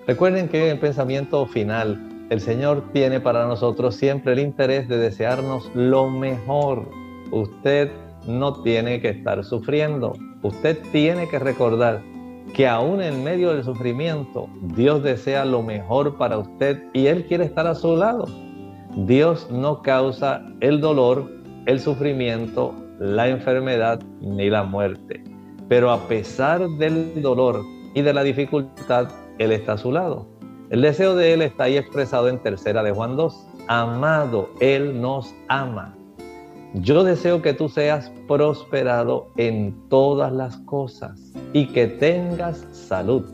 Recuerden 0.06 0.50
que 0.50 0.70
el 0.70 0.78
pensamiento 0.78 1.46
final, 1.46 2.26
el 2.28 2.42
Señor 2.42 2.92
tiene 2.92 3.18
para 3.18 3.46
nosotros 3.46 3.96
siempre 3.96 4.34
el 4.34 4.40
interés 4.40 4.88
de 4.88 4.98
desearnos 4.98 5.70
lo 5.74 6.10
mejor. 6.10 6.90
Usted 7.30 7.90
no 8.26 8.62
tiene 8.62 9.00
que 9.00 9.08
estar 9.08 9.42
sufriendo. 9.42 10.12
Usted 10.42 10.78
tiene 10.92 11.26
que 11.30 11.38
recordar 11.38 12.02
que 12.52 12.68
aún 12.68 13.00
en 13.00 13.24
medio 13.24 13.52
del 13.52 13.64
sufrimiento, 13.64 14.48
Dios 14.60 15.02
desea 15.02 15.44
lo 15.44 15.62
mejor 15.62 16.16
para 16.16 16.38
usted 16.38 16.82
y 16.92 17.06
Él 17.06 17.26
quiere 17.26 17.44
estar 17.44 17.66
a 17.66 17.74
su 17.74 17.96
lado. 17.96 18.26
Dios 18.96 19.48
no 19.50 19.82
causa 19.82 20.42
el 20.60 20.80
dolor, 20.80 21.30
el 21.66 21.80
sufrimiento, 21.80 22.74
la 22.98 23.28
enfermedad 23.28 24.00
ni 24.20 24.50
la 24.50 24.62
muerte. 24.62 25.24
Pero 25.68 25.90
a 25.90 26.06
pesar 26.06 26.68
del 26.78 27.22
dolor 27.22 27.62
y 27.94 28.02
de 28.02 28.12
la 28.12 28.22
dificultad, 28.22 29.08
Él 29.38 29.50
está 29.50 29.72
a 29.72 29.78
su 29.78 29.90
lado. 29.90 30.28
El 30.70 30.82
deseo 30.82 31.16
de 31.16 31.32
Él 31.32 31.42
está 31.42 31.64
ahí 31.64 31.76
expresado 31.76 32.28
en 32.28 32.38
tercera 32.38 32.82
de 32.82 32.92
Juan 32.92 33.16
2. 33.16 33.46
Amado, 33.68 34.50
Él 34.60 35.00
nos 35.00 35.34
ama. 35.48 35.96
Yo 36.78 37.04
deseo 37.04 37.40
que 37.40 37.54
tú 37.54 37.68
seas 37.68 38.10
prosperado 38.26 39.30
en 39.36 39.88
todas 39.88 40.32
las 40.32 40.56
cosas 40.56 41.32
y 41.52 41.68
que 41.68 41.86
tengas 41.86 42.66
salud, 42.72 43.24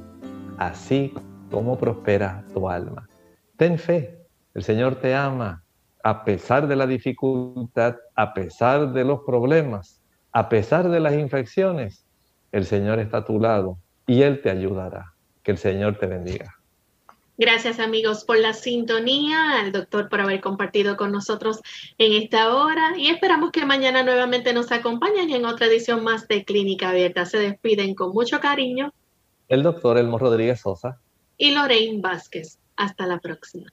así 0.58 1.14
como 1.50 1.78
prospera 1.78 2.44
tu 2.52 2.68
alma. 2.68 3.08
Ten 3.56 3.78
fe, 3.78 4.18
el 4.52 4.62
Señor 4.62 4.96
te 4.96 5.14
ama 5.14 5.64
a 6.04 6.22
pesar 6.22 6.68
de 6.68 6.76
la 6.76 6.86
dificultad, 6.86 7.96
a 8.14 8.34
pesar 8.34 8.92
de 8.92 9.04
los 9.04 9.20
problemas, 9.20 10.02
a 10.32 10.50
pesar 10.50 10.90
de 10.90 11.00
las 11.00 11.14
infecciones. 11.14 12.04
El 12.52 12.66
Señor 12.66 12.98
está 12.98 13.18
a 13.18 13.24
tu 13.24 13.40
lado 13.40 13.78
y 14.06 14.20
Él 14.20 14.42
te 14.42 14.50
ayudará. 14.50 15.14
Que 15.42 15.52
el 15.52 15.58
Señor 15.58 15.96
te 15.96 16.06
bendiga. 16.06 16.59
Gracias 17.40 17.80
amigos 17.80 18.24
por 18.24 18.38
la 18.38 18.52
sintonía, 18.52 19.60
al 19.60 19.72
doctor 19.72 20.10
por 20.10 20.20
haber 20.20 20.42
compartido 20.42 20.98
con 20.98 21.10
nosotros 21.10 21.62
en 21.96 22.12
esta 22.12 22.54
hora 22.54 22.92
y 22.98 23.08
esperamos 23.08 23.50
que 23.50 23.64
mañana 23.64 24.02
nuevamente 24.02 24.52
nos 24.52 24.70
acompañen 24.72 25.30
en 25.30 25.46
otra 25.46 25.68
edición 25.68 26.04
más 26.04 26.28
de 26.28 26.44
Clínica 26.44 26.90
Abierta. 26.90 27.24
Se 27.24 27.38
despiden 27.38 27.94
con 27.94 28.12
mucho 28.12 28.40
cariño. 28.40 28.92
El 29.48 29.62
doctor 29.62 29.96
Elmo 29.96 30.18
Rodríguez 30.18 30.60
Sosa. 30.60 31.00
Y 31.38 31.52
Lorraine 31.52 32.02
Vázquez. 32.02 32.58
Hasta 32.76 33.06
la 33.06 33.20
próxima. 33.20 33.72